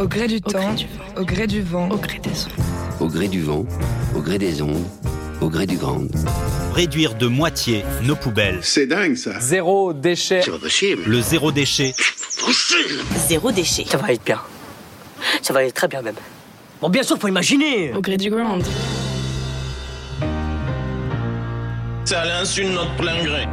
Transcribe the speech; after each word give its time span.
Au 0.00 0.08
gré 0.08 0.26
du 0.28 0.40
temps, 0.40 0.74
au 1.18 1.24
gré 1.26 1.46
du 1.46 1.60
vent, 1.60 1.90
au 1.90 1.98
gré 1.98 2.18
des 2.20 2.30
ondes. 2.30 3.00
Au 3.00 3.06
gré 3.06 3.28
du 3.28 3.42
vent, 3.42 3.66
au 4.16 4.20
gré 4.22 4.38
des 4.38 4.62
ondes, 4.62 4.86
au 5.42 5.50
gré 5.50 5.66
du 5.66 5.76
grand. 5.76 6.00
Réduire 6.72 7.16
de 7.16 7.26
moitié 7.26 7.84
nos 8.04 8.16
poubelles. 8.16 8.60
C'est 8.62 8.86
dingue 8.86 9.14
ça. 9.16 9.38
Zéro 9.40 9.92
déchet. 9.92 10.40
C'est 10.42 10.52
pas 10.52 10.58
possible. 10.58 11.02
Le 11.04 11.20
zéro 11.20 11.52
déchet. 11.52 11.94
Zéro 13.28 13.52
déchet. 13.52 13.84
Ça 13.84 13.98
va 13.98 14.10
être 14.10 14.24
bien. 14.24 14.40
Ça 15.42 15.52
va 15.52 15.64
être 15.64 15.74
très 15.74 15.88
bien 15.88 16.00
même. 16.00 16.14
Bon, 16.80 16.88
bien 16.88 17.02
sûr, 17.02 17.18
faut 17.18 17.28
imaginer. 17.28 17.92
Au 17.92 18.00
gré 18.00 18.16
du 18.16 18.30
ground. 18.30 18.64
Ça 22.06 22.24
l'insulte 22.24 22.72
notre 22.72 22.96
plein 22.96 23.22
gré. 23.22 23.46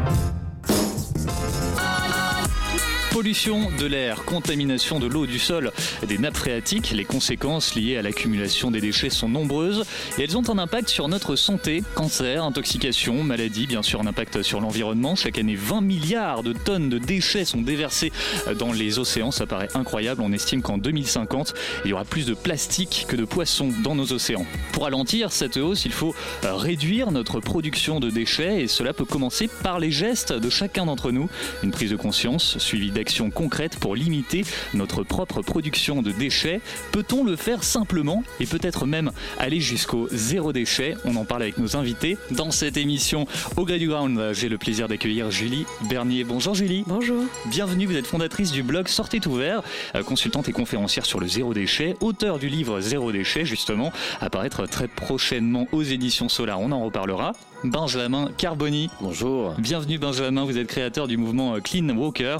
Pollution 3.17 3.71
de 3.79 3.87
l'air, 3.87 4.25
contamination 4.25 4.99
de 4.99 5.07
l'eau, 5.07 5.25
du 5.25 5.39
sol, 5.39 5.71
des 6.07 6.19
nappes 6.19 6.37
phréatiques, 6.37 6.91
les 6.91 7.03
conséquences 7.03 7.73
liées 7.73 7.97
à 7.97 8.03
l'accumulation 8.03 8.69
des 8.69 8.79
déchets 8.79 9.09
sont 9.09 9.27
nombreuses 9.27 9.85
et 10.19 10.23
elles 10.25 10.37
ont 10.37 10.47
un 10.51 10.59
impact 10.59 10.87
sur 10.89 11.07
notre 11.07 11.35
santé, 11.35 11.81
cancer, 11.95 12.43
intoxication, 12.43 13.23
maladie, 13.23 13.65
bien 13.65 13.81
sûr 13.81 13.99
un 14.01 14.05
impact 14.05 14.43
sur 14.43 14.61
l'environnement. 14.61 15.15
Chaque 15.15 15.39
année, 15.39 15.55
20 15.55 15.81
milliards 15.81 16.43
de 16.43 16.53
tonnes 16.53 16.89
de 16.89 16.99
déchets 16.99 17.43
sont 17.43 17.63
déversés 17.63 18.11
dans 18.59 18.71
les 18.71 18.99
océans, 18.99 19.31
ça 19.31 19.47
paraît 19.47 19.69
incroyable. 19.73 20.21
On 20.21 20.31
estime 20.31 20.61
qu'en 20.61 20.77
2050, 20.77 21.55
il 21.85 21.89
y 21.89 21.93
aura 21.93 22.05
plus 22.05 22.27
de 22.27 22.35
plastique 22.35 23.07
que 23.07 23.15
de 23.15 23.25
poissons 23.25 23.73
dans 23.83 23.95
nos 23.95 24.13
océans. 24.13 24.45
Pour 24.73 24.83
ralentir 24.83 25.31
cette 25.31 25.57
hausse, 25.57 25.85
il 25.85 25.91
faut 25.91 26.13
réduire 26.43 27.09
notre 27.09 27.39
production 27.39 27.99
de 27.99 28.11
déchets 28.11 28.61
et 28.61 28.67
cela 28.67 28.93
peut 28.93 29.05
commencer 29.05 29.49
par 29.63 29.79
les 29.79 29.89
gestes 29.89 30.33
de 30.33 30.51
chacun 30.51 30.85
d'entre 30.85 31.09
nous. 31.09 31.27
Une 31.63 31.71
prise 31.71 31.89
de 31.89 31.95
conscience 31.95 32.59
suivie 32.59 32.91
d'actions 32.91 33.06
concrètes 33.33 33.77
pour 33.79 33.95
limiter 33.95 34.43
notre 34.73 35.03
propre 35.03 35.41
production 35.41 36.01
de 36.01 36.11
déchets. 36.11 36.61
Peut-on 36.91 37.23
le 37.23 37.35
faire 37.35 37.63
simplement 37.63 38.23
et 38.39 38.45
peut-être 38.45 38.85
même 38.85 39.11
aller 39.39 39.59
jusqu'au 39.59 40.07
zéro 40.11 40.51
déchet? 40.53 40.95
On 41.05 41.15
en 41.15 41.25
parle 41.25 41.43
avec 41.43 41.57
nos 41.57 41.75
invités 41.75 42.17
dans 42.31 42.51
cette 42.51 42.77
émission 42.77 43.25
Au 43.55 43.65
gré 43.65 43.79
du 43.79 43.87
ground. 43.87 44.31
J'ai 44.33 44.49
le 44.49 44.57
plaisir 44.57 44.87
d'accueillir 44.87 45.31
Julie 45.31 45.65
Bernier. 45.89 46.23
Bonjour 46.23 46.53
Julie. 46.53 46.83
Bonjour. 46.87 47.23
Bienvenue, 47.45 47.85
vous 47.85 47.95
êtes 47.95 48.07
fondatrice 48.07 48.51
du 48.51 48.63
blog 48.63 48.87
Sortez 48.87 49.25
ouvert, 49.25 49.61
consultante 50.05 50.49
et 50.49 50.51
conférencière 50.51 51.05
sur 51.05 51.19
le 51.19 51.27
zéro 51.27 51.53
déchet, 51.53 51.95
auteur 52.01 52.39
du 52.39 52.49
livre 52.49 52.81
Zéro 52.81 53.11
déchet 53.11 53.45
justement, 53.45 53.91
apparaître 54.21 54.67
très 54.67 54.87
prochainement 54.87 55.67
aux 55.71 55.83
éditions 55.83 56.29
Solar. 56.29 56.59
On 56.59 56.71
en 56.71 56.83
reparlera. 56.83 57.33
Benjamin 57.63 58.29
Carboni. 58.37 58.89
Bonjour. 59.01 59.53
Bienvenue 59.57 59.97
Benjamin, 59.97 60.45
vous 60.45 60.57
êtes 60.57 60.67
créateur 60.67 61.07
du 61.07 61.17
mouvement 61.17 61.59
Clean 61.59 61.89
Walker, 61.89 62.37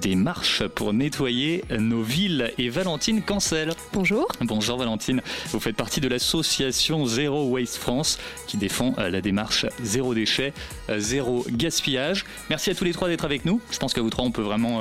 des 0.00 0.16
marches 0.16 0.66
pour 0.66 0.92
nettoyer 0.92 1.64
nos 1.78 2.02
villes. 2.02 2.52
Et 2.58 2.68
Valentine 2.68 3.22
Cancel. 3.22 3.74
Bonjour. 3.92 4.28
Bonjour 4.40 4.78
Valentine, 4.78 5.22
vous 5.50 5.60
faites 5.60 5.76
partie 5.76 6.00
de 6.00 6.08
l'association 6.08 7.06
Zéro 7.06 7.48
Waste 7.50 7.76
France 7.76 8.18
qui 8.46 8.56
défend 8.56 8.94
la 8.96 9.20
démarche 9.20 9.66
zéro 9.82 10.14
déchet, 10.14 10.52
zéro 10.96 11.44
gaspillage. 11.50 12.24
Merci 12.50 12.70
à 12.70 12.74
tous 12.74 12.84
les 12.84 12.92
trois 12.92 13.08
d'être 13.08 13.24
avec 13.24 13.44
nous. 13.44 13.60
Je 13.70 13.78
pense 13.78 13.92
qu'à 13.92 14.00
vous 14.00 14.10
trois 14.10 14.24
on 14.24 14.30
peut 14.30 14.42
vraiment 14.42 14.80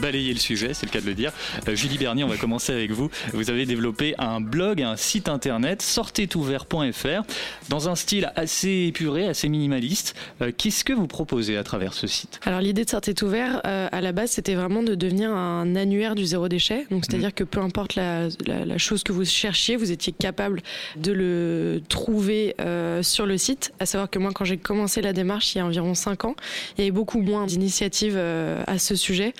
balayer 0.00 0.32
le 0.32 0.38
sujet, 0.38 0.74
c'est 0.74 0.86
le 0.86 0.92
cas 0.92 1.00
de 1.00 1.06
le 1.06 1.14
dire. 1.14 1.32
Julie 1.72 1.98
Bernier, 1.98 2.24
on 2.24 2.28
va 2.28 2.36
commencer 2.36 2.72
avec 2.72 2.92
vous. 2.92 3.10
Vous 3.32 3.50
avez 3.50 3.66
développé 3.66 4.14
un 4.18 4.40
blog, 4.40 4.82
un 4.82 4.96
site 4.96 5.28
internet, 5.28 5.82
sortetouvert.fr, 5.82 7.22
dans 7.68 7.88
un 7.88 7.94
style 7.94 8.32
assez 8.36 8.86
épuré, 8.88 9.23
assez 9.28 9.48
minimaliste. 9.48 10.14
Euh, 10.42 10.52
Qu'est-ce 10.56 10.84
que 10.84 10.92
vous 10.92 11.06
proposez 11.06 11.56
à 11.56 11.62
travers 11.62 11.94
ce 11.94 12.06
site? 12.06 12.40
Alors 12.44 12.60
l'idée 12.60 12.84
de 12.84 12.90
Sortez 12.90 13.14
ouvert, 13.22 13.60
euh, 13.66 13.88
à 13.90 14.00
la 14.00 14.12
base, 14.12 14.32
c'était 14.32 14.54
vraiment 14.54 14.82
de 14.82 14.94
devenir 14.94 15.30
un 15.30 15.76
annuaire 15.76 16.14
du 16.14 16.24
zéro 16.24 16.48
déchet. 16.48 16.86
Donc 16.90 17.04
c'est-à-dire 17.04 17.30
mmh. 17.30 17.32
que 17.32 17.44
peu 17.44 17.60
importe 17.60 17.94
la, 17.94 18.28
la, 18.46 18.64
la, 18.64 18.78
chose 18.78 19.02
que 19.02 19.12
vous 19.12 19.24
cherchiez, 19.24 19.76
vous 19.76 19.90
étiez 19.90 20.12
capable 20.12 20.62
de 20.96 21.12
le 21.12 21.82
trouver 21.88 22.54
euh, 22.60 23.02
sur 23.02 23.26
le 23.26 23.38
site. 23.38 23.72
À 23.80 23.86
savoir 23.86 24.10
que 24.10 24.18
moi, 24.18 24.32
quand 24.34 24.44
j'ai 24.44 24.56
commencé 24.56 25.00
la 25.00 25.12
démarche 25.12 25.54
il 25.54 25.58
y 25.58 25.60
a 25.60 25.66
environ 25.66 25.94
5 25.94 26.24
ans, 26.24 26.36
il 26.76 26.80
y 26.80 26.84
avait 26.84 26.90
beaucoup 26.90 27.20
moins 27.20 27.46
d'initiatives 27.46 28.16
à 28.16 28.78
ce 28.78 28.96
sujet. 28.96 29.32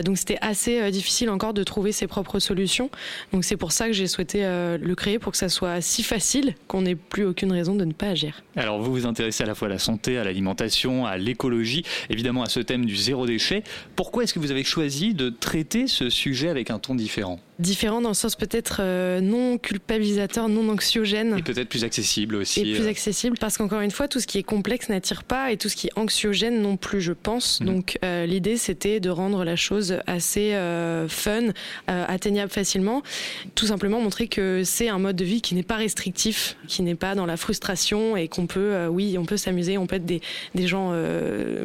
Donc 0.00 0.18
c'était 0.18 0.38
assez 0.40 0.90
difficile 0.90 1.30
encore 1.30 1.54
de 1.54 1.62
trouver 1.64 1.92
ses 1.92 2.06
propres 2.06 2.38
solutions. 2.38 2.90
Donc 3.32 3.44
c'est 3.44 3.56
pour 3.56 3.72
ça 3.72 3.86
que 3.86 3.92
j'ai 3.92 4.06
souhaité 4.06 4.42
le 4.42 4.94
créer 4.94 5.18
pour 5.18 5.32
que 5.32 5.38
ça 5.38 5.48
soit 5.48 5.80
si 5.80 6.02
facile 6.02 6.54
qu'on 6.68 6.82
n'ait 6.82 6.94
plus 6.94 7.24
aucune 7.24 7.52
raison 7.52 7.74
de 7.74 7.84
ne 7.84 7.92
pas 7.92 8.08
agir. 8.08 8.42
Alors 8.56 8.80
vous 8.80 8.92
vous 8.92 9.06
intéressez 9.06 9.31
à 9.40 9.46
la 9.46 9.54
fois 9.54 9.68
à 9.68 9.70
la 9.70 9.78
santé, 9.78 10.18
à 10.18 10.24
l'alimentation, 10.24 11.06
à 11.06 11.16
l'écologie, 11.16 11.84
évidemment 12.10 12.42
à 12.42 12.48
ce 12.48 12.60
thème 12.60 12.84
du 12.84 12.96
zéro 12.96 13.26
déchet. 13.26 13.62
Pourquoi 13.96 14.24
est-ce 14.24 14.34
que 14.34 14.38
vous 14.38 14.50
avez 14.50 14.64
choisi 14.64 15.14
de 15.14 15.30
traiter 15.30 15.86
ce 15.86 16.10
sujet 16.10 16.48
avec 16.48 16.70
un 16.70 16.78
ton 16.78 16.94
différent? 16.94 17.40
Différent 17.58 18.00
dans 18.00 18.08
le 18.08 18.14
sens 18.14 18.34
peut-être 18.34 18.78
euh, 18.80 19.20
non 19.20 19.56
culpabilisateur, 19.56 20.48
non 20.48 20.68
anxiogène. 20.68 21.36
Et 21.38 21.42
peut-être 21.42 21.68
plus 21.68 21.84
accessible 21.84 22.34
aussi. 22.34 22.60
Et 22.60 22.74
plus 22.74 22.88
accessible 22.88 23.36
parce 23.38 23.56
qu'encore 23.56 23.80
une 23.80 23.90
fois, 23.90 24.08
tout 24.08 24.20
ce 24.20 24.26
qui 24.26 24.38
est 24.38 24.42
complexe 24.42 24.88
n'attire 24.88 25.22
pas 25.22 25.52
et 25.52 25.56
tout 25.56 25.68
ce 25.68 25.76
qui 25.76 25.86
est 25.86 25.92
anxiogène 25.96 26.60
non 26.60 26.76
plus, 26.76 27.00
je 27.00 27.12
pense. 27.12 27.60
Mmh. 27.60 27.64
Donc 27.64 27.98
euh, 28.04 28.26
l'idée 28.26 28.56
c'était 28.56 28.98
de 29.00 29.10
rendre 29.10 29.44
la 29.44 29.54
chose 29.54 29.98
assez 30.06 30.54
euh, 30.54 31.06
fun, 31.08 31.52
atteignable 31.86 32.50
facilement. 32.50 33.02
Tout 33.54 33.66
simplement 33.66 34.00
montrer 34.00 34.26
que 34.26 34.62
c'est 34.64 34.88
un 34.88 34.98
mode 34.98 35.16
de 35.16 35.24
vie 35.24 35.40
qui 35.40 35.54
n'est 35.54 35.62
pas 35.62 35.76
restrictif, 35.76 36.56
qui 36.66 36.82
n'est 36.82 36.94
pas 36.96 37.14
dans 37.14 37.26
la 37.26 37.36
frustration 37.36 38.16
et 38.16 38.28
qu'on 38.28 38.46
peut, 38.46 38.86
oui, 38.86 39.18
on 39.22 39.26
peut 39.26 39.36
s'amuser, 39.36 39.78
on 39.78 39.86
peut 39.86 39.96
être 39.96 40.06
des, 40.06 40.20
des 40.54 40.66
gens 40.66 40.92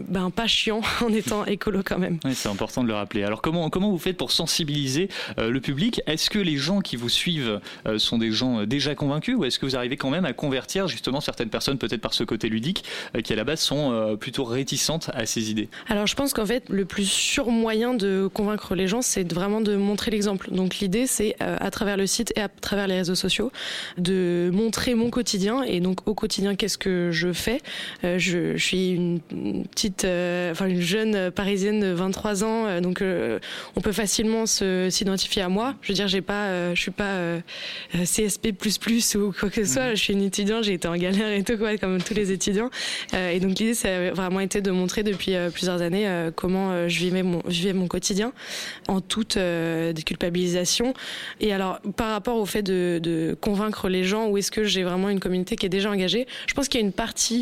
ben, 0.07 0.29
pas 0.29 0.47
chiants 0.47 0.81
en 1.01 1.13
étant 1.13 1.45
écolo 1.45 1.81
quand 1.83 1.97
même. 1.97 2.19
Oui, 2.23 2.35
c'est 2.35 2.49
important 2.49 2.83
de 2.83 2.87
le 2.87 2.93
rappeler. 2.93 3.23
Alors 3.23 3.41
comment, 3.41 3.69
comment 3.69 3.91
vous 3.91 3.97
faites 3.97 4.17
pour 4.17 4.31
sensibiliser 4.31 5.09
le 5.37 5.59
public? 5.59 6.01
Est-ce 6.07 6.29
que 6.29 6.39
les 6.39 6.57
gens 6.57 6.81
qui 6.81 6.95
vous 6.95 7.09
suivent 7.09 7.59
euh, 7.85 7.99
sont 7.99 8.17
des 8.17 8.31
gens 8.31 8.65
déjà 8.65 8.95
convaincus? 8.95 9.35
Ou 9.37 9.45
est-ce 9.45 9.59
que 9.59 9.65
vous 9.65 9.75
arrivez 9.75 9.97
quand 9.97 10.09
même 10.09 10.25
à 10.25 10.33
convertir 10.33 10.87
justement 10.87 11.21
certaines 11.21 11.49
personnes 11.49 11.77
peut-être 11.77 12.01
par 12.01 12.13
ce 12.13 12.23
côté 12.23 12.49
ludique 12.49 12.83
euh, 13.15 13.21
qui 13.21 13.33
à 13.33 13.35
la 13.35 13.43
base 13.43 13.59
sont 13.59 13.91
euh, 13.91 14.15
plutôt 14.15 14.43
réticentes 14.43 15.09
à 15.13 15.25
ces 15.25 15.51
idées? 15.51 15.69
Alors 15.87 16.07
je 16.07 16.15
pense 16.15 16.33
qu'en 16.33 16.45
fait 16.45 16.69
le 16.69 16.85
plus 16.85 17.09
sûr 17.09 17.49
moyen 17.49 17.93
de 17.93 18.29
convaincre 18.33 18.75
les 18.75 18.87
gens 18.87 19.01
c'est 19.01 19.31
vraiment 19.31 19.61
de 19.61 19.75
montrer 19.75 20.11
l'exemple. 20.11 20.49
Donc 20.51 20.77
l'idée 20.77 21.07
c'est 21.07 21.35
à 21.39 21.69
travers 21.71 21.97
le 21.97 22.07
site 22.07 22.33
et 22.35 22.41
à 22.41 22.49
travers 22.49 22.87
les 22.87 22.95
réseaux 22.95 23.15
sociaux 23.15 23.51
de 23.97 24.49
montrer 24.53 24.95
mon 24.95 25.09
quotidien 25.09 25.63
et 25.63 25.79
donc 25.79 26.07
au 26.07 26.13
quotidien 26.13 26.55
qu'est-ce 26.55 26.77
que 26.77 27.09
je 27.11 27.33
fais? 27.33 27.46
Je, 28.03 28.17
je, 28.55 28.57
suis 28.57 28.91
une 28.91 29.19
petite, 29.19 30.05
enfin 30.05 30.67
une 30.67 30.81
jeune 30.81 31.31
parisienne 31.31 31.79
de 31.79 31.87
23 31.87 32.43
ans 32.43 32.81
donc 32.81 33.03
on 33.75 33.81
peut 33.81 33.91
facilement 33.91 34.45
s'identifier 34.45 35.41
à 35.41 35.49
moi 35.49 35.75
je 35.81 35.89
veux 35.89 35.93
dire, 35.93 36.07
j'ai 36.07 36.21
pas, 36.21 36.47
euh, 36.47 36.75
je 36.75 36.81
suis 36.81 36.91
pas 36.91 37.15
euh, 37.15 37.39
CSP++ 37.93 38.53
ou 39.15 39.33
quoi 39.37 39.49
que 39.49 39.63
ce 39.63 39.73
soit. 39.73 39.95
Je 39.95 40.01
suis 40.01 40.13
une 40.13 40.23
étudiante, 40.23 40.63
j'ai 40.63 40.73
été 40.73 40.87
en 40.87 40.95
galère 40.95 41.31
et 41.31 41.43
tout, 41.43 41.57
quoi, 41.57 41.77
comme 41.77 42.01
tous 42.01 42.13
les 42.13 42.31
étudiants. 42.31 42.69
Euh, 43.13 43.31
et 43.31 43.39
donc 43.39 43.57
l'idée, 43.59 43.73
ça 43.73 43.89
a 43.89 44.11
vraiment 44.11 44.39
été 44.39 44.61
de 44.61 44.71
montrer 44.71 45.03
depuis 45.03 45.35
plusieurs 45.53 45.81
années 45.81 46.07
comment 46.35 46.87
je 46.87 46.99
vivais 46.99 47.23
mon, 47.23 47.41
je 47.47 47.59
vivais 47.59 47.73
mon 47.73 47.87
quotidien 47.87 48.33
en 48.87 49.01
toute 49.01 49.37
déculpabilisation. 49.37 50.93
Et 51.39 51.53
alors, 51.53 51.79
par 51.95 52.11
rapport 52.11 52.37
au 52.37 52.45
fait 52.45 52.63
de, 52.63 52.99
de 53.01 53.37
convaincre 53.39 53.89
les 53.89 54.03
gens, 54.03 54.27
où 54.27 54.37
est-ce 54.37 54.51
que 54.51 54.63
j'ai 54.63 54.83
vraiment 54.83 55.09
une 55.09 55.19
communauté 55.19 55.55
qui 55.55 55.65
est 55.65 55.69
déjà 55.69 55.89
engagée, 55.91 56.27
je 56.47 56.53
pense 56.53 56.67
qu'il 56.67 56.79
y 56.79 56.83
a 56.83 56.85
une 56.85 56.93
partie 56.93 57.36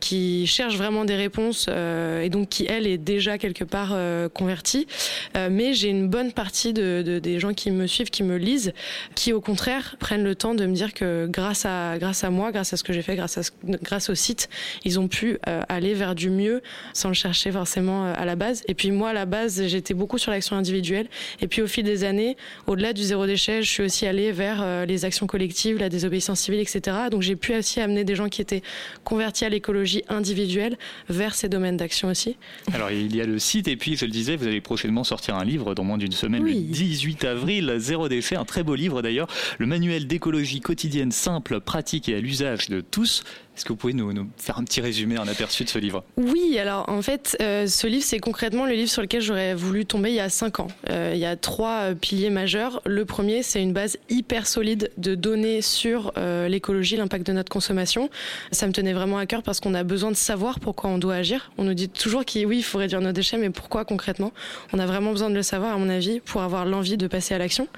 qui 0.00 0.46
cherche 0.46 0.76
vraiment 0.76 1.04
des 1.04 1.16
réponses 1.16 1.68
et 1.68 2.28
donc 2.28 2.48
qui, 2.48 2.66
elle, 2.68 2.86
est 2.86 2.98
déjà 2.98 3.38
quelque 3.38 3.64
part 3.64 3.96
convertie. 4.32 4.86
mais 5.34 5.74
j'ai 5.74 5.88
une 5.88 6.08
bonne 6.08 6.32
partie 6.32 6.72
de, 6.72 7.02
de 7.04 7.18
des 7.18 7.40
gens 7.40 7.54
qui 7.54 7.70
me 7.70 7.86
suivent, 7.86 8.10
qui 8.10 8.22
me 8.22 8.36
lisent, 8.36 8.72
qui 9.14 9.32
au 9.32 9.40
contraire 9.40 9.96
prennent 9.98 10.24
le 10.24 10.34
temps 10.34 10.54
de 10.54 10.64
me 10.66 10.74
dire 10.74 10.94
que 10.94 11.26
grâce 11.26 11.64
à, 11.66 11.98
grâce 11.98 12.24
à 12.24 12.30
moi, 12.30 12.52
grâce 12.52 12.72
à 12.72 12.76
ce 12.76 12.84
que 12.84 12.92
j'ai 12.92 13.02
fait, 13.02 13.16
grâce, 13.16 13.38
à 13.38 13.42
ce, 13.42 13.50
grâce 13.82 14.10
au 14.10 14.14
site, 14.14 14.48
ils 14.84 15.00
ont 15.00 15.08
pu 15.08 15.38
euh, 15.48 15.62
aller 15.68 15.94
vers 15.94 16.14
du 16.14 16.30
mieux 16.30 16.62
sans 16.92 17.08
le 17.08 17.14
chercher 17.14 17.50
forcément 17.50 18.06
euh, 18.06 18.14
à 18.16 18.24
la 18.24 18.36
base. 18.36 18.62
Et 18.68 18.74
puis 18.74 18.90
moi, 18.90 19.10
à 19.10 19.12
la 19.12 19.26
base, 19.26 19.66
j'étais 19.66 19.94
beaucoup 19.94 20.18
sur 20.18 20.30
l'action 20.30 20.56
individuelle. 20.56 21.08
Et 21.40 21.48
puis 21.48 21.62
au 21.62 21.66
fil 21.66 21.84
des 21.84 22.04
années, 22.04 22.36
au-delà 22.66 22.92
du 22.92 23.02
zéro 23.02 23.26
déchet, 23.26 23.62
je 23.62 23.70
suis 23.70 23.82
aussi 23.82 24.06
allée 24.06 24.32
vers 24.32 24.60
euh, 24.62 24.86
les 24.86 25.04
actions 25.04 25.26
collectives, 25.26 25.78
la 25.78 25.88
désobéissance 25.88 26.40
civile, 26.40 26.60
etc. 26.60 26.96
Donc 27.10 27.22
j'ai 27.22 27.36
pu 27.36 27.54
aussi 27.54 27.80
amener 27.80 28.04
des 28.04 28.14
gens 28.14 28.28
qui 28.28 28.40
étaient 28.40 28.62
converti 29.04 29.44
à 29.44 29.48
l'écologie 29.48 30.02
individuelle 30.08 30.76
vers 31.08 31.34
ces 31.34 31.48
domaines 31.48 31.76
d'action 31.76 32.08
aussi. 32.08 32.36
Alors 32.72 32.90
il 32.90 33.14
y 33.14 33.20
a 33.20 33.26
le 33.26 33.38
site 33.38 33.68
et 33.68 33.76
puis 33.76 33.96
je 33.96 34.04
le 34.04 34.10
disais, 34.10 34.36
vous 34.36 34.46
allez 34.46 34.60
prochainement 34.60 35.04
sortir 35.04 35.36
un 35.36 35.44
livre 35.44 35.74
dans 35.74 35.84
moins 35.84 35.98
d'une 35.98 36.12
semaine, 36.12 36.44
le 36.44 36.52
18 36.52 37.24
avril, 37.24 37.74
Zéro 37.78 38.08
déchet, 38.08 38.36
un 38.36 38.44
très 38.44 38.62
beau 38.62 38.74
livre 38.74 39.02
d'ailleurs, 39.02 39.28
le 39.58 39.66
manuel 39.66 40.06
d'écologie 40.06 40.60
quotidienne 40.60 41.12
simple, 41.12 41.60
pratique 41.60 42.08
et 42.08 42.14
à 42.14 42.20
l'usage 42.20 42.68
de 42.68 42.80
tous. 42.80 43.24
Est-ce 43.56 43.64
que 43.64 43.72
vous 43.72 43.76
pouvez 43.76 43.94
nous, 43.94 44.12
faire 44.36 44.58
un 44.58 44.64
petit 44.64 44.82
résumé, 44.82 45.16
un 45.16 45.26
aperçu 45.26 45.64
de 45.64 45.70
ce 45.70 45.78
livre? 45.78 46.04
Oui, 46.18 46.58
alors 46.58 46.86
en 46.90 47.00
fait, 47.00 47.38
euh, 47.40 47.66
ce 47.66 47.86
livre, 47.86 48.04
c'est 48.04 48.18
concrètement 48.18 48.66
le 48.66 48.74
livre 48.74 48.90
sur 48.90 49.00
lequel 49.00 49.22
j'aurais 49.22 49.54
voulu 49.54 49.86
tomber 49.86 50.10
il 50.10 50.16
y 50.16 50.20
a 50.20 50.28
cinq 50.28 50.60
ans. 50.60 50.68
Euh, 50.90 51.12
il 51.14 51.18
y 51.18 51.24
a 51.24 51.36
trois 51.36 51.78
euh, 51.80 51.94
piliers 51.94 52.28
majeurs. 52.28 52.82
Le 52.84 53.06
premier, 53.06 53.42
c'est 53.42 53.62
une 53.62 53.72
base 53.72 53.96
hyper 54.10 54.46
solide 54.46 54.90
de 54.98 55.14
données 55.14 55.62
sur 55.62 56.12
l'écologie, 56.48 56.96
l'impact 56.96 57.26
de 57.26 57.32
notre 57.32 57.50
consommation. 57.50 58.10
Ça 58.52 58.66
me 58.66 58.72
tenait 58.72 58.92
vraiment 58.92 59.16
à 59.16 59.26
cœur 59.26 59.42
parce 59.42 59.60
qu'on 59.60 59.72
a 59.72 59.84
besoin 59.84 60.10
de 60.10 60.16
savoir 60.16 60.60
pourquoi 60.60 60.90
on 60.90 60.98
doit 60.98 61.14
agir. 61.14 61.50
On 61.56 61.64
nous 61.64 61.74
dit 61.74 61.88
toujours 61.88 62.24
qu'il 62.24 62.46
oui, 62.46 62.58
il 62.58 62.62
faut 62.62 62.78
réduire 62.78 63.00
nos 63.00 63.12
déchets, 63.12 63.38
mais 63.38 63.50
pourquoi 63.50 63.84
concrètement? 63.84 64.32
On 64.72 64.78
a 64.78 64.86
vraiment 64.86 65.12
besoin 65.12 65.30
de 65.30 65.34
le 65.34 65.42
savoir, 65.42 65.74
à 65.74 65.78
mon 65.78 65.88
avis, 65.88 66.20
pour 66.20 66.42
avoir 66.42 66.66
l'envie 66.66 66.96
de 66.98 67.06
passer 67.06 67.34
à 67.34 67.38
l'action. 67.38 67.68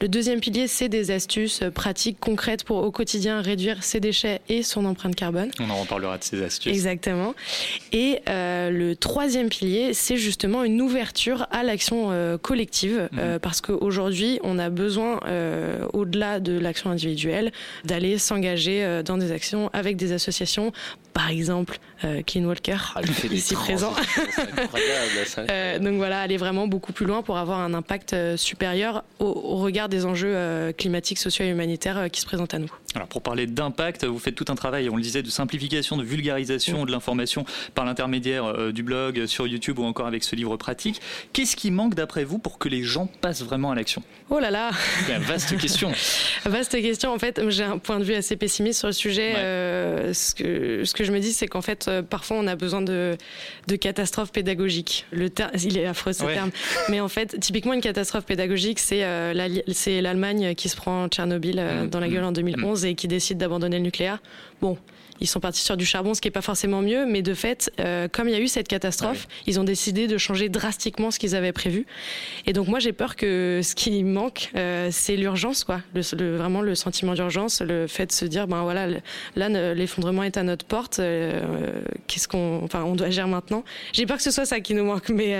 Le 0.00 0.08
deuxième 0.08 0.40
pilier, 0.40 0.66
c'est 0.66 0.88
des 0.88 1.10
astuces 1.10 1.62
pratiques, 1.74 2.18
concrètes 2.20 2.64
pour 2.64 2.78
au 2.78 2.90
quotidien 2.90 3.42
réduire 3.42 3.84
ses 3.84 4.00
déchets 4.00 4.40
et 4.48 4.62
son 4.62 4.86
empreinte 4.86 5.14
carbone 5.14 5.25
on 5.60 5.70
en 5.70 5.80
reparlera 5.80 6.18
de 6.18 6.24
ces 6.24 6.42
astuces. 6.42 6.72
Exactement. 6.72 7.34
Et 7.92 8.20
euh, 8.28 8.70
le 8.70 8.96
troisième 8.96 9.48
pilier, 9.48 9.94
c'est 9.94 10.16
justement 10.16 10.64
une 10.64 10.80
ouverture 10.80 11.46
à 11.50 11.62
l'action 11.62 12.10
euh, 12.10 12.38
collective, 12.38 13.08
mhm. 13.12 13.18
euh, 13.18 13.38
parce 13.38 13.60
qu'aujourd'hui, 13.60 14.38
on 14.42 14.58
a 14.58 14.70
besoin, 14.70 15.20
au-delà 15.92 16.40
de 16.40 16.58
l'action 16.58 16.90
individuelle, 16.90 17.52
d'aller 17.84 18.18
s'engager 18.18 19.02
dans 19.04 19.18
des 19.18 19.32
actions 19.32 19.70
avec 19.72 19.96
des 19.96 20.12
associations, 20.12 20.72
par 21.16 21.30
exemple 21.30 21.78
Clean 22.26 22.44
Walker, 22.44 22.76
ah, 22.94 23.00
ici 23.32 23.54
présent. 23.54 23.94
donc 25.80 25.94
voilà, 25.94 26.20
aller 26.20 26.36
vraiment 26.36 26.68
beaucoup 26.68 26.92
plus 26.92 27.06
loin 27.06 27.22
pour 27.22 27.38
avoir 27.38 27.60
un 27.60 27.72
impact 27.72 28.14
supérieur 28.36 29.02
au, 29.18 29.56
regard 29.56 29.88
des 29.88 30.04
enjeux 30.04 30.36
climatiques, 30.76 31.18
sociaux 31.18 31.46
et 31.46 31.48
humanitaires 31.48 32.10
qui 32.12 32.20
se 32.20 32.26
présentent 32.26 32.52
à 32.52 32.58
nous. 32.58 32.70
Alors 32.94 33.08
pour 33.08 33.22
parler 33.22 33.46
d'impact, 33.46 34.04
vous 34.04 34.18
faites 34.18 34.34
tout 34.34 34.44
un 34.48 34.54
travail, 34.54 34.88
on 34.90 34.96
le 34.96 35.02
disait, 35.02 35.22
de 35.22 35.30
simplification, 35.30 35.96
de 35.96 36.04
vulgarisation 36.04 36.84
de 36.84 36.90
l'information 36.90 37.44
par 37.74 37.84
l'intermédiaire 37.84 38.44
euh, 38.44 38.72
du 38.72 38.82
blog, 38.82 39.26
sur 39.26 39.46
YouTube 39.46 39.78
ou 39.78 39.84
encore 39.84 40.06
avec 40.06 40.24
ce 40.24 40.36
livre 40.36 40.56
pratique. 40.56 41.00
Qu'est-ce 41.32 41.56
qui 41.56 41.70
manque 41.70 41.94
d'après 41.94 42.24
vous 42.24 42.38
pour 42.38 42.58
que 42.58 42.68
les 42.68 42.82
gens 42.82 43.08
passent 43.20 43.42
vraiment 43.42 43.70
à 43.70 43.74
l'action? 43.74 44.02
Oh 44.30 44.38
là 44.38 44.50
là 44.50 44.70
Vaste 45.20 45.56
question. 45.58 45.92
Vaste 46.44 46.80
question. 46.80 47.12
En 47.12 47.18
fait, 47.18 47.40
j'ai 47.48 47.64
un 47.64 47.78
point 47.78 47.98
de 47.98 48.04
vue 48.04 48.14
assez 48.14 48.36
pessimiste 48.36 48.80
sur 48.80 48.88
le 48.88 48.92
sujet. 48.92 49.34
Euh, 49.36 50.12
ce, 50.12 50.34
que, 50.34 50.84
ce 50.84 50.94
que 50.94 51.04
je 51.06 51.12
me 51.12 51.20
dis, 51.20 51.32
c'est 51.32 51.46
qu'en 51.46 51.62
fait, 51.62 51.88
euh, 51.88 52.02
parfois, 52.02 52.36
on 52.38 52.46
a 52.46 52.56
besoin 52.56 52.82
de, 52.82 53.16
de 53.66 53.76
catastrophes 53.76 54.32
pédagogiques. 54.32 55.06
Le 55.12 55.30
il 55.64 55.78
est 55.78 55.86
affreux 55.86 56.12
ce 56.12 56.24
terme. 56.24 56.50
Mais 56.88 57.00
en 57.00 57.08
fait, 57.08 57.38
typiquement, 57.40 57.72
une 57.72 57.80
catastrophe 57.80 58.24
pédagogique, 58.24 58.78
c'est 58.78 59.02
l'Allemagne 59.32 60.54
qui 60.54 60.68
se 60.68 60.76
prend 60.76 61.08
Tchernobyl 61.08 61.60
mmh, 61.60 61.88
dans 61.88 62.00
la 62.00 62.08
gueule 62.08 62.24
en 62.24 62.32
2011 62.32 62.82
mmh. 62.82 62.86
et 62.86 62.94
qui 62.94 63.08
décide 63.08 63.38
d'abandonner 63.38 63.78
le 63.78 63.84
nucléaire. 63.84 64.20
Bon, 64.60 64.78
ils 65.20 65.26
sont 65.26 65.40
partis 65.40 65.62
sur 65.62 65.76
du 65.76 65.86
charbon, 65.86 66.14
ce 66.14 66.20
qui 66.20 66.28
n'est 66.28 66.32
pas 66.32 66.42
forcément 66.42 66.82
mieux, 66.82 67.06
mais 67.06 67.22
de 67.22 67.34
fait, 67.34 67.70
euh, 67.80 68.08
comme 68.08 68.28
il 68.28 68.32
y 68.32 68.34
a 68.34 68.40
eu 68.40 68.48
cette 68.48 68.68
catastrophe, 68.68 69.28
ils 69.46 69.58
ont 69.60 69.64
décidé 69.64 70.06
de 70.06 70.18
changer 70.18 70.48
drastiquement 70.48 71.10
ce 71.10 71.18
qu'ils 71.18 71.34
avaient 71.34 71.52
prévu. 71.52 71.86
Et 72.46 72.52
donc 72.52 72.68
moi, 72.68 72.78
j'ai 72.78 72.92
peur 72.92 73.16
que 73.16 73.60
ce 73.62 73.74
qui 73.74 74.02
manque, 74.04 74.50
euh, 74.56 74.88
c'est 74.90 75.16
l'urgence, 75.16 75.64
quoi. 75.64 75.80
Le, 75.94 76.36
vraiment 76.36 76.60
le 76.60 76.74
sentiment 76.74 77.14
d'urgence, 77.14 77.60
le 77.60 77.86
fait 77.86 78.06
de 78.06 78.12
se 78.12 78.24
dire, 78.24 78.46
ben 78.46 78.62
voilà, 78.62 78.86
là, 79.36 79.74
l'effondrement 79.74 80.22
est 80.22 80.36
à 80.36 80.42
notre 80.42 80.66
porte. 80.66 80.98
Euh, 80.98 81.40
qu'est-ce 82.06 82.28
qu'on, 82.28 82.62
enfin, 82.64 82.82
on 82.84 82.94
doit 82.94 83.08
agir 83.08 83.26
maintenant. 83.28 83.64
J'ai 83.92 84.06
peur 84.06 84.16
que 84.16 84.22
ce 84.22 84.30
soit 84.30 84.46
ça 84.46 84.60
qui 84.60 84.74
nous 84.74 84.84
manque, 84.84 85.08
mais 85.08 85.36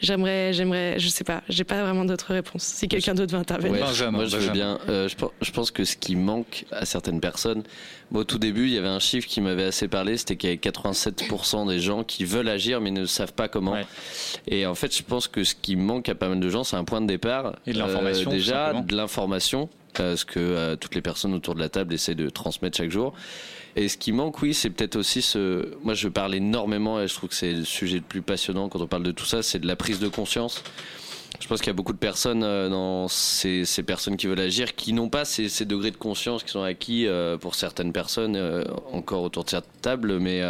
j'aimerais, 0.00 0.52
j'aimerais, 0.52 0.98
je 0.98 1.08
sais 1.08 1.24
pas, 1.24 1.42
j'ai 1.48 1.64
pas 1.64 1.82
vraiment 1.82 2.04
d'autres 2.04 2.32
réponses. 2.32 2.64
Si 2.64 2.88
quelqu'un 2.88 3.14
d'autre 3.14 3.32
veut 3.32 3.40
intervenir. 3.40 3.86
moi, 4.10 4.26
je 4.26 4.36
veux 4.36 4.50
bien. 4.50 4.78
je 4.88 5.50
pense 5.50 5.70
que 5.70 5.84
ce 5.84 5.96
qui 5.96 6.16
manque 6.16 6.64
à 6.70 6.84
certaines 6.84 7.20
personnes, 7.20 7.62
au 8.14 8.24
tout 8.24 8.38
début, 8.38 8.66
il 8.66 8.74
y 8.74 8.78
avait 8.78 8.88
un 8.88 9.00
chiffre 9.00 9.26
qui 9.26 9.40
m'avait 9.40 9.64
assez 9.64 9.88
parlé, 9.88 10.16
c'était 10.16 10.36
qu'il 10.36 10.48
y 10.48 10.52
avait 10.52 10.60
87% 10.60 11.68
des 11.68 11.80
gens 11.80 12.04
qui 12.04 12.24
veulent 12.24 12.48
agir 12.48 12.80
mais 12.80 12.90
ne 12.90 13.04
savent 13.04 13.32
pas 13.32 13.48
comment. 13.48 13.76
Et 14.46 14.66
en 14.66 14.74
fait, 14.74 14.96
je 14.96 15.02
pense 15.02 15.28
que 15.28 15.44
ce 15.44 15.54
qui 15.54 15.76
manque 15.76 16.08
à 16.08 16.14
pas 16.14 16.28
mal 16.28 16.40
de 16.40 16.48
gens, 16.48 16.64
c'est 16.64 16.76
un 16.76 16.84
point 16.84 17.00
de 17.00 17.06
départ. 17.06 17.56
Et 17.66 17.72
de 17.72 17.78
l'information. 17.78 18.30
Euh, 18.30 18.32
déjà, 18.32 18.72
de 18.72 18.96
l'information, 18.96 19.68
ce 19.96 20.24
que 20.24 20.38
euh, 20.38 20.76
toutes 20.76 20.94
les 20.94 21.02
personnes 21.02 21.34
autour 21.34 21.54
de 21.54 21.60
la 21.60 21.68
table 21.68 21.94
essaient 21.94 22.14
de 22.14 22.28
transmettre 22.28 22.76
chaque 22.76 22.90
jour. 22.90 23.14
Et 23.74 23.88
ce 23.88 23.98
qui 23.98 24.12
manque, 24.12 24.40
oui, 24.40 24.54
c'est 24.54 24.70
peut-être 24.70 24.96
aussi 24.96 25.20
ce. 25.20 25.74
Moi, 25.82 25.94
je 25.94 26.08
parle 26.08 26.34
énormément 26.34 27.00
et 27.00 27.08
je 27.08 27.14
trouve 27.14 27.28
que 27.28 27.34
c'est 27.34 27.52
le 27.52 27.64
sujet 27.64 27.96
le 27.96 28.02
plus 28.02 28.22
passionnant 28.22 28.68
quand 28.68 28.80
on 28.80 28.86
parle 28.86 29.02
de 29.02 29.12
tout 29.12 29.26
ça, 29.26 29.42
c'est 29.42 29.58
de 29.58 29.66
la 29.66 29.76
prise 29.76 29.98
de 29.98 30.08
conscience. 30.08 30.62
Je 31.40 31.48
pense 31.48 31.60
qu'il 31.60 31.68
y 31.68 31.70
a 31.70 31.74
beaucoup 31.74 31.92
de 31.92 31.98
personnes 31.98 32.42
euh, 32.42 32.68
dans 32.68 33.08
ces, 33.08 33.64
personnes 33.86 34.16
qui 34.16 34.26
veulent 34.26 34.40
agir 34.40 34.74
qui 34.74 34.92
n'ont 34.92 35.08
pas 35.08 35.24
ces, 35.24 35.64
degrés 35.64 35.90
de 35.90 35.96
conscience 35.96 36.42
qui 36.42 36.50
sont 36.50 36.62
acquis 36.62 37.06
euh, 37.06 37.36
pour 37.36 37.54
certaines 37.54 37.92
personnes 37.92 38.36
euh, 38.36 38.64
encore 38.92 39.22
autour 39.22 39.44
de 39.44 39.50
cette 39.50 39.64
table. 39.82 40.18
Mais 40.18 40.42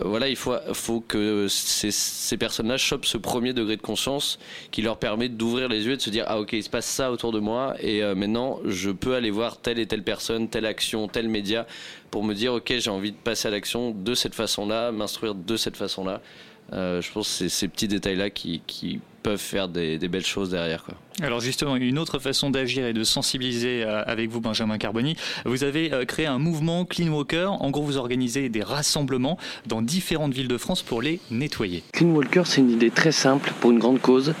voilà, 0.00 0.28
il 0.28 0.36
faut, 0.36 1.00
que 1.00 1.46
ces, 1.48 1.90
ces 1.90 2.36
personnes-là 2.36 2.76
chopent 2.76 3.06
ce 3.06 3.18
premier 3.18 3.52
degré 3.52 3.76
de 3.76 3.82
conscience 3.82 4.38
qui 4.70 4.82
leur 4.82 4.98
permet 4.98 5.28
d'ouvrir 5.28 5.68
les 5.68 5.86
yeux 5.86 5.92
et 5.92 5.96
de 5.96 6.02
se 6.02 6.10
dire 6.10 6.24
Ah, 6.26 6.38
ok, 6.38 6.52
il 6.52 6.62
se 6.62 6.70
passe 6.70 6.86
ça 6.86 7.10
autour 7.10 7.32
de 7.32 7.38
moi 7.38 7.74
et 7.80 8.02
maintenant 8.14 8.58
je 8.64 8.90
peux 8.90 9.14
aller 9.14 9.30
voir 9.30 9.58
telle 9.58 9.78
et 9.78 9.86
telle 9.86 10.02
personne, 10.02 10.48
telle 10.48 10.66
action, 10.66 11.08
tel 11.08 11.28
média 11.28 11.66
pour 12.10 12.24
me 12.24 12.34
dire 12.34 12.54
Ok, 12.54 12.74
j'ai 12.78 12.90
envie 12.90 13.12
de 13.12 13.16
passer 13.16 13.48
à 13.48 13.50
l'action 13.50 13.90
de 13.90 14.14
cette 14.14 14.34
façon-là, 14.34 14.92
m'instruire 14.92 15.34
de 15.34 15.56
cette 15.56 15.76
façon-là. 15.76 16.20
je 16.72 17.12
pense 17.12 17.28
que 17.28 17.34
c'est 17.34 17.48
ces 17.48 17.68
petits 17.68 17.88
détails-là 17.88 18.30
qui 18.30 18.60
peuvent 19.26 19.40
faire 19.40 19.66
des, 19.66 19.98
belles 19.98 20.24
choses 20.24 20.50
derrière. 20.50 20.84
Quoi. 20.84 20.94
Alors 21.20 21.40
justement, 21.40 21.74
une 21.74 21.98
autre 21.98 22.20
façon 22.20 22.48
d'agir 22.48 22.86
et 22.86 22.92
de 22.92 23.02
sensibiliser 23.02 23.82
euh, 23.82 24.04
avec 24.06 24.30
vous, 24.30 24.40
Benjamin 24.40 24.78
Carboni, 24.78 25.16
vous 25.44 25.64
avez 25.64 25.92
euh, 25.92 26.04
créé 26.04 26.26
un 26.26 26.38
mouvement 26.38 26.84
Clean 26.84 27.08
Walker. 27.08 27.46
En 27.46 27.70
gros, 27.70 27.82
vous 27.82 27.96
organisez 27.96 28.48
des 28.48 28.62
rassemblements 28.62 29.36
dans 29.66 29.82
différentes 29.82 30.32
villes 30.32 30.46
de 30.46 30.58
France 30.58 30.82
pour 30.82 31.02
les 31.02 31.18
nettoyer. 31.32 31.82
Clean 31.92 32.10
Walker, 32.10 32.42
c'est 32.44 32.60
une 32.60 32.70
idée 32.70 32.90
très 32.90 33.10
simple 33.10 33.52
pour 33.60 33.72
une 33.72 33.80
grande 33.80 34.00
cause 34.00 34.32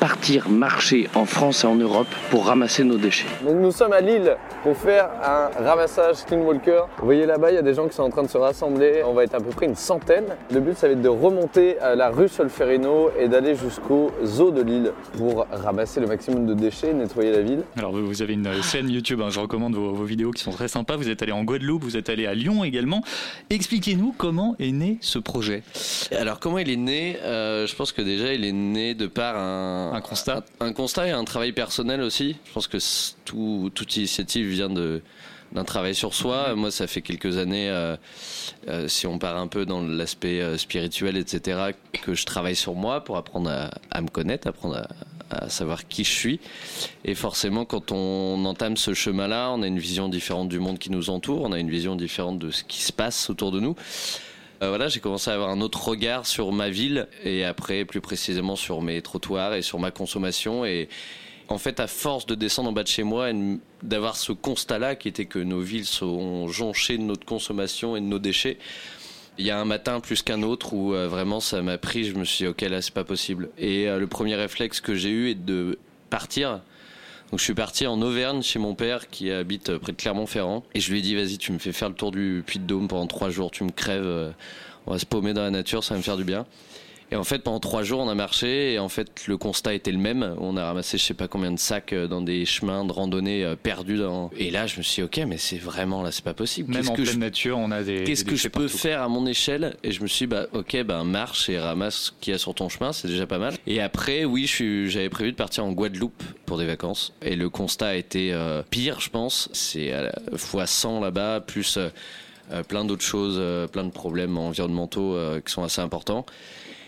partir 0.00 0.48
marcher 0.48 1.10
en 1.14 1.26
France 1.26 1.62
et 1.62 1.66
en 1.66 1.74
Europe 1.74 2.06
pour 2.30 2.46
ramasser 2.46 2.84
nos 2.84 2.96
déchets. 2.96 3.28
Donc 3.44 3.56
nous 3.56 3.70
sommes 3.70 3.92
à 3.92 4.00
Lille 4.00 4.34
pour 4.62 4.74
faire 4.74 5.10
un 5.22 5.50
ramassage 5.62 6.24
Clean 6.24 6.40
Walker. 6.40 6.84
Vous 6.98 7.04
voyez 7.04 7.26
là-bas, 7.26 7.50
il 7.50 7.56
y 7.56 7.58
a 7.58 7.62
des 7.62 7.74
gens 7.74 7.86
qui 7.86 7.94
sont 7.94 8.04
en 8.04 8.10
train 8.10 8.22
de 8.22 8.28
se 8.28 8.38
rassembler. 8.38 9.02
On 9.04 9.12
va 9.12 9.24
être 9.24 9.34
à 9.34 9.40
peu 9.40 9.50
près 9.50 9.66
une 9.66 9.76
centaine. 9.76 10.24
Le 10.52 10.60
but, 10.60 10.76
ça 10.76 10.86
va 10.86 10.94
être 10.94 11.02
de 11.02 11.08
remonter 11.08 11.78
à 11.80 11.94
la 11.94 12.08
rue 12.08 12.28
Solferino 12.28 13.10
et 13.18 13.28
d'aller 13.28 13.54
jusqu'au 13.54 14.10
zoo 14.24 14.50
de 14.50 14.62
Lille 14.62 14.92
pour 15.16 15.46
ramasser 15.50 16.00
le 16.00 16.06
maximum 16.06 16.46
de 16.46 16.54
déchets, 16.54 16.92
nettoyer 16.92 17.32
la 17.32 17.42
ville. 17.42 17.62
Alors 17.76 17.92
vous 17.92 18.22
avez 18.22 18.34
une 18.34 18.62
chaîne 18.62 18.88
YouTube, 18.90 19.20
hein. 19.20 19.30
je 19.30 19.40
recommande 19.40 19.74
vos, 19.74 19.92
vos, 19.92 20.04
vidéos 20.04 20.30
qui 20.30 20.42
sont 20.42 20.52
très 20.52 20.68
sympas. 20.68 20.96
Vous 20.96 21.08
êtes 21.08 21.22
allé 21.22 21.32
en 21.32 21.44
Guadeloupe, 21.44 21.82
vous 21.82 21.96
êtes 21.96 22.08
allé 22.08 22.26
à 22.26 22.34
Lyon 22.34 22.64
également. 22.64 23.02
Expliquez-nous 23.50 24.14
comment 24.16 24.56
est 24.58 24.72
né 24.72 24.98
ce 25.00 25.18
projet. 25.18 25.62
Alors 26.12 26.40
comment 26.40 26.58
il 26.58 26.70
est 26.70 26.76
né 26.76 27.16
euh, 27.22 27.66
Je 27.66 27.74
pense 27.74 27.92
que 27.92 28.02
déjà 28.02 28.32
il 28.32 28.44
est 28.44 28.52
né 28.52 28.94
de 28.94 29.06
par 29.06 29.36
un 29.36 29.60
un, 29.92 30.00
constat 30.00 30.44
Un 30.60 30.72
constat 30.72 31.08
et 31.08 31.10
un 31.10 31.24
travail 31.24 31.52
personnel 31.52 32.00
aussi. 32.00 32.36
Je 32.44 32.52
pense 32.52 32.68
que 32.68 32.78
tout, 33.24 33.70
toute 33.74 33.96
initiative 33.96 34.46
vient 34.46 34.68
de 34.68 35.02
d'un 35.52 35.64
travail 35.64 35.94
sur 35.94 36.14
soi. 36.14 36.54
Moi, 36.54 36.70
ça 36.70 36.86
fait 36.86 37.02
quelques 37.02 37.38
années, 37.38 37.68
euh, 37.68 37.96
euh, 38.68 38.88
si 38.88 39.06
on 39.06 39.18
part 39.18 39.36
un 39.36 39.48
peu 39.48 39.66
dans 39.66 39.80
l'aspect 39.80 40.40
euh, 40.40 40.56
spirituel, 40.58 41.16
etc., 41.16 41.72
que 41.92 42.14
je 42.14 42.24
travaille 42.24 42.56
sur 42.56 42.74
moi 42.74 43.02
pour 43.02 43.16
apprendre 43.16 43.50
à, 43.90 44.00
me 44.00 44.08
connaître, 44.08 44.48
apprendre 44.48 44.86
à, 45.30 45.48
savoir 45.48 45.86
qui 45.86 46.02
je 46.04 46.10
suis. 46.10 46.40
Et 47.04 47.14
forcément, 47.14 47.64
quand 47.64 47.92
on 47.92 48.44
entame 48.44 48.76
ce 48.76 48.94
chemin-là, 48.94 49.50
on 49.52 49.62
a 49.62 49.66
une 49.66 49.78
vision 49.78 50.08
différente 50.08 50.48
du 50.48 50.58
monde 50.58 50.78
qui 50.78 50.90
nous 50.90 51.08
entoure, 51.08 51.42
on 51.42 51.52
a 51.52 51.58
une 51.58 51.70
vision 51.70 51.94
différente 51.94 52.38
de 52.40 52.50
ce 52.50 52.64
qui 52.64 52.82
se 52.82 52.92
passe 52.92 53.30
autour 53.30 53.52
de 53.52 53.60
nous. 53.60 53.76
Euh, 54.62 54.68
voilà, 54.68 54.88
j'ai 54.88 55.00
commencé 55.00 55.30
à 55.30 55.34
avoir 55.34 55.48
un 55.48 55.62
autre 55.62 55.88
regard 55.88 56.26
sur 56.26 56.52
ma 56.52 56.68
ville 56.68 57.08
et 57.24 57.44
après 57.44 57.86
plus 57.86 58.02
précisément 58.02 58.56
sur 58.56 58.82
mes 58.82 59.00
trottoirs 59.00 59.54
et 59.54 59.62
sur 59.62 59.78
ma 59.78 59.90
consommation 59.90 60.66
et 60.66 60.90
en 61.50 61.58
fait, 61.58 61.80
à 61.80 61.88
force 61.88 62.26
de 62.26 62.36
descendre 62.36 62.70
en 62.70 62.72
bas 62.72 62.84
de 62.84 62.88
chez 62.88 63.02
moi 63.02 63.30
et 63.30 63.34
d'avoir 63.82 64.16
ce 64.16 64.30
constat-là 64.30 64.94
qui 64.94 65.08
était 65.08 65.26
que 65.26 65.40
nos 65.40 65.60
villes 65.60 65.84
sont 65.84 66.46
jonchées 66.46 66.96
de 66.96 67.02
notre 67.02 67.26
consommation 67.26 67.96
et 67.96 68.00
de 68.00 68.06
nos 68.06 68.20
déchets, 68.20 68.56
il 69.36 69.44
y 69.44 69.50
a 69.50 69.58
un 69.58 69.64
matin 69.64 69.98
plus 69.98 70.22
qu'un 70.22 70.42
autre 70.42 70.72
où 70.74 70.94
euh, 70.94 71.08
vraiment 71.08 71.40
ça 71.40 71.60
m'a 71.60 71.76
pris, 71.76 72.04
je 72.04 72.14
me 72.14 72.24
suis 72.24 72.44
dit 72.44 72.48
ok 72.48 72.60
là 72.62 72.80
c'est 72.80 72.94
pas 72.94 73.04
possible. 73.04 73.50
Et 73.58 73.88
euh, 73.88 73.98
le 73.98 74.06
premier 74.06 74.36
réflexe 74.36 74.80
que 74.80 74.94
j'ai 74.94 75.10
eu 75.10 75.30
est 75.30 75.34
de 75.34 75.78
partir. 76.08 76.60
Donc 77.30 77.40
je 77.40 77.44
suis 77.44 77.54
parti 77.54 77.86
en 77.86 78.00
Auvergne 78.00 78.42
chez 78.42 78.60
mon 78.60 78.76
père 78.76 79.08
qui 79.08 79.30
habite 79.32 79.76
près 79.78 79.92
de 79.92 79.96
Clermont-Ferrand 79.96 80.64
et 80.74 80.80
je 80.80 80.92
lui 80.92 81.00
ai 81.00 81.02
dit 81.02 81.16
vas-y 81.16 81.36
tu 81.38 81.50
me 81.52 81.58
fais 81.58 81.72
faire 81.72 81.88
le 81.88 81.94
tour 81.96 82.12
du 82.12 82.44
Puy 82.46 82.60
de 82.60 82.64
Dôme 82.64 82.86
pendant 82.86 83.06
trois 83.08 83.30
jours, 83.30 83.50
tu 83.50 83.64
me 83.64 83.70
crèves, 83.70 84.34
on 84.86 84.92
va 84.92 84.98
se 84.98 85.06
paumer 85.06 85.32
dans 85.32 85.42
la 85.42 85.50
nature, 85.50 85.82
ça 85.82 85.94
va 85.94 85.98
me 85.98 86.02
faire 86.04 86.16
du 86.16 86.24
bien. 86.24 86.46
Et 87.12 87.16
en 87.16 87.24
fait, 87.24 87.40
pendant 87.40 87.60
trois 87.60 87.82
jours, 87.82 88.00
on 88.00 88.08
a 88.08 88.14
marché 88.14 88.74
et 88.74 88.78
en 88.78 88.88
fait, 88.88 89.26
le 89.26 89.36
constat 89.36 89.74
était 89.74 89.92
le 89.92 89.98
même. 89.98 90.34
On 90.38 90.56
a 90.56 90.64
ramassé 90.64 90.98
je 90.98 91.04
sais 91.04 91.14
pas 91.14 91.28
combien 91.28 91.50
de 91.50 91.58
sacs 91.58 91.92
euh, 91.92 92.06
dans 92.06 92.20
des 92.20 92.44
chemins 92.44 92.84
de 92.84 92.92
randonnée 92.92 93.44
euh, 93.44 93.56
perdus. 93.56 93.98
Dans... 93.98 94.30
Et 94.36 94.50
là, 94.50 94.66
je 94.66 94.78
me 94.78 94.82
suis 94.82 95.02
dit, 95.02 95.06
ok, 95.06 95.26
mais 95.26 95.38
c'est 95.38 95.58
vraiment 95.58 96.02
là, 96.02 96.12
c'est 96.12 96.24
pas 96.24 96.34
possible. 96.34 96.72
Même 96.72 96.88
en 96.88 96.94
que 96.94 97.02
pleine 97.02 97.14
je... 97.14 97.18
nature, 97.18 97.58
on 97.58 97.70
a 97.70 97.82
des. 97.82 98.04
Qu'est-ce 98.04 98.24
que 98.24 98.36
je 98.36 98.48
peux 98.48 98.66
partout. 98.66 98.78
faire 98.78 99.02
à 99.02 99.08
mon 99.08 99.26
échelle? 99.26 99.76
Et 99.82 99.92
je 99.92 100.02
me 100.02 100.06
suis 100.06 100.26
dit, 100.26 100.30
bah, 100.30 100.46
ok, 100.52 100.82
bah, 100.84 101.02
marche 101.04 101.48
et 101.48 101.58
ramasse 101.58 101.96
ce 101.96 102.10
qu'il 102.20 102.32
y 102.32 102.34
a 102.34 102.38
sur 102.38 102.54
ton 102.54 102.68
chemin, 102.68 102.92
c'est 102.92 103.08
déjà 103.08 103.26
pas 103.26 103.38
mal. 103.38 103.54
Et 103.66 103.80
après, 103.80 104.24
oui, 104.24 104.46
j'avais 104.46 105.08
prévu 105.08 105.32
de 105.32 105.36
partir 105.36 105.64
en 105.64 105.72
Guadeloupe 105.72 106.22
pour 106.46 106.58
des 106.58 106.66
vacances. 106.66 107.12
Et 107.22 107.36
le 107.36 107.48
constat 107.48 107.88
a 107.88 107.94
été 107.94 108.32
euh, 108.32 108.62
pire, 108.68 109.00
je 109.00 109.10
pense. 109.10 109.48
C'est 109.52 109.92
à 109.92 110.02
la 110.02 110.12
fois 110.36 110.66
100 110.66 111.00
là-bas, 111.00 111.40
plus 111.40 111.78
euh, 111.78 112.62
plein 112.64 112.84
d'autres 112.84 113.04
choses, 113.04 113.36
euh, 113.38 113.66
plein 113.66 113.84
de 113.84 113.90
problèmes 113.90 114.36
environnementaux 114.38 115.16
qui 115.44 115.52
sont 115.52 115.62
assez 115.62 115.80
importants. 115.80 116.26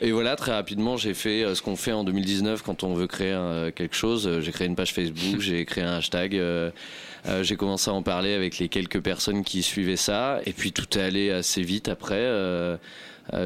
Et 0.05 0.11
voilà, 0.11 0.35
très 0.35 0.51
rapidement, 0.53 0.97
j'ai 0.97 1.15
fait 1.15 1.45
euh, 1.45 1.55
ce 1.55 1.63
qu'on 1.63 1.77
fait 1.77 1.93
en 1.93 2.03
2019 2.03 2.63
quand 2.63 2.83
on 2.83 2.93
veut 2.93 3.07
créer 3.07 3.31
euh, 3.33 3.71
quelque 3.71 3.95
chose. 3.95 4.27
Euh, 4.27 4.41
J'ai 4.41 4.51
créé 4.51 4.67
une 4.67 4.75
page 4.75 4.93
Facebook, 4.93 5.39
j'ai 5.41 5.65
créé 5.65 5.85
un 5.85 5.95
hashtag. 5.99 6.35
euh, 6.35 6.71
euh, 7.29 7.45
j'ai 7.45 7.55
commencé 7.55 7.89
à 7.89 7.95
en 7.95 8.03
parler 8.03 8.35
avec 8.35 8.59
les 8.59 8.69
quelques 8.69 9.01
personnes 9.01 9.45
qui 9.45 9.63
suivaient 9.63 9.95
ça. 9.97 10.41
Et 10.45 10.53
puis 10.53 10.73
tout 10.73 10.99
est 10.99 11.03
allé 11.03 11.31
assez 11.31 11.63
vite 11.63 11.87
après. 11.89 12.17
Euh, 12.19 12.77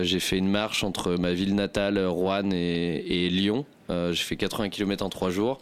j'ai 0.01 0.19
fait 0.21 0.39
une 0.39 0.49
marche 0.49 0.83
entre 0.83 1.17
ma 1.17 1.35
ville 1.35 1.55
natale, 1.55 1.99
Rouen, 2.07 2.51
et, 2.51 3.27
et 3.27 3.29
Lyon. 3.29 3.67
J'ai 3.91 4.15
fait 4.15 4.37
80 4.37 4.71
km 4.71 5.05
en 5.05 5.11
trois 5.11 5.29
jours. 5.31 5.59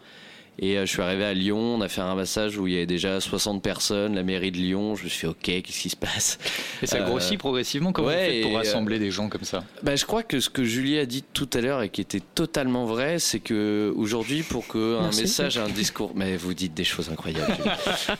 Et 0.58 0.78
euh, 0.78 0.86
je 0.86 0.90
suis 0.92 1.02
arrivé 1.02 1.24
à 1.24 1.34
Lyon, 1.34 1.58
on 1.58 1.80
a 1.80 1.88
fait 1.88 2.00
un 2.00 2.06
ramassage 2.06 2.56
où 2.58 2.66
il 2.68 2.74
y 2.74 2.76
avait 2.76 2.86
déjà 2.86 3.20
60 3.20 3.60
personnes, 3.62 4.14
la 4.14 4.22
mairie 4.22 4.52
de 4.52 4.56
Lyon. 4.58 4.94
Je 4.94 5.04
me 5.04 5.08
suis 5.08 5.18
fait, 5.20 5.26
ok, 5.26 5.36
qu'est-ce 5.42 5.80
qui 5.80 5.90
se 5.90 5.96
passe 5.96 6.38
Et 6.82 6.86
ça 6.86 6.98
Euh, 6.98 7.04
grossit 7.06 7.38
progressivement. 7.38 7.92
Comment 7.92 8.08
ouais, 8.08 8.26
vous 8.26 8.32
faites 8.32 8.42
pour 8.42 8.52
euh, 8.52 8.58
rassembler 8.58 8.98
des 9.00 9.10
gens 9.10 9.28
comme 9.28 9.42
ça? 9.42 9.64
Bah, 9.82 9.96
je 9.96 10.04
crois 10.04 10.22
que 10.22 10.38
ce 10.38 10.48
que 10.50 10.62
Julie 10.62 10.98
a 10.98 11.06
dit 11.06 11.24
tout 11.32 11.48
à 11.54 11.60
l'heure 11.60 11.82
et 11.82 11.88
qui 11.88 12.00
était 12.00 12.22
totalement 12.34 12.84
vrai, 12.84 13.18
c'est 13.18 13.40
que 13.40 13.92
aujourd'hui, 13.96 14.42
pour 14.44 14.68
qu'un 14.68 15.10
message, 15.10 15.58
un 15.58 15.68
discours, 15.68 16.12
mais 16.14 16.36
vous 16.36 16.54
dites 16.54 16.74
des 16.74 16.84
choses 16.84 17.10
incroyables. 17.10 17.52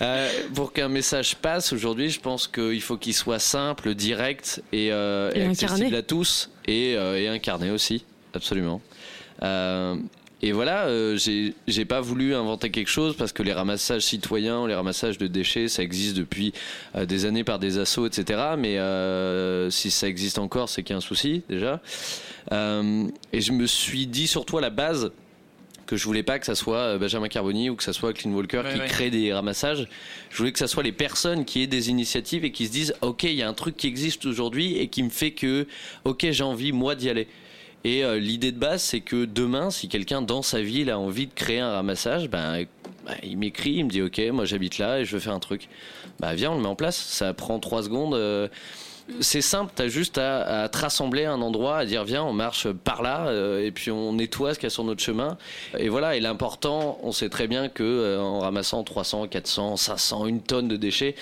Euh, 0.01 0.29
pour 0.55 0.73
qu'un 0.73 0.89
message 0.89 1.37
passe 1.37 1.73
aujourd'hui, 1.73 2.11
je 2.11 2.19
pense 2.21 2.49
qu'il 2.49 2.81
faut 2.81 2.97
qu'il 2.97 3.15
soit 3.15 3.39
simple, 3.39 3.95
direct 3.95 4.63
et, 4.73 4.91
euh, 4.93 5.31
Et 5.35 5.43
accessible 5.43 5.83
incarné. 5.83 5.97
à 5.97 6.03
tous 6.03 6.51
et, 6.67 6.95
euh, 6.97 7.19
et 7.19 7.29
incarné 7.29 7.71
aussi, 7.71 8.05
absolument. 8.35 8.81
Euh, 9.43 9.97
et 10.45 10.53
voilà, 10.53 10.89
euh, 10.89 11.17
j'ai 11.17 11.85
pas 11.87 12.03
voulu 12.03 12.35
inventer 12.35 12.69
quelque 12.69 12.91
chose 12.91 13.17
parce 13.17 13.33
que 13.33 13.43
les 13.43 13.55
ramassages 13.55 14.03
citoyens, 14.03 14.67
les 14.67 14.75
ramassages 14.75 15.17
de 15.17 15.27
déchets, 15.27 15.69
ça 15.69 15.83
existe 15.83 16.15
depuis 16.19 16.53
euh, 16.97 17.07
des 17.07 17.25
années 17.25 17.45
par 17.45 17.59
des 17.59 17.79
assos, 17.79 18.05
etc. 18.07 18.43
Mais 18.59 18.77
euh, 18.77 19.71
si 19.71 19.91
ça 19.91 20.07
existe 20.07 20.39
encore, 20.39 20.69
c'est 20.69 20.83
qu'il 20.83 20.93
y 20.93 20.97
a 20.97 20.99
un 20.99 21.01
souci 21.01 21.45
déjà. 21.49 21.81
Euh, 22.53 23.07
et 23.33 23.41
je 23.41 23.53
me 23.53 23.67
suis 23.67 24.07
dit 24.07 24.27
surtout 24.27 24.59
à 24.59 24.61
la 24.61 24.69
base 24.69 25.13
que 25.87 25.97
je 25.97 26.05
voulais 26.05 26.23
pas 26.23 26.39
que 26.39 26.45
ça 26.45 26.55
soit 26.55 26.99
Benjamin 26.99 27.29
Carboni 27.29 27.71
ou 27.71 27.77
que 27.77 27.83
ça 27.83 27.95
soit 27.95 28.13
Clean 28.13 28.33
Walker 28.33 28.59
Ouais, 28.59 28.75
qui 28.75 28.81
ouais. 28.81 28.87
crée 28.87 29.11
des 29.11 29.33
ramassages. 29.33 29.89
Je 30.29 30.37
voulais 30.37 30.53
que 30.53 30.59
ça 30.59 30.67
soit 30.67 30.83
les 30.83 30.93
personnes 30.93 31.47
qui 31.47 31.63
aient 31.63 31.67
des 31.67 31.89
initiatives 31.89 32.45
et 32.45 32.53
qui 32.53 32.67
se 32.67 32.73
disent 32.73 32.95
ok 33.01 33.23
il 33.23 33.33
y 33.33 33.43
a 33.43 33.49
un 33.49 33.55
truc 33.55 33.79
qui 33.79 33.87
existe 33.87 34.27
aujourd'hui 34.27 34.77
et 34.77 34.89
qui 34.89 35.03
me 35.03 35.11
fait 35.11 35.31
que 35.31 35.67
ok 36.05 36.27
j'ai 36.31 36.45
envie 36.45 36.73
moi 36.73 36.95
d'y 36.95 37.09
aller. 37.09 37.29
Et 37.85 38.05
euh, 38.05 38.19
l'idée 38.19 38.53
de 38.53 38.59
base 38.59 38.83
c'est 38.83 39.01
que 39.01 39.25
demain 39.25 39.71
si 39.71 39.89
quelqu'un 39.89 40.23
dans 40.23 40.43
sa 40.43 40.63
ville 40.63 40.91
a 40.91 40.99
envie 40.99 41.27
de 41.27 41.35
créer 41.35 41.61
un 41.61 41.71
ramassage, 41.73 42.29
ben 42.29 42.65
bah, 43.05 43.13
il 43.23 43.37
m'écrit, 43.37 43.73
il 43.73 43.85
me 43.85 43.91
dit 43.91 44.03
ok 44.03 44.21
moi 44.33 44.45
j'habite 44.47 44.79
là 44.79 45.01
et 45.01 45.05
je 45.05 45.13
veux 45.15 45.21
faire 45.21 45.35
un 45.35 45.41
truc. 45.41 45.69
Bah 46.21 46.35
viens 46.35 46.53
on 46.53 46.57
le 46.57 46.63
met 46.63 46.69
en 46.69 46.77
place. 46.77 46.97
Ça 46.97 47.35
prend 47.35 47.59
trois 47.59 47.83
secondes. 47.83 48.15
euh, 48.15 48.49
c'est 49.21 49.43
simple, 49.43 49.73
t'as 49.75 49.89
juste 49.89 50.19
à, 50.19 50.63
à 50.63 50.69
te 50.69 50.79
rassembler 50.79 51.27
un 51.27 51.43
endroit, 51.43 51.77
à 51.79 51.85
dire 51.85 52.05
viens, 52.05 52.25
on 52.25 52.33
marche 52.33 52.69
par 52.71 53.03
là, 53.03 53.27
euh, 53.29 53.63
et 53.65 53.71
puis 53.71 53.91
on 53.91 54.15
nettoie 54.15 54.55
ce 54.55 54.59
qu'il 54.59 54.67
y 54.67 54.69
a 54.69 54.71
sur 54.71 54.85
notre 54.85 55.03
chemin. 55.03 55.37
Et 55.79 55.89
voilà, 55.89 56.17
et 56.17 56.21
l'important, 56.21 56.99
on 57.03 57.13
sait 57.13 57.29
très 57.29 57.47
bien 57.47 57.69
que 57.69 57.83
euh, 57.83 58.21
en 58.21 58.41
ramassant 58.41 58.83
300, 58.83 59.29
400, 59.29 59.77
500, 59.77 60.27
une 60.27 60.41
tonne 60.41 60.69
de 60.69 60.77
déchets, 60.77 61.17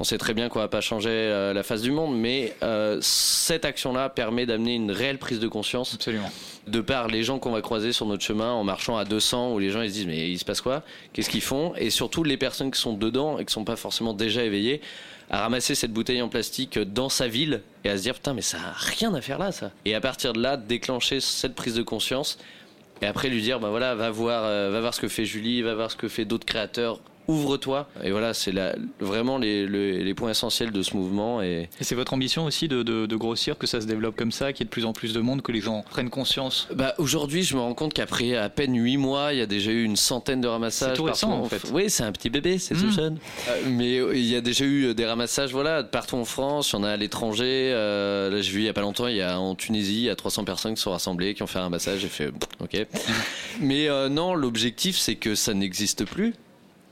on 0.00 0.04
sait 0.04 0.18
très 0.18 0.34
bien 0.34 0.48
qu'on 0.48 0.58
va 0.58 0.68
pas 0.68 0.80
changer 0.80 1.10
euh, 1.10 1.52
la 1.52 1.62
face 1.62 1.82
du 1.82 1.92
monde, 1.92 2.18
mais 2.18 2.54
euh, 2.62 2.98
cette 3.00 3.64
action-là 3.64 4.08
permet 4.08 4.44
d'amener 4.44 4.74
une 4.74 4.90
réelle 4.90 5.18
prise 5.18 5.38
de 5.38 5.48
conscience. 5.48 5.94
Absolument. 5.94 6.30
de 6.66 6.80
par 6.80 7.08
les 7.08 7.22
gens 7.22 7.38
qu'on 7.38 7.52
va 7.52 7.60
croiser 7.60 7.92
sur 7.92 8.06
notre 8.06 8.24
chemin 8.24 8.50
en 8.50 8.64
marchant 8.64 8.96
à 8.96 9.04
200 9.04 9.52
où 9.52 9.58
les 9.58 9.70
gens 9.70 9.82
ils 9.82 9.90
se 9.90 9.94
disent 9.94 10.06
mais 10.06 10.30
il 10.30 10.38
se 10.38 10.44
passe 10.44 10.60
quoi? 10.60 10.82
Qu'est-ce 11.12 11.30
qu'ils 11.30 11.42
font? 11.42 11.74
Et 11.76 11.90
surtout 11.90 12.24
les 12.24 12.36
personnes 12.36 12.70
qui 12.70 12.80
sont 12.80 12.94
dedans 12.94 13.38
et 13.38 13.44
qui 13.44 13.52
sont 13.52 13.64
pas 13.64 13.76
forcément 13.76 14.14
déjà 14.14 14.42
éveillées 14.42 14.80
à 15.30 15.40
ramasser 15.40 15.74
cette 15.74 15.92
bouteille 15.92 16.22
en 16.22 16.28
plastique 16.28 16.78
dans 16.78 17.08
sa 17.08 17.28
ville 17.28 17.62
et 17.84 17.90
à 17.90 17.96
se 17.96 18.02
dire 18.02 18.14
putain 18.14 18.34
mais 18.34 18.42
ça 18.42 18.58
a 18.58 18.72
rien 18.72 19.14
à 19.14 19.20
faire 19.20 19.38
là 19.38 19.52
ça. 19.52 19.70
Et 19.84 19.94
à 19.94 20.00
partir 20.00 20.32
de 20.32 20.40
là 20.40 20.56
déclencher 20.56 21.20
cette 21.20 21.54
prise 21.54 21.74
de 21.74 21.82
conscience. 21.82 22.38
Et 23.02 23.06
après 23.06 23.28
lui 23.28 23.42
dire 23.42 23.60
bah 23.60 23.70
voilà 23.70 23.94
va 23.94 24.10
voir 24.10 24.44
euh, 24.44 24.70
va 24.70 24.80
voir 24.80 24.94
ce 24.94 25.00
que 25.00 25.08
fait 25.08 25.24
Julie, 25.24 25.62
va 25.62 25.74
voir 25.74 25.90
ce 25.90 25.96
que 25.96 26.08
fait 26.08 26.24
d'autres 26.24 26.46
créateurs 26.46 27.00
ouvre-toi. 27.28 27.88
Et 28.02 28.10
voilà, 28.10 28.34
c'est 28.34 28.52
vraiment 29.00 29.38
les, 29.38 29.66
les- 29.66 30.04
les 30.04 30.14
points 30.14 30.30
essentiels 30.30 30.70
de 30.70 30.82
ce 30.82 30.96
mouvement. 30.96 31.42
Et 31.42 31.68
Et 31.80 31.84
c'est 31.84 31.94
votre 31.94 32.12
ambition 32.14 32.44
aussi 32.44 32.68
de, 32.68 32.82
de- 32.82 33.06
de 33.06 33.16
grossir, 33.16 33.56
que 33.58 33.66
ça 33.66 33.80
se 33.80 33.86
développe 33.86 34.16
comme 34.16 34.32
ça, 34.32 34.52
qu'il 34.52 34.60
y 34.60 34.64
ait 34.64 34.66
de 34.66 34.70
plus 34.70 34.84
en 34.84 34.92
plus 34.92 35.12
de 35.12 35.20
monde, 35.20 35.42
que 35.42 35.52
les 35.52 35.60
gens 35.60 35.84
prennent 35.90 36.10
conscience? 36.10 36.68
Bah 36.74 36.94
aujourd'hui, 36.98 37.42
je 37.42 37.54
me 37.56 37.60
rends 37.60 37.74
compte 37.74 37.94
qu'après 37.94 38.36
à 38.36 38.48
peine 38.48 38.74
8 38.76 38.96
mois, 38.96 39.32
il 39.32 39.38
y 39.38 39.42
a 39.42 39.46
déjà 39.46 39.70
eu 39.70 39.84
une 39.84 39.96
centaine 39.96 40.40
de 40.40 40.48
ramassages. 40.48 40.90
C'est 40.90 40.96
tout 40.96 41.04
récent, 41.04 41.30
en 41.32 41.44
fait. 41.44 41.70
Oui, 41.72 41.88
c'est 41.90 42.02
un 42.04 42.12
petit 42.12 42.30
bébé, 42.30 42.58
c'est 42.58 42.74
tout 42.74 42.86
Mm. 42.86 42.92
jeune. 42.92 43.18
Euh, 43.48 43.60
mais 43.68 43.98
euh, 43.98 44.14
il 44.16 44.24
y 44.26 44.36
a 44.36 44.40
déjà 44.40 44.64
eu 44.64 44.94
des 44.94 45.06
ramassages, 45.06 45.52
voilà, 45.52 45.82
partout 45.84 46.16
en 46.16 46.24
France. 46.24 46.70
Il 46.72 46.76
y 46.76 46.78
en 46.78 46.84
a 46.84 46.90
à 46.90 46.96
l'étranger. 46.96 47.70
Euh, 47.72 48.30
là, 48.30 48.40
j'ai 48.40 48.50
vu 48.52 48.60
il 48.60 48.64
y 48.66 48.68
a 48.68 48.72
pas 48.72 48.80
longtemps, 48.82 49.06
il 49.06 49.16
y 49.16 49.22
a 49.22 49.38
en 49.40 49.54
Tunisie, 49.54 49.94
il 49.96 50.02
y 50.04 50.10
a 50.10 50.16
300 50.16 50.44
personnes 50.44 50.74
qui 50.74 50.82
sont 50.82 50.90
rassemblées, 50.90 51.34
qui 51.34 51.42
ont 51.42 51.46
fait 51.46 51.58
un 51.58 51.62
ramassage. 51.62 52.00
J'ai 52.00 52.08
fait, 52.08 52.30
ok. 52.60 52.86
mais 53.60 53.88
euh, 53.88 54.08
non, 54.08 54.34
l'objectif, 54.34 54.96
c'est 54.96 55.14
que 55.16 55.34
ça 55.34 55.54
n'existe 55.54 56.04
plus, 56.04 56.34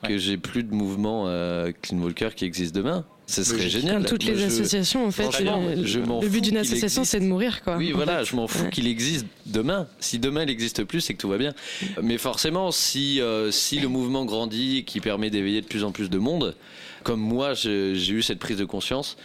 que 0.09 0.19
j'ai 0.19 0.37
plus 0.37 0.65
de 0.65 0.75
mouvement 0.75 1.25
euh, 1.27 1.73
Clean 1.83 1.99
Walker 1.99 2.31
qui 2.35 2.45
existe 2.45 2.75
demain. 2.75 3.05
Ce 3.27 3.45
serait 3.45 3.69
génial. 3.71 3.99
Comme 3.99 4.05
toutes 4.07 4.25
Moi, 4.25 4.35
les 4.35 4.41
je- 4.41 4.47
associations, 4.47 5.07
en 5.07 5.11
fait, 5.11 5.25
le, 5.41 5.87
je 5.87 6.01
m'en 6.01 6.21
le 6.21 6.29
but 6.29 6.41
d'une 6.43 6.57
association, 6.57 7.05
c'est 7.05 7.21
de 7.21 7.25
mourir, 7.25 7.63
quoi. 7.63 7.77
Oui, 7.77 7.93
voilà, 7.93 8.19
fait. 8.19 8.25
je 8.27 8.37
m'en 8.37 8.47
fous 8.47 8.65
Ouais. 8.65 8.71
qu'il 8.71 8.87
existe 8.87 9.27
demain. 9.47 9.87
Si 10.01 10.19
demain 10.19 10.43
il 10.43 10.47
n'existe 10.47 10.85
plus, 10.85 11.01
c'est 11.01 11.15
que 11.15 11.19
tout 11.21 11.29
va 11.29 11.39
bien. 11.39 11.55
Mais 12.03 12.19
forcément, 12.19 12.71
si, 12.73 13.21
euh, 13.21 13.51
si 13.51 13.79
le 13.81 13.89
mouvement 13.89 14.25
grandit 14.27 14.79
et 14.79 14.83
qui 14.85 15.01
permet 15.01 15.31
d'éveiller 15.31 15.61
de 15.63 15.67
plus 15.67 15.85
en 15.85 15.93
plus 15.93 16.11
de 16.11 16.19
monde, 16.19 16.57
comme 17.05 17.21
moi 17.21 17.55
j'ai 17.55 17.93
eu 18.11 18.23
cette 18.23 18.39
prise 18.41 18.59
de 18.59 18.65
conscience, 18.65 19.17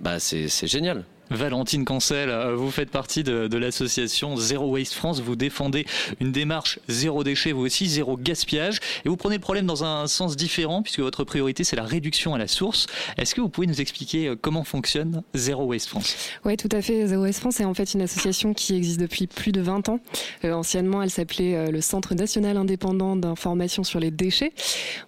bah 0.00 0.20
c'est 0.20 0.48
c'est 0.48 0.68
génial. 0.68 1.04
Valentine 1.30 1.84
Cancel, 1.84 2.30
euh, 2.30 2.56
vous 2.56 2.70
faites 2.70 2.90
partie 2.90 3.22
de, 3.22 3.56
l'association 3.58 4.36
Zero 4.36 4.70
Waste 4.70 4.94
France. 4.94 5.20
Vous 5.20 5.36
défendez 5.36 5.86
une 6.20 6.32
démarche 6.32 6.78
zéro 6.88 7.24
déchet, 7.24 7.52
vous 7.52 7.66
aussi, 7.66 7.86
zéro 7.86 8.16
gaspillage. 8.16 8.78
Et 9.04 9.08
vous 9.08 9.16
prenez 9.16 9.36
le 9.36 9.40
problème 9.40 9.66
dans 9.66 9.84
un 9.84 10.06
sens 10.06 10.36
différent, 10.36 10.82
puisque 10.82 11.00
votre 11.00 11.24
priorité, 11.24 11.64
c'est 11.64 11.76
la 11.76 11.84
réduction 11.84 12.34
à 12.34 12.38
la 12.38 12.48
source. 12.48 12.86
Est-ce 13.16 13.34
que 13.34 13.40
vous 13.40 13.48
pouvez 13.48 13.66
nous 13.66 13.80
expliquer 13.80 14.28
euh, 14.28 14.36
comment 14.40 14.64
fonctionne 14.64 15.22
Zero 15.34 15.64
Waste 15.64 15.88
France? 15.88 16.16
Oui, 16.44 16.56
tout 16.56 16.68
à 16.72 16.80
fait. 16.80 17.06
Zero 17.06 17.22
Waste 17.22 17.40
France 17.40 17.60
est 17.60 17.64
en 17.64 17.74
fait 17.74 17.94
une 17.94 18.02
association 18.02 18.54
qui 18.54 18.76
existe 18.76 19.00
depuis 19.00 19.26
plus 19.26 19.52
de 19.52 19.60
20 19.60 19.88
ans. 19.88 20.00
Euh, 20.44 20.52
anciennement, 20.52 21.02
elle 21.02 21.10
s'appelait 21.10 21.70
le 21.70 21.80
Centre 21.80 22.14
national 22.14 22.56
indépendant 22.56 23.16
d'information 23.16 23.84
sur 23.84 24.00
les 24.00 24.10
déchets. 24.10 24.52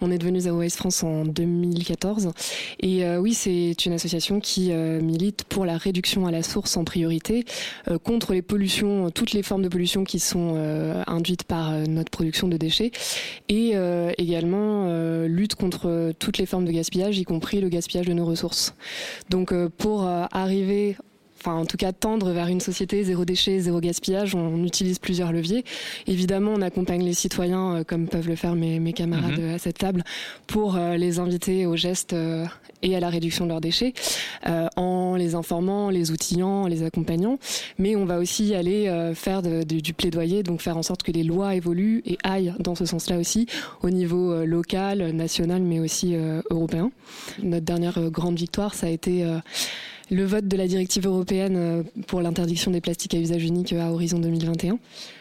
On 0.00 0.10
est 0.10 0.18
devenu 0.18 0.40
Zero 0.40 0.58
Waste 0.58 0.76
France 0.76 1.02
en 1.02 1.24
2014. 1.24 2.30
Et 2.80 3.04
oui, 3.18 3.34
c'est 3.34 3.86
une 3.86 3.92
association 3.92 4.40
qui 4.40 4.70
milite 4.70 5.44
pour 5.44 5.64
la 5.64 5.78
réduction 5.78 6.09
à 6.18 6.30
la 6.30 6.42
source 6.42 6.76
en 6.76 6.84
priorité, 6.84 7.44
euh, 7.88 7.98
contre 7.98 8.32
les 8.32 8.42
pollutions, 8.42 9.10
toutes 9.10 9.32
les 9.32 9.42
formes 9.42 9.62
de 9.62 9.68
pollution 9.68 10.04
qui 10.04 10.18
sont 10.18 10.54
euh, 10.56 11.02
induites 11.06 11.44
par 11.44 11.70
euh, 11.70 11.84
notre 11.86 12.10
production 12.10 12.48
de 12.48 12.56
déchets, 12.56 12.90
et 13.48 13.74
également 14.18 14.86
lutte 15.26 15.54
contre 15.54 16.12
toutes 16.18 16.38
les 16.38 16.46
formes 16.46 16.64
de 16.64 16.72
gaspillage, 16.72 17.18
y 17.18 17.24
compris 17.24 17.60
le 17.60 17.68
gaspillage 17.68 18.06
de 18.06 18.12
nos 18.12 18.24
ressources. 18.24 18.74
Donc 19.28 19.54
pour 19.76 20.04
arriver 20.04 20.96
enfin 21.40 21.54
en 21.56 21.64
tout 21.64 21.76
cas 21.78 21.92
tendre 21.92 22.30
vers 22.32 22.48
une 22.48 22.60
société 22.60 23.02
zéro 23.02 23.24
déchet, 23.24 23.60
zéro 23.60 23.80
gaspillage, 23.80 24.34
on 24.34 24.62
utilise 24.64 24.98
plusieurs 24.98 25.32
leviers. 25.32 25.64
Évidemment, 26.06 26.52
on 26.54 26.60
accompagne 26.60 27.02
les 27.02 27.14
citoyens, 27.14 27.76
euh, 27.76 27.84
comme 27.84 28.08
peuvent 28.08 28.28
le 28.28 28.36
faire 28.36 28.54
mes, 28.54 28.78
mes 28.78 28.92
camarades 28.92 29.38
Mhm. 29.38 29.44
euh, 29.44 29.54
à 29.54 29.58
cette 29.58 29.78
table, 29.78 30.04
pour 30.46 30.76
euh, 30.76 30.96
les 30.96 31.18
inviter 31.18 31.64
au 31.66 31.76
geste 31.76 32.12
euh, 32.12 32.44
et 32.82 32.94
à 32.96 33.00
la 33.00 33.08
réduction 33.08 33.44
de 33.44 33.50
leurs 33.50 33.60
déchets, 33.60 33.92
en 34.76 35.14
les 35.16 35.34
informant, 35.34 35.90
les 35.90 36.10
outillant, 36.12 36.66
les 36.66 36.82
accompagnant. 36.82 37.38
Mais 37.78 37.94
on 37.94 38.06
va 38.06 38.18
aussi 38.18 38.54
aller 38.54 38.90
faire 39.14 39.42
de- 39.42 39.64
de- 39.64 39.80
du 39.80 39.92
plaidoyer, 39.92 40.42
donc 40.42 40.62
faire 40.62 40.78
en 40.78 40.82
sorte 40.82 41.02
que 41.02 41.12
les 41.12 41.22
lois 41.22 41.54
évoluent 41.54 42.02
et 42.06 42.16
aillent 42.24 42.54
dans 42.58 42.74
ce 42.74 42.86
sens-là 42.86 43.18
aussi, 43.18 43.44
au 43.82 43.90
niveau 43.90 44.46
local, 44.46 45.10
national, 45.12 45.60
mais 45.60 45.78
aussi 45.78 46.14
européen. 46.50 46.90
Notre 47.42 47.66
dernière 47.66 48.00
grande 48.10 48.38
victoire, 48.38 48.72
ça 48.74 48.86
a 48.86 48.90
été 48.90 49.24
euh, 49.24 49.38
le 50.10 50.24
vote 50.24 50.48
de 50.48 50.56
la 50.56 50.66
directive 50.66 51.06
européenne 51.06 51.84
pour 52.06 52.20
l'interdiction 52.20 52.70
des 52.70 52.80
plastiques 52.80 53.14
à 53.14 53.18
usage 53.18 53.44
unique 53.44 53.72
à 53.72 53.92
horizon 53.92 54.18
2021. 54.18 54.78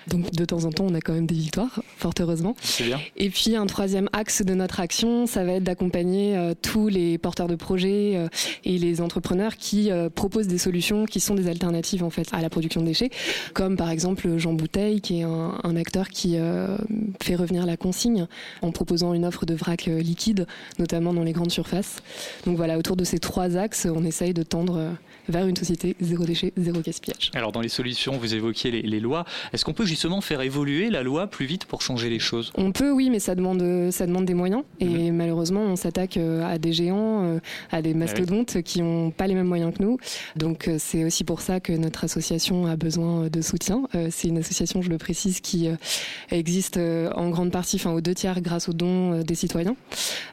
Donc 0.10 0.32
de 0.32 0.46
temps 0.46 0.66
en 0.66 0.72
temps, 0.72 0.86
on 0.88 0.94
a 0.96 1.02
quand 1.02 1.14
même 1.14 1.28
des 1.28 1.36
victoires, 1.36 1.82
fort 1.98 2.14
heureusement. 2.20 2.56
C'est 2.62 2.86
bien. 2.86 3.00
Et 3.18 3.30
puis 3.30 3.56
un 3.56 3.66
troisième 3.66 4.10
axe 4.14 4.42
de 4.44 4.54
notre 4.54 4.80
action, 4.80 5.28
ça 5.28 5.44
va 5.44 5.54
être 5.54 5.64
d'accompagner 5.64 6.36
euh, 6.36 6.54
tous 6.60 6.88
les 6.88 7.18
porteurs 7.18 7.48
de 7.48 7.56
projets 7.56 8.14
euh, 8.16 8.28
et 8.66 8.78
les 8.78 9.02
entrepreneurs 9.02 9.56
qui 9.58 9.92
euh, 9.92 10.10
proposent 10.10 10.48
des 10.48 10.58
solutions 10.58 11.06
qui 11.06 11.20
sont 11.20 11.36
des 11.36 11.48
alternatives 11.48 12.04
en 12.04 12.10
fait 12.10 12.28
à 12.32 12.42
la 12.42 12.50
production 12.50 12.82
de 12.82 12.88
déchets, 12.88 13.10
comme 13.54 13.78
par 13.78 13.90
exemple 13.90 14.38
Jean 14.38 14.54
Bouteille, 14.54 15.02
qui 15.02 15.20
est 15.20 15.24
un, 15.24 15.60
un 15.64 15.76
acteur 15.76 16.10
qui 16.10 16.38
fait 17.22 17.36
revenir 17.36 17.66
la 17.66 17.78
consigne 17.78 18.28
en 18.62 18.72
proposant 18.72 19.14
une 19.14 19.26
offre 19.26 19.46
de 19.46 19.54
vrac 19.54 19.86
liquide, 19.86 20.48
notamment 20.78 21.14
dans 21.14 21.24
les 21.24 21.34
grandes 21.34 21.52
surfaces. 21.52 21.98
Donc 22.46 22.58
voilà, 22.58 22.78
autour 22.78 22.96
de 22.96 23.04
ces 23.04 23.20
trois 23.20 23.58
axes, 23.58 23.88
on 23.90 24.04
essaye 24.04 24.34
de 24.34 24.44
tendre 24.44 24.96
vers 25.28 25.48
une 25.48 25.56
société 25.56 25.96
zéro 26.02 26.26
déchet, 26.26 26.54
zéro 26.58 26.82
gaspillage. 26.82 27.32
Alors 27.34 27.52
dans 27.52 27.62
les 27.62 27.70
solutions, 27.70 28.18
vous 28.18 28.34
évoquiez 28.34 28.72
les, 28.72 28.82
les 28.82 29.00
lois. 29.00 29.26
Est-ce 29.54 29.64
qu'on 29.64 29.74
peut 29.74 29.86
justement 30.00 30.22
faire 30.22 30.40
évoluer 30.40 30.90
la 30.90 31.04
loi 31.04 31.28
plus 31.28 31.46
vite 31.46 31.66
pour 31.66 31.82
changer 31.82 32.10
les 32.10 32.20
choses 32.20 32.54
On 32.56 32.72
peut, 32.72 32.90
oui, 32.90 33.10
mais 33.10 33.20
ça 33.20 33.36
demande, 33.36 33.92
ça 33.92 34.08
demande 34.08 34.24
des 34.24 34.34
moyens. 34.34 34.64
Et 34.80 34.86
mhm. 34.86 35.18
malheureusement, 35.18 35.60
on 35.60 35.76
s'attaque 35.76 36.16
euh, 36.16 36.42
à 36.50 36.58
des 36.58 36.72
géants, 36.72 37.26
euh, 37.26 37.40
à 37.70 37.82
des 37.82 37.94
mastodontes 37.94 38.54
ah 38.56 38.62
qui 38.62 38.82
n'ont 38.82 39.12
pas 39.12 39.28
les 39.28 39.34
mêmes 39.36 39.48
moyens 39.48 39.74
que 39.78 39.84
nous. 39.84 39.98
Donc 40.38 40.70
euh, 40.70 40.78
c'est 40.80 41.04
aussi 41.04 41.26
pour 41.26 41.42
ça 41.42 41.60
que 41.60 41.74
notre 41.74 42.06
association 42.06 42.66
a 42.66 42.78
besoin 42.78 43.28
de 43.28 43.42
soutien. 43.42 43.90
C'est 44.10 44.30
une 44.30 44.38
association, 44.38 44.82
je 44.82 44.90
le 44.90 44.98
précise, 44.98 45.42
qui 45.42 45.68
existe 46.32 46.78
en 46.78 47.30
grande 47.30 47.52
partie, 47.52 47.76
enfin 47.76 47.92
aux 47.92 48.00
deux 48.00 48.14
tiers, 48.14 48.40
grâce 48.40 48.70
aux 48.70 48.74
dons 48.74 49.20
des 49.22 49.36
citoyens. 49.36 49.76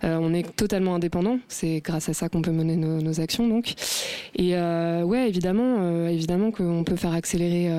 On 0.05 0.33
est 0.33 0.55
totalement 0.55 0.95
indépendant. 0.95 1.41
C'est 1.49 1.81
grâce 1.81 2.09
à 2.09 2.15
ça 2.15 2.29
qu'on 2.29 2.43
peut 2.43 2.53
mener 2.53 2.77
nos, 2.77 3.01
nos, 3.01 3.21
actions, 3.21 3.49
donc. 3.49 3.75
Et 4.37 4.55
euh, 4.55 5.03
ouais, 5.03 5.29
évidemment, 5.29 6.07
évidemment 6.07 6.53
qu'on 6.53 6.85
peut 6.85 6.97
faire 6.97 7.15
accélérer 7.15 7.71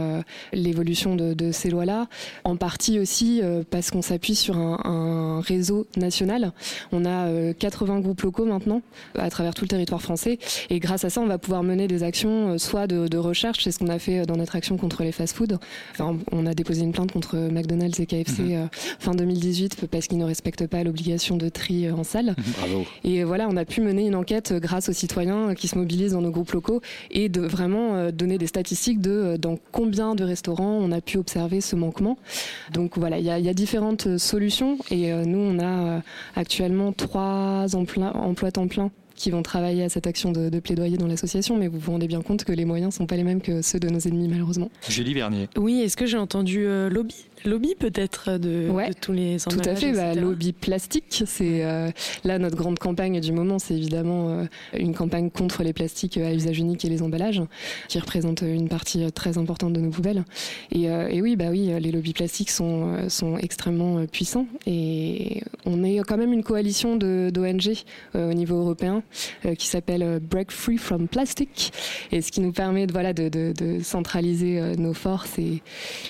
l'évolution 0.51 1.15
de, 1.15 1.33
de, 1.33 1.51
ces 1.51 1.66
lois-là. 1.69 2.07
En 2.43 2.55
partie 2.55 2.99
aussi 2.99 3.41
parce 3.69 3.91
qu'on 3.91 4.01
s'appuie 4.01 4.35
sur 4.35 4.57
un, 4.57 4.79
un, 4.83 5.41
réseau 5.41 5.87
national. 5.95 6.51
On 6.91 7.05
a 7.05 7.53
80 7.53 7.99
groupes 7.99 8.21
locaux 8.21 8.45
maintenant 8.45 8.81
à 9.17 9.29
travers 9.29 9.53
tout 9.53 9.63
le 9.63 9.69
territoire 9.69 10.01
français, 10.01 10.39
et 10.69 10.79
grâce 10.79 11.03
à 11.05 11.09
ça, 11.09 11.21
on 11.21 11.27
va 11.27 11.37
pouvoir 11.37 11.63
mener 11.63 11.87
des 11.87 12.03
actions, 12.03 12.57
soit 12.57 12.87
de, 12.87 13.07
de 13.07 13.17
recherche, 13.17 13.63
c'est 13.63 13.71
ce 13.71 13.79
qu'on 13.79 13.87
a 13.87 13.99
fait 13.99 14.25
dans 14.25 14.35
notre 14.35 14.55
action 14.55 14.77
contre 14.77 15.03
les 15.03 15.11
fast-foods. 15.11 15.57
Enfin, 15.91 16.17
on 16.31 16.45
a 16.45 16.53
déposé 16.53 16.81
une 16.83 16.91
plainte 16.91 17.11
contre 17.11 17.37
McDonald's 17.37 17.99
et 17.99 18.05
KFC 18.05 18.41
mhm. 18.41 18.69
fin 18.99 19.13
2018 19.13 19.87
parce 19.87 20.07
qu'ils 20.07 20.17
ne 20.17 20.25
respectent 20.25 20.67
pas 20.67 20.83
l'obligation 20.83 21.37
de 21.37 21.49
tri 21.49 21.89
en 21.91 22.03
salle. 22.03 22.35
Mhm. 22.37 22.53
Bravo. 22.57 22.85
Et 23.03 23.23
voilà, 23.23 23.47
on 23.49 23.57
a 23.57 23.65
pu 23.65 23.81
mener 23.81 24.05
une 24.05 24.15
enquête 24.15 24.53
grâce 24.53 24.89
aux 24.89 24.93
citoyens 24.93 25.55
qui 25.55 25.67
se 25.67 25.77
mobilisent 25.77 26.13
dans 26.13 26.21
nos 26.21 26.31
groupes 26.31 26.51
locaux 26.51 26.81
et 27.11 27.29
de 27.29 27.41
vraiment 27.41 27.95
euh, 27.95 28.11
donner 28.11 28.37
des 28.37 28.47
statistiques 28.47 29.01
de 29.01 29.11
euh, 29.11 29.37
dans 29.37 29.57
combien 29.71 30.15
de 30.15 30.23
restaurants 30.23 30.77
on 30.81 30.91
a 30.91 31.01
pu 31.01 31.17
observer 31.17 31.56
ce 31.61 31.75
manquement. 31.75 32.17
Donc 32.71 32.97
voilà, 32.97 33.19
il 33.19 33.25
y 33.25 33.29
a, 33.29 33.53
différentes 33.53 34.07
euh, 34.07 34.17
solutions 34.17 34.77
et 34.91 35.11
nous 35.11 35.39
on 35.39 35.59
a 35.59 36.01
actuellement 36.35 36.91
trois 36.93 37.75
emplois, 37.75 38.15
emplois 38.15 38.51
temps 38.51 38.67
plein 38.67 38.91
qui 39.15 39.31
vont 39.31 39.41
travailler 39.41 39.83
à 39.83 39.89
cette 39.89 40.05
action 40.05 40.31
de, 40.31 40.59
plaidoyer 40.59 40.97
dans 40.97 41.07
l'association, 41.07 41.57
mais 41.57 41.67
vous 41.67 41.79
vous 41.79 41.91
rendez 41.91 42.07
bien 42.07 42.21
compte 42.21 42.43
que 42.43 42.51
les 42.51 42.65
moyens 42.65 42.93
ne 42.93 42.97
sont 42.97 43.07
pas 43.07 43.15
les 43.15 43.23
mêmes 43.23 43.41
que 43.41 43.63
ceux 43.63 43.79
de 43.79 43.89
nos 43.89 43.99
ennemis, 43.99 44.27
malheureusement. 44.27 44.69
Julie 44.87 45.15
Vernier. 45.15 45.49
Oui, 45.57 45.81
est-ce 45.81 45.97
que 45.97 46.05
j'ai 46.05 46.17
entendu 46.17 46.67
lobby? 46.89 47.25
Lobby 47.45 47.75
peut-être 47.75 48.37
de, 48.37 48.69
tous 48.99 49.13
les 49.13 49.37
Tout 49.39 49.59
à 49.63 49.75
fait, 49.75 49.93
bah, 49.93 50.13
lobby 50.15 50.53
plastique. 50.53 51.23
C'est 51.25 51.63
euh, 51.63 51.89
là 52.23 52.39
notre 52.39 52.55
grande 52.55 52.79
campagne 52.79 53.19
du 53.19 53.31
moment, 53.31 53.59
c'est 53.59 53.75
évidemment 53.75 54.29
euh, 54.29 54.45
une 54.73 54.93
campagne 54.93 55.29
contre 55.29 55.63
les 55.63 55.73
plastiques 55.73 56.17
à 56.17 56.33
usage 56.33 56.59
unique 56.59 56.85
et 56.85 56.89
les 56.89 57.01
emballages, 57.01 57.41
qui 57.87 57.99
représente 57.99 58.41
une 58.41 58.69
partie 58.69 59.11
très 59.11 59.37
importante 59.37 59.73
de 59.73 59.79
nos 59.79 59.89
poubelles. 59.89 60.23
Et, 60.71 60.89
euh, 60.89 61.07
et 61.09 61.21
oui, 61.21 61.35
bah 61.35 61.47
oui, 61.49 61.71
les 61.79 61.91
lobbies 61.91 62.13
plastiques 62.13 62.49
sont 62.49 63.09
sont 63.09 63.37
extrêmement 63.37 64.05
puissants 64.05 64.47
et 64.65 65.41
on 65.65 65.83
est 65.83 65.99
quand 66.07 66.17
même 66.17 66.33
une 66.33 66.43
coalition 66.43 66.95
d'ONG 66.95 67.73
au 68.15 68.33
niveau 68.33 68.55
européen 68.55 69.03
qui 69.57 69.67
s'appelle 69.67 70.19
Break 70.19 70.51
Free 70.51 70.77
from 70.77 71.07
Plastic 71.07 71.71
et 72.11 72.21
ce 72.21 72.31
qui 72.31 72.41
nous 72.41 72.51
permet 72.51 72.87
de 72.87 72.91
voilà 72.91 73.13
de, 73.13 73.29
de, 73.29 73.53
de 73.57 73.83
centraliser 73.83 74.75
nos 74.77 74.93
forces 74.93 75.37
et, 75.37 75.61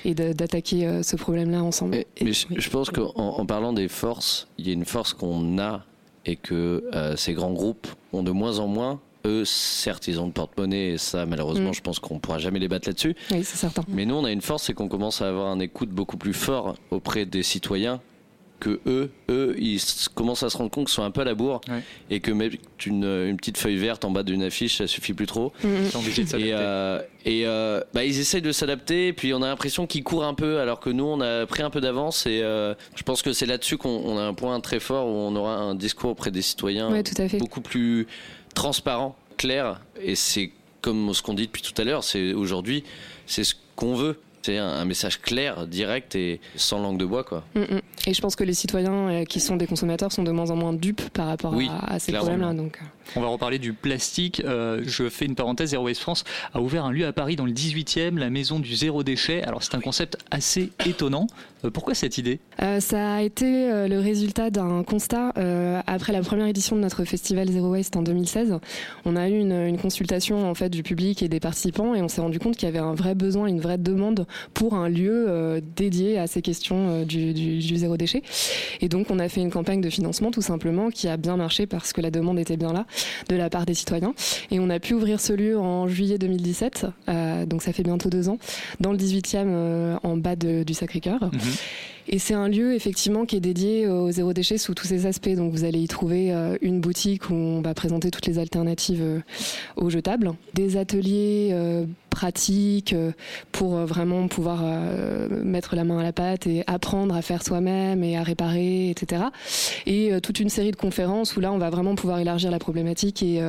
et 0.05 0.13
d'attaquer 0.13 1.01
ce 1.03 1.17
problème-là 1.18 1.64
ensemble. 1.64 2.04
mais 2.22 2.34
je, 2.34 2.70
pense 2.70 2.90
qu'en 2.90 3.12
en 3.16 3.46
parlant 3.46 3.74
des 3.74 3.88
forces, 3.88 4.48
il 4.58 4.68
y 4.68 4.70
a 4.70 4.74
une 4.74 4.86
force 4.86 5.14
qu'on 5.14 5.60
a 5.60 5.84
et 6.26 6.36
que 6.36 6.84
euh, 6.94 7.16
ces 7.16 7.34
grands 7.34 7.54
groupes 7.54 7.88
ont 8.14 8.24
de 8.24 8.32
moins 8.32 8.60
en 8.60 8.68
moins. 8.68 9.00
Eux, 9.26 9.46
certes, 9.46 10.08
ils 10.08 10.20
ont 10.20 10.26
le 10.26 10.32
porte-monnaie 10.32 10.90
et 10.94 10.98
ça, 10.98 11.26
malheureusement, 11.26 11.72
mm. 11.72 11.76
je 11.76 11.82
pense 11.82 12.00
qu'on 12.00 12.16
ne 12.16 12.20
pourra 12.20 12.38
jamais 12.38 12.60
les 12.60 12.68
battre 12.68 12.88
là-dessus. 12.88 13.16
Oui, 13.32 13.44
c'est 13.44 13.58
certain. 13.58 13.84
Mais 13.88 14.06
nous, 14.06 14.16
on 14.16 14.24
a 14.24 14.32
une 14.32 14.42
force, 14.42 14.64
c'est 14.64 14.74
qu'on 14.74 14.88
commence 14.88 15.22
à 15.22 15.28
avoir 15.28 15.48
un 15.48 15.60
écoute 15.60 15.90
beaucoup 15.90 16.18
plus 16.18 16.34
fort 16.34 16.76
auprès 16.92 17.26
des 17.26 17.44
citoyens 17.44 18.00
que 18.60 18.80
eux, 18.88 19.10
eux, 19.30 19.56
ils 19.60 19.80
commencent 20.16 20.44
à 20.44 20.50
se 20.50 20.58
rendre 20.58 20.72
compte 20.72 20.88
qu'ils 20.88 20.94
sont 20.94 21.03
un 21.03 21.12
peu 21.12 21.22
à 21.22 21.25
la 21.25 21.36
bourre 21.36 21.62
et 22.10 22.20
que 22.20 22.31
mettre 22.31 22.58
une, 22.86 23.03
une, 23.03 23.38
petite 23.38 23.58
feuille 23.58 23.77
verte 23.77 24.05
en 24.05 24.12
bas 24.12 24.24
d'une 24.24 24.44
affiche, 24.44 24.77
ça 24.77 24.88
suffit 24.88 25.14
plus 25.14 25.27
trop. 25.27 25.53
Mm-hmm. 25.64 26.38
Et, 26.40 26.53
euh, 26.53 27.01
et 27.25 27.46
euh, 27.46 27.81
bah, 27.94 28.03
ils 28.03 28.20
essayent 28.20 28.42
de 28.42 28.51
s'adapter, 28.51 29.14
puis 29.14 29.34
on 29.34 29.42
a 29.42 29.48
l'impression 29.48 29.86
qu'ils 29.88 30.03
courent 30.03 30.25
un 30.25 30.34
peu, 30.34 30.60
alors 30.60 30.79
que 30.79 30.90
nous, 30.90 31.03
on 31.03 31.22
a 31.22 31.46
pris 31.46 31.64
un 31.64 31.70
peu 31.70 31.81
d'avance. 31.81 32.25
Et 32.25 32.42
euh, 32.42 32.74
je 32.96 33.03
pense 33.03 33.22
que 33.22 33.34
c'est 33.34 33.46
là-dessus 33.46 33.77
qu'on 33.77 34.18
a 34.18 34.24
un 34.24 34.34
point 34.34 34.60
très 34.60 34.79
fort 34.79 35.08
où 35.08 35.12
on 35.12 35.36
aura 35.36 35.55
un 35.55 35.75
discours 35.75 36.12
auprès 36.12 36.31
des 36.31 36.42
citoyens 36.42 36.90
beaucoup 37.40 37.62
plus 37.62 38.08
transparent, 38.55 39.16
clair. 39.38 39.81
Et 40.01 40.16
c'est 40.16 40.51
comme 40.81 41.14
ce 41.14 41.22
qu'on 41.22 41.34
dit 41.34 41.48
depuis 41.48 41.62
tout 41.62 41.79
à 41.79 41.84
l'heure, 41.84 42.03
c'est 42.03 42.34
aujourd'hui, 42.34 42.84
c'est 43.25 43.44
ce 43.44 43.55
qu'on 43.75 43.96
veut 43.96 44.20
c'est 44.48 44.57
un, 44.57 44.86
message 44.86 45.20
clair, 45.20 45.68
direct 45.68 46.16
et 46.16 46.40
sans 46.55 46.81
langue 46.81 46.98
de 46.98 47.05
bois. 47.05 47.25
Quoi. 47.25 47.44
Mm, 47.53 47.60
mm. 47.60 47.81
Et 48.07 48.14
je 48.14 48.22
pense 48.22 48.38
que 48.38 48.46
les 48.46 48.53
citoyens 48.53 49.10
euh, 49.10 49.25
qui 49.25 49.42
sont 49.42 49.57
des 49.57 49.68
consommateurs 49.68 50.14
sont 50.14 50.24
de 50.24 50.31
moins 50.31 50.50
en 50.51 50.55
moins 50.55 50.72
dupes 50.72 51.10
par 51.10 51.27
rapport 51.27 51.53
à, 51.86 52.00
ces 52.00 52.14
problèmes-là. 52.14 52.53
Donc. 52.53 52.79
Euh. 53.15 53.20
On 53.20 53.22
va 53.22 53.27
reparler 53.27 53.59
du 53.59 53.74
plastique. 53.74 54.41
Euh, 54.46 54.81
je 54.85 55.09
fais 55.09 55.25
une 55.25 55.35
parenthèse. 55.35 55.70
Zero 55.70 55.85
Waste 55.85 56.01
France 56.01 56.24
a 56.53 56.61
ouvert 56.61 56.85
un 56.85 56.91
lieu 56.91 57.05
à 57.05 57.13
Paris 57.13 57.35
dans 57.35 57.46
le 57.46 57.51
18e, 57.51 58.17
la 58.17 58.29
maison 58.29 58.59
du 58.59 58.75
zéro 58.75 59.03
déchet. 59.03 59.43
Alors 59.43 59.63
c'est 59.63 59.75
un 59.75 59.81
concept 59.81 60.17
assez 60.31 60.72
étonnant. 60.85 61.27
pourquoi 61.74 61.93
cette 61.93 62.17
idée? 62.17 62.39
Ça 62.79 63.15
a 63.15 63.22
été 63.22 63.87
le 63.87 64.00
résultat 64.00 64.50
d'un 64.50 64.83
constat 64.83 65.33
après 65.85 66.13
la 66.13 66.22
première 66.22 66.48
édition 66.48 66.75
de 66.75 66.81
notre 66.81 67.03
festival 67.03 67.50
Zero 67.50 67.70
Waste 67.70 67.96
en 67.96 68.01
2016. 68.01 68.59
On 69.05 69.15
a 69.15 69.29
eu 69.29 69.39
une, 69.39 69.77
consultation 69.77 70.50
en 70.50 70.53
fait 70.53 70.70
du 70.70 70.83
public 70.83 71.22
et 71.22 71.29
des 71.29 71.39
participants 71.39 71.93
et 71.93 72.01
on 72.01 72.07
s'est 72.07 72.22
rendu 72.22 72.39
compte 72.39 72.55
qu'il 72.55 72.67
y 72.67 72.70
avait 72.70 72.79
un 72.79 72.93
vrai 72.93 73.15
besoin, 73.15 73.48
une 73.48 73.59
vraie 73.59 73.77
demande 73.77 74.25
pour 74.53 74.74
un 74.74 74.89
lieu 74.89 75.25
euh, 75.27 75.61
dédié 75.75 76.17
à 76.17 76.27
ces 76.27 76.41
questions 76.41 76.89
euh, 76.89 77.05
du, 77.05 77.77
zéro 77.77 77.98
déchet. 77.98 78.22
Et 78.81 78.89
donc 78.89 79.11
on 79.11 79.20
a 79.20 79.29
fait 79.29 79.41
une 79.41 79.51
campagne 79.51 79.81
de 79.81 79.89
financement 79.89 80.31
tout 80.31 80.41
simplement 80.41 80.89
qui 80.89 81.07
a 81.07 81.17
bien 81.17 81.37
marché 81.37 81.67
parce 81.67 81.93
que 81.93 82.01
la 82.01 82.11
demande 82.11 82.39
était 82.39 82.57
bien 82.57 82.74
là 82.74 82.85
de 83.29 83.36
la 83.36 83.50
part 83.50 83.66
des 83.66 83.74
citoyens. 83.74 84.14
Et 84.51 84.60
on 84.60 84.70
a 84.70 84.79
pu 84.79 84.94
ouvrir 84.94 85.20
ce 85.20 85.33
lieu 85.33 85.57
en 85.57 85.88
juillet 85.88 86.18
2017, 86.18 86.86
euh, 87.10 87.46
donc 87.46 87.62
ça 87.62 87.74
fait 87.74 87.83
bientôt 87.83 88.10
deux 88.10 88.29
ans, 88.29 88.38
dans 88.79 88.92
le 88.92 88.98
18e 88.98 89.98
en 90.03 90.18
bas 90.18 90.36
du 90.36 90.74
Sacré-Cœur. 90.74 91.24
Mhm. 91.24 91.40
Et 92.10 92.20
c'est 92.20 92.33
un 92.33 92.48
lieu 92.48 92.74
effectivement 92.74 93.25
qui 93.25 93.36
est 93.36 93.42
dédié 93.42 93.88
au 93.88 94.12
zéro 94.12 94.31
déchet 94.31 94.57
sous 94.57 94.74
tous 94.74 94.88
ses 94.88 95.05
aspects. 95.05 95.36
Donc 95.36 95.51
vous 95.51 95.66
allez 95.66 95.79
y 95.79 95.88
trouver 95.88 96.33
une 96.62 96.79
boutique 96.79 97.29
où 97.29 97.33
on 97.33 97.62
va 97.62 97.74
présenter 97.74 98.12
toutes 98.12 98.27
les 98.27 98.40
alternatives 98.40 99.03
aux 99.75 99.90
jetables, 99.90 100.31
des 100.53 100.77
ateliers 100.77 101.53
pratique 102.18 102.94
euh, 102.94 103.12
pour 103.51 103.75
euh, 103.75 103.86
vraiment 103.86 104.27
pouvoir 104.27 104.62
euh, 104.64 105.27
mettre 105.44 105.75
la 105.75 105.84
main 105.84 106.00
à 106.00 106.03
la 106.03 106.14
pâte 106.14 106.48
et 106.48 106.64
apprendre 106.66 107.16
à 107.16 107.22
faire 107.22 107.44
soi-même 107.44 108.03
et 108.03 108.18
à 108.18 108.24
réparer, 108.24 108.90
etc. 108.90 109.25
Et 109.86 110.12
toute 110.24 110.40
une 110.40 110.50
série 110.50 110.72
de 110.72 110.75
conférences 110.75 111.36
où 111.36 111.42
là, 111.42 111.53
on 111.53 111.60
va 111.60 111.70
vraiment 111.70 111.94
pouvoir 111.94 112.18
élargir 112.18 112.50
la 112.50 112.58
problématique 112.58 113.22
et, 113.22 113.42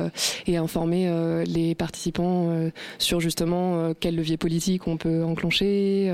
informer 0.55 1.09
les 1.45 1.73
participants 1.73 2.49
sur 2.97 3.19
justement 3.19 3.93
quel 3.99 4.15
levier 4.15 4.37
politique 4.37 4.87
on 4.87 4.97
peut 4.97 5.23
enclencher. 5.23 6.11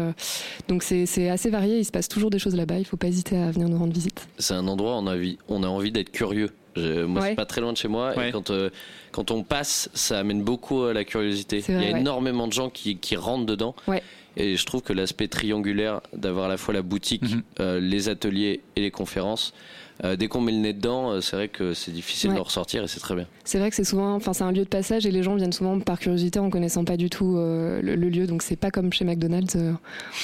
Donc 0.68 0.84
c'est 0.84 1.30
assez 1.30 1.50
varié, 1.50 1.80
il 1.80 1.86
se 1.86 1.92
passe 1.92 2.08
toujours 2.08 2.30
des 2.30 2.40
choses 2.40 2.56
là-bas, 2.56 2.76
il 2.76 2.82
ne 2.82 2.86
faut 2.86 2.98
pas 2.98 3.08
hésiter 3.08 3.38
à 3.38 3.52
venir 3.52 3.68
nous 3.70 3.78
rendre 3.78 3.94
visite. 3.94 4.28
C'est 4.38 4.54
un 4.54 4.68
endroit 4.68 4.98
on 4.98 5.06
on 5.50 5.64
a 5.64 5.68
envie 5.68 5.92
d'être 5.92 6.12
curieux. 6.12 6.52
Moi, 6.78 7.22
c'est 7.22 7.36
pas 7.36 7.46
très 7.46 7.62
loin 7.62 7.74
de 7.74 7.78
chez 7.78 7.88
moi. 7.88 8.14
Et 8.28 8.32
quand, 8.32 8.52
quand 9.12 9.32
on 9.32 9.44
passe, 9.44 9.90
ça 9.94 10.20
amène 10.20 10.44
beaucoup 10.44 10.84
à 10.84 10.94
la 10.94 11.04
curiosité. 11.04 11.64
Il 11.68 11.82
y 11.82 11.86
a 11.86 11.98
énormément 11.98 12.48
de 12.48 12.54
gens 12.54 12.70
qui, 12.70 12.98
qui 12.98 13.16
rentrent 13.16 13.46
dedans. 13.46 13.76
Et 14.38 14.58
je 14.58 14.66
trouve 14.66 14.82
que 14.82 14.94
l'aspect 14.94 15.28
triangulaire 15.28 16.02
d'avoir 16.14 16.46
à 16.46 16.50
la 16.50 16.58
fois 16.58 16.74
la 16.74 16.82
boutique, 16.82 17.24
mhm. 17.24 17.44
euh, 17.60 17.80
les 17.80 18.10
ateliers 18.10 18.62
et 18.76 18.82
les 18.82 18.92
conférences, 18.92 19.54
euh, 20.04 20.16
dès 20.16 20.28
qu'on 20.28 20.42
met 20.42 20.52
le 20.52 20.58
nez 20.58 20.74
dedans, 20.74 21.12
euh, 21.12 21.22
c'est 21.22 21.36
vrai 21.36 21.48
que 21.48 21.74
c'est 21.74 21.92
difficile 21.92 22.34
de 22.34 22.40
ressortir 22.40 22.84
et 22.84 22.88
c'est 22.88 23.00
très 23.00 23.16
bien. 23.16 23.28
C'est 23.44 23.60
vrai 23.60 23.70
que 23.70 23.76
c'est 23.76 23.84
souvent, 23.84 24.14
enfin 24.14 24.34
c'est 24.34 24.44
un 24.44 24.52
lieu 24.52 24.64
de 24.64 24.70
passage 24.70 25.06
et 25.06 25.12
les 25.12 25.24
gens 25.24 25.36
viennent 25.36 25.54
souvent 25.54 25.80
par 25.80 26.00
curiosité 26.00 26.40
en 26.40 26.50
connaissant 26.50 26.84
pas 26.84 26.98
du 26.98 27.10
tout 27.10 27.36
le, 27.36 27.96
lieu, 27.96 28.28
donc 28.28 28.42
c'est 28.42 28.56
pas 28.56 28.72
comme 28.72 28.92
chez 28.92 29.06
McDonald's, 29.06 29.58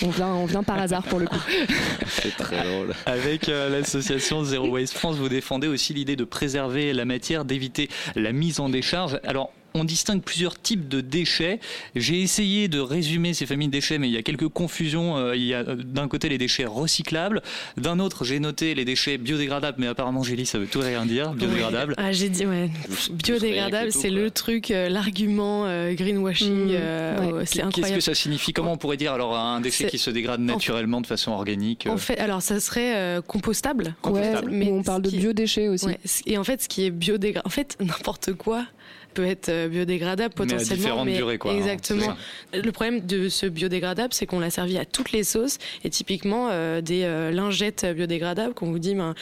on 0.04 0.10
vient, 0.10 0.34
on 0.34 0.46
vient 0.46 0.64
par 0.64 0.80
hasard 0.80 1.04
pour 1.04 1.20
le 1.20 1.28
coup. 1.28 1.40
c'est 2.08 2.36
très 2.36 2.64
drôle. 2.64 2.94
Avec 3.06 3.48
l'association 3.48 4.44
Zero 4.44 4.68
Waste 4.70 4.94
France, 4.94 5.16
vous 5.16 5.30
défendez 5.30 5.68
aussi 5.68 5.94
l'idée 5.94 6.16
de 6.16 6.24
préserver 6.24 6.94
la 6.94 7.06
matière, 7.06 7.46
d'éviter 7.46 7.90
la 8.16 8.32
mise 8.32 8.60
en 8.60 8.70
décharge. 8.70 9.20
Alors 9.24 9.52
on 9.74 9.84
distingue 9.84 10.22
plusieurs 10.22 10.60
types 10.60 10.88
de 10.88 11.02
déchets. 11.02 11.60
J'ai 11.96 12.22
essayé 12.22 12.68
de 12.68 12.80
résumer 12.80 13.34
ces 13.34 13.46
familles 13.46 13.68
de 13.68 13.74
déchets, 13.74 13.98
mais 13.98 14.10
il 14.10 14.14
y 14.14 14.18
a 14.18 14.24
quelques 14.24 14.48
confusions. 14.48 15.18
Euh, 15.18 15.36
il 15.36 15.44
y 15.44 15.54
a 15.54 15.60
euh, 15.60 15.76
d'un 15.76 16.08
côté 16.08 16.30
les 16.30 16.38
déchets 16.38 16.66
recyclables, 16.66 17.42
d'un 17.78 18.00
autre 18.00 18.26
j'ai 18.26 18.40
noté 18.40 18.76
les 18.76 18.86
déchets 18.86 19.18
biodégradables, 19.18 19.78
mais 19.80 19.88
apparemment 19.88 20.24
Gélie, 20.24 20.46
ça 20.46 20.60
veut 20.60 20.68
tout 20.68 20.80
rien 20.80 21.06
dire, 21.06 21.34
biodégradable. 21.34 21.96
Ah, 21.98 22.12
j'ai 22.12 22.30
dit, 22.30 22.46
ouais. 22.46 22.70
Biodégradable, 23.12 23.92
c'est 23.92 24.10
le 24.10 24.32
truc, 24.32 24.72
euh, 24.72 24.90
l'argument 24.90 25.66
greenwashing. 25.94 26.72
Mmh. 26.72 27.46
c'est 27.46 27.62
incroyable. 27.62 27.72
Qu'est-ce 27.74 27.94
que 27.94 28.00
ça 28.02 28.14
signifie? 28.14 28.54
Comment 28.54 28.74
on 28.74 28.78
pourrait 28.78 28.98
dire 28.98 29.14
alors 29.14 29.38
un 29.38 29.62
déchet 29.62 29.88
qui 29.88 29.98
se 29.98 30.10
dégrade 30.10 30.42
naturellement 30.42 31.02
de 31.02 31.08
façon 31.08 31.32
organique 31.32 31.88
En 31.90 31.98
fait, 31.98 32.20
alors 32.20 32.42
ça 32.42 32.60
serait 32.60 33.20
compostable. 33.28 33.96
compostable. 34.02 34.52
mais 34.52 34.72
on 34.72 34.84
parle 34.84 35.02
de 35.02 35.10
biodéchets 35.10 35.68
aussi. 35.68 35.88
et 36.26 36.38
en 36.38 36.44
fait, 36.44 36.62
ce 36.64 36.68
qui 36.68 36.86
est 36.86 36.92
biodégradable, 36.92 37.48
en 37.48 37.50
fait, 37.50 37.78
n'importe 37.80 38.34
quoi 38.34 38.66
peut 39.14 39.26
être 39.26 39.50
euh, 39.50 39.68
biodégradable 39.68 40.34
potentiellement. 40.34 41.06
Mais, 41.06 41.14
à 41.14 41.18
durées, 41.18 41.38
quoi, 41.38 41.52
hein, 41.52 41.58
exactement. 41.58 42.16
le 42.54 42.72
problème 42.72 43.02
de 43.02 43.30
ce 43.30 43.46
biodégradable, 43.46 44.14
c'est 44.14 44.26
qu'on 44.26 44.40
l'a 44.40 44.50
servi 44.50 44.78
à 44.78 44.86
toutes 44.86 45.12
les 45.12 45.24
sauces 45.24 45.58
et 45.84 45.90
typiquement 45.90 46.50
euh, 46.50 46.82
des 46.82 47.04
euh, 47.04 47.32
lingettes 47.32 47.86
biodégradables 47.86 48.54
qu'on 48.54 48.72
vous 48.72 48.80
dit. 48.80 48.96
Ben, 48.96 49.16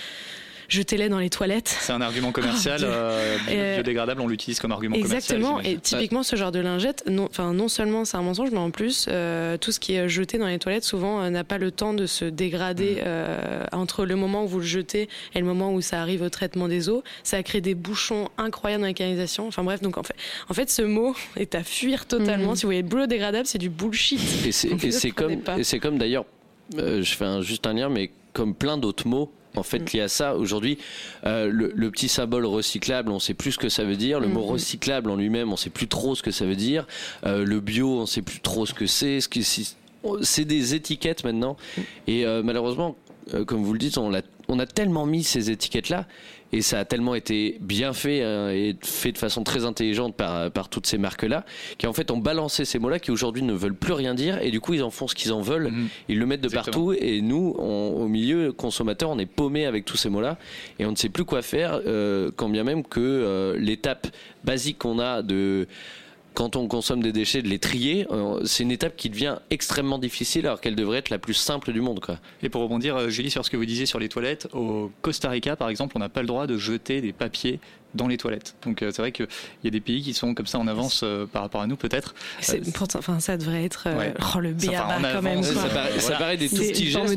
jetez-les 0.70 1.10
dans 1.10 1.20
les 1.20 1.30
toilettes. 1.30 1.76
C'est 1.82 1.94
un 1.94 2.02
argument 2.02 2.32
commercial 2.32 2.82
euh, 2.84 3.38
euh, 3.50 3.76
biodégradable, 3.76 4.22
on 4.22 4.28
l'utilise 4.28 4.60
comme 4.60 4.72
argument 4.72 4.96
exactement, 4.96 5.58
commercial. 5.58 5.74
Exactement, 5.74 5.98
et 5.98 6.02
typiquement 6.02 6.24
ce 6.24 6.36
genre 6.36 6.52
de 6.52 6.60
lingette, 6.60 7.04
non, 7.08 7.26
enfin, 7.30 7.54
non 7.54 7.68
seulement 7.68 8.06
c'est 8.06 8.18
un 8.18 8.22
mensonge, 8.22 8.52
mais 8.52 8.60
en 8.60 8.72
plus, 8.72 9.08
euh, 9.10 9.58
tout 9.58 9.72
ce 9.72 9.80
qui 9.80 9.96
est 9.96 10.08
jeté 10.08 10.38
dans 10.38 10.48
les 10.48 10.60
toilettes, 10.60 10.84
souvent 10.84 11.30
n'a 11.30 11.44
pas 11.44 11.58
le 11.58 11.72
temps 11.72 11.94
de 11.94 12.06
se 12.06 12.26
dégrader 12.26 13.02
mm. 13.04 13.76
entre 13.76 14.06
le 14.06 14.16
moment 14.16 14.44
où 14.44 14.48
vous 14.48 14.60
le 14.60 14.66
jetez 14.66 15.10
et 15.34 15.40
le 15.40 15.46
moment 15.46 15.74
où 15.74 15.82
ça 15.82 16.02
arrive 16.02 16.22
au 16.22 16.30
traitement 16.30 16.68
des 16.68 16.90
eaux. 16.90 17.04
Ça 17.24 17.42
crée 17.44 17.62
des 17.62 17.76
bouchons 17.76 18.30
incroyables 18.38 18.82
dans 18.82 18.88
les 18.88 18.94
canalisations. 18.94 19.48
Enfin 19.48 19.64
bref, 19.64 19.82
donc 19.82 19.98
en 19.98 20.04
fait, 20.04 20.16
en 20.50 20.54
fait 20.54 20.70
ce 20.70 20.82
mot 20.82 21.16
est 21.36 21.56
à 21.56 21.64
fuir 21.64 22.06
totalement. 22.06 22.54
Mm. 22.54 22.56
Si 22.56 22.62
vous 22.64 22.68
voyez 22.68 22.84
biodégradable, 22.84 23.48
c'est 23.48 23.58
du 23.58 23.70
bullshit. 23.70 24.20
Et 24.46 24.52
c'est 24.52 25.12
comme, 25.12 25.42
comme 25.82 25.98
d'ailleurs, 25.98 26.26
je 26.76 27.16
fais 27.16 27.42
juste 27.42 27.66
un 27.68 27.74
lien, 27.74 27.90
mais 27.90 28.12
comme 28.34 28.54
plein 28.54 28.78
d'autres 28.78 29.08
mots, 29.08 29.32
en 29.56 29.64
fait 29.64 29.80
mm. 29.80 29.86
lié 29.94 30.02
à 30.02 30.08
ça. 30.08 30.36
Aujourd'hui, 30.36 30.78
euh, 31.26 31.50
le, 31.52 31.92
petit 31.92 32.08
symbole 32.08 32.46
recyclable, 32.46 33.12
on 33.12 33.20
sait 33.20 33.34
plus 33.34 33.54
ce 33.54 33.58
que 33.58 33.70
ça 33.70 33.84
veut 33.84 33.96
dire. 33.96 34.20
Le 34.20 34.28
mot 34.28 34.42
mm-hmm. 34.42 34.52
recyclable 34.52 35.10
en 35.10 35.16
lui-même, 35.16 35.52
on 35.52 35.58
sait 35.58 35.70
plus 35.70 35.88
trop 35.88 36.16
ce 36.16 36.24
que 36.24 36.32
ça 36.32 36.46
veut 36.46 36.56
dire. 36.56 36.88
Euh, 37.26 37.44
le 37.44 37.60
bio, 37.60 38.02
on 38.02 38.06
sait 38.06 38.22
plus 38.22 38.40
trop 38.40 38.66
ce 38.66 38.74
que 38.74 38.86
c'est. 38.86 39.20
Ce 39.22 39.30
c'est 40.22 40.46
des 40.46 40.76
étiquettes 40.76 41.24
maintenant. 41.24 41.58
Mm. 41.78 41.82
Et 42.08 42.26
euh, 42.26 42.42
malheureusement, 42.44 42.96
comme 43.46 43.64
vous 43.64 43.74
le 43.74 43.80
dites, 43.80 43.98
on, 43.98 44.14
a, 44.14 44.22
on 44.48 44.58
a 44.58 44.66
tellement 44.66 45.06
mis 45.06 45.24
ces 45.24 45.52
étiquettes-là 45.52 46.08
et 46.52 46.62
ça 46.62 46.80
a 46.80 46.86
tellement 46.86 47.16
été 47.16 47.58
bien 47.62 47.94
fait 47.94 48.24
hein, 48.24 48.50
et 48.50 48.76
fait 48.82 49.12
de 49.12 49.18
façon 49.18 49.44
très 49.44 49.66
intelligente 49.66 50.16
par, 50.16 50.52
par 50.52 50.70
toutes 50.70 50.88
ces 50.88 50.98
marques-là, 50.98 51.46
qui 51.78 51.88
en 51.88 51.94
fait 51.94 52.12
ont 52.12 52.18
balancé 52.18 52.66
ces 52.66 52.80
mots-là 52.80 53.00
qui 53.00 53.12
aujourd'hui 53.12 53.44
ne 53.44 53.54
veulent 53.54 53.76
plus 53.76 53.94
rien 53.94 54.14
dire 54.14 54.40
et 54.42 54.52
du 54.52 54.60
coup 54.60 54.74
ils 54.74 54.84
en 54.84 54.90
font 54.90 55.08
ce 55.08 55.16
qu'ils 55.16 55.34
en 55.34 55.42
veulent, 55.42 55.72
mhm. 55.72 55.88
ils 56.08 56.20
le 56.20 56.26
mettent 56.26 56.42
de 56.42 56.50
partout 56.50 56.94
et 56.94 57.22
nous, 57.22 57.56
au 57.58 58.08
milieu 58.08 58.52
consommateurs, 58.52 59.10
on 59.10 59.20
est 59.20 59.26
paumé 59.26 59.66
avec 59.66 59.86
tous 59.86 59.98
ces 59.98 60.10
mots-là 60.10 60.38
et 60.80 60.86
on 60.86 60.92
ne 60.92 60.96
sait 60.96 61.10
plus 61.10 61.26
quoi 61.26 61.42
faire, 61.42 61.82
euh, 61.86 62.32
quand 62.36 62.50
bien 62.50 62.64
même 62.64 62.84
que 62.84 63.00
euh, 63.00 63.58
l'étape 63.58 64.08
basique 64.44 64.80
qu'on 64.80 65.00
a 65.00 65.22
de 65.22 65.68
quand 66.34 66.56
on 66.56 66.68
consomme 66.68 67.02
des 67.02 67.12
déchets, 67.12 67.42
de 67.42 67.48
les 67.48 67.60
trier, 67.60 68.08
euh, 68.12 68.40
c'est 68.46 68.64
une 68.64 68.72
étape 68.72 68.96
qui 68.96 69.10
devient 69.10 69.38
extrêmement 69.50 69.98
difficile 69.98 70.46
alors 70.46 70.62
qu'elle 70.62 70.76
devrait 70.76 71.00
être 71.00 71.10
la 71.10 71.20
plus 71.20 71.34
simple 71.34 71.74
du 71.74 71.82
monde. 71.82 72.00
Et 72.44 72.50
pour 72.50 72.62
rebondir, 72.62 72.96
euh, 72.96 73.10
Julie, 73.10 73.30
sur 73.30 73.44
ce 73.46 73.50
que 73.50 73.58
vous 73.58 73.66
disiez 73.66 73.86
sur 73.86 74.00
les 74.00 74.10
toilettes, 74.10 74.48
au 74.54 74.92
Costa 75.02 75.30
Rica, 75.30 75.56
par 75.56 75.70
exemple, 75.70 75.94
on 75.98 76.00
n'a 76.00 76.10
pas 76.10 76.22
le 76.22 76.28
droit 76.28 76.48
de 76.48 76.58
jeter 76.58 77.02
des 77.02 77.14
papiers 77.14 77.60
dans 77.94 78.08
les 78.08 78.18
toilettes. 78.18 78.56
Donc 78.64 78.82
euh, 78.82 78.92
c'est 78.94 79.02
vrai 79.02 79.12
qu'il 79.12 79.28
y 79.64 79.68
a 79.68 79.72
des 79.72 79.80
pays 79.80 80.02
qui 80.02 80.14
sont 80.14 80.34
comme 80.34 80.46
ça 80.46 80.60
en 80.60 80.68
avance 80.68 81.02
euh, 81.04 81.26
par 81.26 81.42
rapport 81.42 81.62
à 81.62 81.68
nous 81.68 81.76
peut-être. 81.76 82.14
enfin 82.96 83.20
ça 83.20 83.38
devrait 83.38 83.64
être 83.64 83.88
oh, 84.36 84.40
le 84.40 84.54
BABA 84.54 85.14
quand 85.14 85.22
même. 85.22 85.44
Ça, 85.44 86.16
paraît, 86.18 86.38
des 86.38 86.50
tout 86.50 86.58
petits 86.58 86.90
gestes 86.90 87.14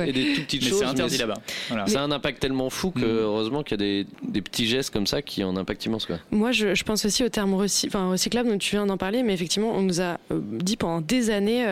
et 0.00 0.12
des 0.12 0.34
tout 0.34 0.42
petites 0.42 0.64
choses. 0.64 0.78
c'est 0.80 0.84
interdit 0.84 1.18
là-bas. 1.18 1.38
Ça 1.86 2.00
a 2.00 2.04
un 2.04 2.10
impact 2.10 2.40
tellement 2.40 2.70
fou 2.70 2.90
que 2.90 3.00
mm. 3.00 3.18
heureusement 3.20 3.62
qu'il 3.62 3.80
y 3.80 3.82
a 3.82 4.04
des, 4.04 4.06
des, 4.22 4.42
petits 4.42 4.66
gestes 4.66 4.92
comme 4.92 5.06
ça 5.06 5.22
qui 5.22 5.44
ont 5.44 5.50
un 5.50 5.56
impact 5.56 5.84
immense. 5.84 6.06
Quoi. 6.06 6.18
Moi 6.30 6.52
je, 6.52 6.74
je, 6.74 6.84
pense 6.84 7.04
aussi 7.04 7.24
au 7.24 7.28
terme 7.28 7.54
recyclable, 7.54 8.48
donc 8.48 8.60
tu 8.60 8.72
viens 8.72 8.86
d'en 8.86 8.96
parler, 8.96 9.22
mais 9.22 9.34
effectivement 9.34 9.72
on 9.72 9.82
nous 9.82 10.00
a 10.00 10.18
euh, 10.30 10.40
dit 10.40 10.76
pendant 10.76 11.00
des 11.00 11.30
années, 11.30 11.62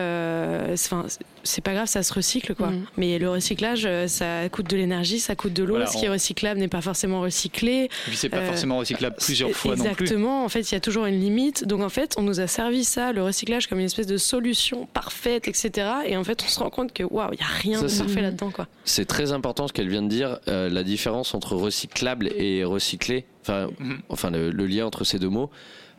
enfin 0.73 1.05
c'est 1.45 1.61
pas 1.61 1.73
grave, 1.73 1.87
ça 1.87 2.03
se 2.03 2.13
recycle 2.13 2.55
quoi. 2.55 2.67
Mm. 2.67 2.85
Mais 2.97 3.19
le 3.19 3.29
recyclage, 3.29 3.87
ça 4.07 4.49
coûte 4.49 4.69
de 4.69 4.75
l'énergie, 4.75 5.19
ça 5.19 5.35
coûte 5.35 5.53
de 5.53 5.63
l'eau. 5.63 5.77
ce 5.85 5.97
qui 5.97 6.05
est 6.05 6.09
recyclable 6.09 6.59
n'est 6.59 6.67
pas 6.67 6.81
forcément 6.81 7.21
recyclé. 7.21 7.89
c'est 8.11 8.29
pas 8.29 8.45
forcément 8.45 8.77
recyclable 8.77 9.15
plusieurs 9.19 9.51
fois 9.51 9.75
non 9.75 9.83
plus. 9.83 9.91
Exactement. 10.03 10.43
En 10.43 10.49
fait, 10.49 10.61
il 10.61 10.73
y 10.73 10.77
a 10.77 10.81
toujours 10.81 11.05
une 11.05 11.19
limite. 11.19 11.65
Donc 11.65 11.81
en 11.81 11.89
fait, 11.89 12.15
on 12.17 12.21
nous 12.21 12.39
a 12.39 12.47
servi 12.47 12.83
ça, 12.83 13.13
le 13.13 13.23
recyclage, 13.23 13.67
comme 13.67 13.79
une 13.79 13.85
espèce 13.85 14.07
de 14.07 14.17
solution 14.17 14.87
parfaite, 14.87 15.47
etc. 15.47 15.87
Et 16.05 16.17
en 16.17 16.23
fait, 16.23 16.43
on 16.43 16.47
se 16.47 16.59
rend 16.59 16.69
compte 16.69 16.93
que 16.93 17.03
waouh, 17.03 17.33
il 17.33 17.39
y 17.39 17.43
a 17.43 17.45
rien 17.45 17.81
de 17.81 17.97
parfait 17.97 18.21
là-dedans 18.21 18.51
quoi. 18.51 18.67
C'est 18.83 19.05
très 19.05 19.31
important 19.31 19.67
ce 19.67 19.73
qu'elle 19.73 19.89
vient 19.89 20.01
de 20.01 20.09
dire, 20.09 20.39
euh, 20.47 20.69
la 20.69 20.83
différence 20.83 21.33
entre 21.33 21.55
recyclable 21.55 22.29
et 22.35 22.63
recyclé. 22.63 23.25
Enfin, 23.41 23.69
mhm. 23.79 23.99
enfin 24.09 24.31
le, 24.31 24.49
lien 24.65 24.85
entre 24.85 25.03
ces 25.03 25.19
deux 25.19 25.29
mots. 25.29 25.49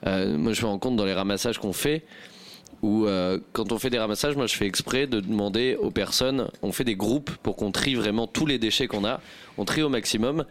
Euh, 0.06 0.36
moi, 0.36 0.52
je 0.52 0.62
me 0.62 0.66
rends 0.66 0.78
compte 0.78 0.96
dans 0.96 1.04
les 1.04 1.14
ramassages 1.14 1.58
qu'on 1.58 1.72
fait 1.72 2.04
où 2.82 3.06
euh, 3.06 3.38
quand 3.52 3.72
on 3.72 3.78
fait 3.78 3.90
des 3.90 3.98
ramassages, 3.98 4.36
moi 4.36 4.46
je 4.46 4.54
fais 4.54 4.66
exprès 4.66 5.06
de 5.06 5.20
demander 5.20 5.76
aux 5.80 5.90
personnes, 5.90 6.48
on 6.62 6.72
fait 6.72 6.84
des 6.84 6.96
groupes 6.96 7.30
pour 7.42 7.56
qu'on 7.56 7.72
trie 7.72 7.94
vraiment 7.94 8.26
tous 8.26 8.46
les 8.46 8.58
déchets 8.58 8.86
qu'on 8.86 9.04
a, 9.04 9.20
on 9.58 9.64
trie 9.64 9.82
au 9.82 9.88
maximum, 9.88 10.44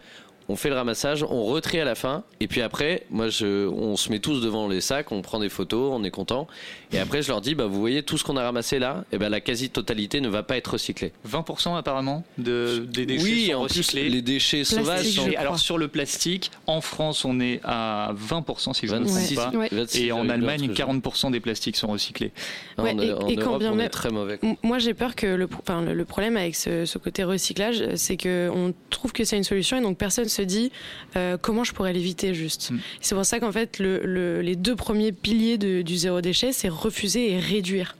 on 0.48 0.56
fait 0.56 0.68
le 0.68 0.76
ramassage, 0.76 1.24
on 1.24 1.44
retrie 1.44 1.80
à 1.80 1.84
la 1.84 1.94
fin, 1.94 2.24
et 2.40 2.46
puis 2.46 2.62
après, 2.62 3.04
moi, 3.10 3.28
je, 3.28 3.66
on 3.68 3.96
se 3.96 4.10
met 4.10 4.20
tous 4.20 4.40
devant 4.40 4.68
les 4.68 4.80
sacs, 4.80 5.10
on 5.12 5.22
prend 5.22 5.40
des 5.40 5.48
photos, 5.48 5.92
on 5.92 6.04
est 6.04 6.10
content, 6.10 6.46
et 6.92 6.98
après, 6.98 7.22
je 7.22 7.28
leur 7.28 7.40
dis, 7.40 7.54
bah, 7.54 7.66
vous 7.66 7.80
voyez 7.80 8.02
tout 8.02 8.16
ce 8.16 8.24
qu'on 8.24 8.36
a 8.36 8.42
ramassé 8.42 8.78
là, 8.78 9.04
et 9.12 9.18
ben 9.18 9.28
la 9.28 9.40
quasi-totalité 9.40 10.20
ne 10.20 10.28
va 10.28 10.42
pas 10.42 10.56
être 10.56 10.72
recyclée. 10.74 11.12
20% 11.28 11.76
apparemment 11.76 12.24
de, 12.38 12.86
des 12.88 13.06
déchets 13.06 13.24
oui, 13.24 13.46
sont 13.46 13.54
en 13.54 13.62
recyclés. 13.62 14.02
Plus, 14.02 14.10
les 14.10 14.22
déchets 14.22 14.64
sauvages 14.64 15.06
sont... 15.06 15.28
Alors 15.36 15.58
sur 15.58 15.78
le 15.78 15.88
plastique, 15.88 16.50
en 16.66 16.80
France, 16.80 17.24
on 17.24 17.40
est 17.40 17.60
à 17.64 18.12
20% 18.14 18.74
si 18.74 18.86
je 18.86 18.94
ne 18.94 19.00
me 19.00 19.06
trompe 19.06 19.68
pas, 19.70 19.98
et 19.98 20.12
en 20.12 20.28
Allemagne, 20.28 20.70
40% 20.72 21.32
des 21.32 21.40
plastiques 21.40 21.76
sont 21.76 21.88
recyclés. 21.88 22.32
Ouais, 22.78 22.92
en, 22.92 22.98
et, 23.00 23.12
en 23.12 23.40
Europe, 23.40 23.62
on 23.66 23.78
est 23.78 23.88
très 23.88 24.10
mauvais. 24.10 24.38
Moi, 24.62 24.78
j'ai 24.78 24.94
peur 24.94 25.16
que 25.16 25.26
le, 25.26 25.48
enfin, 25.60 25.82
le, 25.82 26.04
problème 26.04 26.36
avec 26.36 26.54
ce, 26.54 26.84
ce 26.84 26.98
côté 26.98 27.24
recyclage, 27.24 27.82
c'est 27.96 28.16
qu'on 28.16 28.72
trouve 28.90 29.12
que 29.12 29.24
c'est 29.24 29.36
une 29.36 29.44
solution, 29.44 29.78
et 29.78 29.80
donc 29.80 29.98
personne 29.98 30.28
se 30.36 30.42
dit 30.42 30.72
euh, 31.16 31.36
comment 31.40 31.64
je 31.64 31.72
pourrais 31.72 31.92
l'éviter 31.92 32.34
juste. 32.34 32.70
Mm. 32.70 32.78
C'est 33.00 33.14
pour 33.14 33.24
ça 33.24 33.40
qu'en 33.40 33.52
fait, 33.52 33.78
le, 33.78 34.40
les 34.40 34.56
deux 34.56 34.76
premiers 34.76 35.12
piliers 35.12 35.58
du 35.58 35.96
zéro 35.96 36.20
déchet, 36.20 36.52
c'est 36.52 36.68
refuser 36.68 37.32
et 37.32 37.38
réduire. 37.38 37.96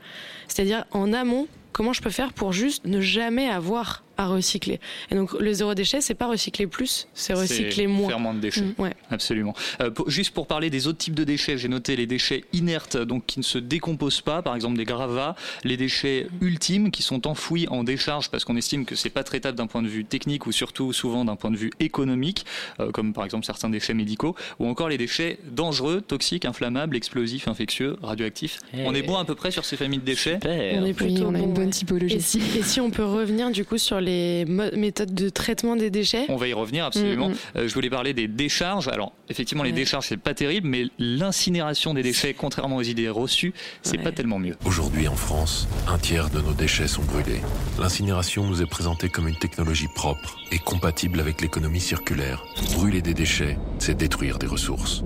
C'est-à-dire 0.48 0.84
en 0.92 1.12
amont, 1.12 1.48
comment 1.72 1.92
je 1.92 2.02
peux 2.02 2.10
faire 2.10 2.32
pour 2.32 2.52
juste 2.52 2.84
ne 2.86 3.00
jamais 3.00 3.48
avoir 3.48 4.02
à 4.16 4.26
recycler. 4.26 4.80
Et 5.10 5.14
donc 5.14 5.32
le 5.32 5.52
zéro 5.52 5.74
déchet, 5.74 6.00
c'est 6.00 6.14
pas 6.14 6.26
recycler 6.26 6.66
plus, 6.66 7.08
c'est 7.14 7.34
recycler 7.34 7.86
moins. 7.86 8.08
Faire 8.08 8.20
moins 8.20 8.34
de 8.34 8.40
déchets. 8.40 8.62
Mm, 8.62 8.74
ouais. 8.78 8.94
Absolument. 9.10 9.54
Euh, 9.80 9.90
juste 10.06 10.32
pour 10.32 10.46
parler 10.46 10.70
des 10.70 10.86
autres 10.86 10.98
types 10.98 11.14
de 11.14 11.24
déchets, 11.24 11.58
j'ai 11.58 11.68
noté 11.68 11.96
les 11.96 12.06
déchets 12.06 12.44
inertes, 12.52 12.96
donc 12.96 13.26
qui 13.26 13.38
ne 13.38 13.44
se 13.44 13.58
décomposent 13.58 14.20
pas, 14.20 14.42
par 14.42 14.54
exemple 14.54 14.76
des 14.76 14.84
gravats, 14.84 15.36
les 15.64 15.76
déchets 15.76 16.28
ultimes 16.40 16.90
qui 16.90 17.02
sont 17.02 17.26
enfouis 17.26 17.66
en 17.68 17.84
décharge 17.84 18.30
parce 18.30 18.44
qu'on 18.44 18.56
estime 18.56 18.84
que 18.84 18.94
c'est 18.94 19.10
pas 19.10 19.24
traitable 19.24 19.56
d'un 19.56 19.66
point 19.66 19.82
de 19.82 19.88
vue 19.88 20.04
technique 20.04 20.46
ou 20.46 20.52
surtout 20.52 20.92
souvent 20.92 21.24
d'un 21.24 21.36
point 21.36 21.50
de 21.50 21.56
vue 21.56 21.70
économique, 21.80 22.46
euh, 22.80 22.90
comme 22.90 23.12
par 23.12 23.24
exemple 23.24 23.44
certains 23.44 23.70
déchets 23.70 23.94
médicaux, 23.94 24.34
ou 24.58 24.66
encore 24.66 24.88
les 24.88 24.98
déchets 24.98 25.38
dangereux, 25.50 26.00
toxiques, 26.00 26.44
inflammables, 26.44 26.96
explosifs, 26.96 27.48
infectieux, 27.48 27.96
radioactifs. 28.02 28.58
On 28.74 28.94
est 28.94 29.02
bon 29.02 29.16
à 29.16 29.24
peu 29.24 29.34
près 29.34 29.50
sur 29.50 29.64
ces 29.64 29.76
familles 29.76 30.00
de 30.00 30.04
déchets? 30.04 30.38
On 30.44 30.84
est 30.84 30.94
plutôt 30.94 31.26
on 31.26 31.34
a 31.34 31.38
une 31.38 31.54
bonne 31.54 31.70
typologie. 31.70 32.16
Et 32.16 32.20
si, 32.20 32.38
et 32.56 32.62
si 32.62 32.80
on 32.80 32.90
peut 32.90 33.04
revenir 33.04 33.50
du 33.50 33.64
coup 33.64 33.78
sur 33.78 34.00
les 34.00 34.05
méthodes 34.46 35.14
de 35.14 35.28
traitement 35.28 35.76
des 35.76 35.90
déchets. 35.90 36.26
On 36.28 36.36
va 36.36 36.48
y 36.48 36.52
revenir 36.52 36.84
absolument. 36.84 37.30
Mm, 37.30 37.32
mm. 37.32 37.36
Euh, 37.56 37.68
je 37.68 37.74
voulais 37.74 37.90
parler 37.90 38.14
des 38.14 38.28
décharges. 38.28 38.88
Alors 38.88 39.12
effectivement, 39.28 39.62
les 39.62 39.72
décharges 39.72 40.06
c'est 40.06 40.16
pas 40.16 40.34
terrible, 40.34 40.68
mais 40.68 40.86
l'incinération 40.98 41.94
des 41.94 42.02
déchets, 42.02 42.34
contrairement 42.34 42.76
aux 42.76 42.82
idées 42.82 43.08
reçues, 43.08 43.52
c'est 43.82 43.98
pas 43.98 44.12
tellement 44.12 44.38
mieux. 44.38 44.56
Aujourd'hui 44.64 45.08
en 45.08 45.16
France, 45.16 45.68
un 45.88 45.98
tiers 45.98 46.30
de 46.30 46.40
nos 46.40 46.52
déchets 46.52 46.88
sont 46.88 47.02
brûlés. 47.02 47.40
L'incinération 47.78 48.46
nous 48.46 48.62
est 48.62 48.66
présentée 48.66 49.08
comme 49.08 49.28
une 49.28 49.36
technologie 49.36 49.88
propre 49.94 50.38
et 50.52 50.58
compatible 50.58 51.20
avec 51.20 51.40
l'économie 51.40 51.80
circulaire. 51.80 52.44
Brûler 52.74 53.02
des 53.02 53.14
déchets, 53.14 53.58
c'est 53.78 53.96
détruire 53.96 54.38
des 54.38 54.46
ressources. 54.46 55.02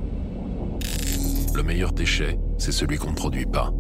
Le 1.55 1.63
meilleur 1.63 1.93
déchet, 1.93 2.39
c'est 2.59 2.73
celui 2.73 2.99
qu'on 2.99 3.11
ne 3.11 3.17
produit 3.17 3.47
pas. 3.47 3.73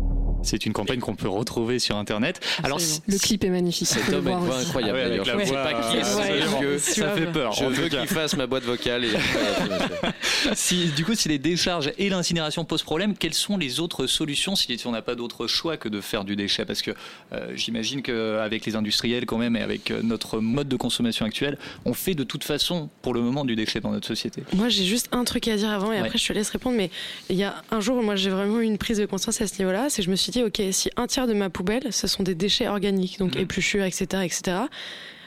C'est 0.42 0.66
une 0.66 0.72
campagne 0.72 1.00
qu'on 1.00 1.14
peut 1.14 1.28
retrouver 1.28 1.78
sur 1.78 1.96
internet. 1.96 2.40
Alors 2.62 2.78
le 3.06 3.18
clip 3.18 3.44
est 3.44 3.50
magnifique. 3.50 3.88
Cet 3.88 4.12
homme 4.12 4.26
a 4.28 4.30
une 4.32 4.38
voix 4.38 4.58
incroyable 4.58 4.98
Ah 5.02 5.08
ouais, 5.08 5.14
avec 5.14 5.24
Je 5.24 5.30
la 5.30 5.36
ne 5.36 5.44
sais 5.44 5.50
voix, 5.50 5.62
pas 5.62 5.90
qui 5.90 5.96
est 5.96 6.78
ce 6.78 7.00
ça 7.00 7.10
fait 7.10 7.26
peur, 7.26 7.52
Je 7.52 7.64
veux 7.66 7.88
qu'il 7.88 8.06
fasse 8.06 8.36
ma 8.36 8.46
boîte 8.46 8.64
vocale. 8.64 9.04
Et... 9.04 9.10
si, 10.54 10.86
du 10.96 11.04
coup, 11.04 11.14
si 11.14 11.28
les 11.28 11.38
décharges 11.38 11.92
et 11.98 12.08
l'incinération 12.08 12.64
posent 12.64 12.82
problème, 12.82 13.14
quelles 13.16 13.34
sont 13.34 13.56
les 13.56 13.80
autres 13.80 14.06
solutions 14.06 14.56
si 14.56 14.70
on 14.86 14.92
n'a 14.92 15.02
pas 15.02 15.14
d'autre 15.14 15.46
choix 15.46 15.76
que 15.76 15.88
de 15.88 16.00
faire 16.00 16.24
du 16.24 16.36
déchet? 16.36 16.64
Parce 16.64 16.82
que 16.82 16.92
euh, 17.32 17.50
j'imagine 17.54 18.02
qu'avec 18.02 18.64
les 18.66 18.76
industriels 18.76 19.26
quand 19.26 19.38
même 19.38 19.56
et 19.56 19.62
avec 19.62 19.90
euh, 19.90 20.00
notre 20.02 20.38
mode 20.38 20.68
de 20.68 20.76
consommation 20.76 21.26
actuel, 21.26 21.58
on 21.84 21.92
fait 21.94 22.14
de 22.14 22.24
toute 22.24 22.44
façon 22.44 22.88
pour 23.02 23.14
le 23.14 23.20
moment 23.20 23.44
du 23.44 23.56
déchet 23.56 23.80
dans 23.80 23.90
notre 23.90 24.06
société. 24.08 24.42
Moi, 24.54 24.68
j'ai 24.68 24.84
juste 24.84 25.08
un 25.12 25.24
truc 25.24 25.48
à 25.48 25.56
dire 25.56 25.70
avant 25.70 25.92
et 25.92 26.00
Ouais. 26.00 26.06
après 26.06 26.18
je 26.18 26.26
te 26.26 26.32
laisse 26.32 26.50
répondre. 26.50 26.76
Mais 26.76 26.90
il 27.28 27.36
y 27.36 27.42
a 27.44 27.62
un 27.70 27.80
jour 27.80 27.98
où 27.98 28.02
moi 28.02 28.16
j'ai 28.16 28.30
vraiment 28.30 28.60
eu 28.60 28.64
une 28.64 28.78
prise 28.78 28.98
de 28.98 29.06
conscience 29.06 29.40
à 29.40 29.46
ce 29.46 29.58
niveau-là. 29.58 29.86
C'est 29.90 30.02
que 30.02 30.06
je 30.06 30.10
me 30.10 30.16
suis 30.16 30.29
dit, 30.30 30.42
ok, 30.42 30.62
si 30.72 30.90
un 30.96 31.06
tiers 31.06 31.26
de 31.26 31.34
ma 31.34 31.50
poubelle, 31.50 31.92
ce 31.92 32.06
sont 32.06 32.22
des 32.22 32.34
déchets 32.34 32.68
organiques, 32.68 33.18
donc 33.18 33.36
épluchures, 33.36 33.84
etc., 33.84 34.06
etc. 34.24 34.56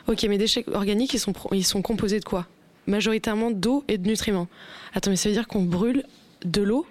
Ok, 0.07 0.23
mes 0.23 0.37
déchets 0.37 0.65
organiques, 0.73 1.13
ils 1.13 1.19
sont, 1.19 1.33
ils 1.51 1.63
sont 1.65 1.81
composés 1.81 2.19
de 2.19 2.25
quoi? 2.25 2.47
Majoritairement 2.87 3.51
d'eau 3.51 3.83
et 3.87 3.97
de 3.97 4.07
nutriments. 4.07 4.47
Attends, 4.93 5.09
mais 5.11 5.15
ça 5.15 5.29
veut 5.29 5.35
dire 5.35 5.47
qu'on 5.47 5.61
brûle 5.63 6.03
de 6.43 6.61
l'eau 6.61 6.85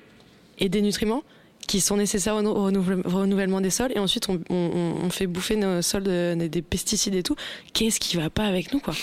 et 0.58 0.68
des 0.70 0.80
nutriments 0.80 1.22
qui 1.68 1.80
sont 1.80 1.96
nécessaires 1.96 2.34
au, 2.36 2.42
nou- 2.42 2.50
au 2.50 2.70
renouvel- 2.70 3.06
renouvellement 3.06 3.60
des 3.60 3.70
sols 3.70 3.92
et 3.94 3.98
ensuite 3.98 4.28
on, 4.28 4.40
on- 4.50 4.94
on 5.04 5.10
fait 5.10 5.26
bouffer 5.26 5.54
nos 5.56 5.80
sols 5.82 6.02
de- 6.02 6.34
des- 6.36 6.48
des 6.48 6.62
pesticides 6.62 7.14
et 7.14 7.22
tout. 7.22 7.36
Qu'est-ce 7.72 8.00
qui 8.00 8.16
va 8.16 8.30
pas 8.30 8.44
avec 8.46 8.72
nous 8.72 8.80
quoi? 8.80 8.94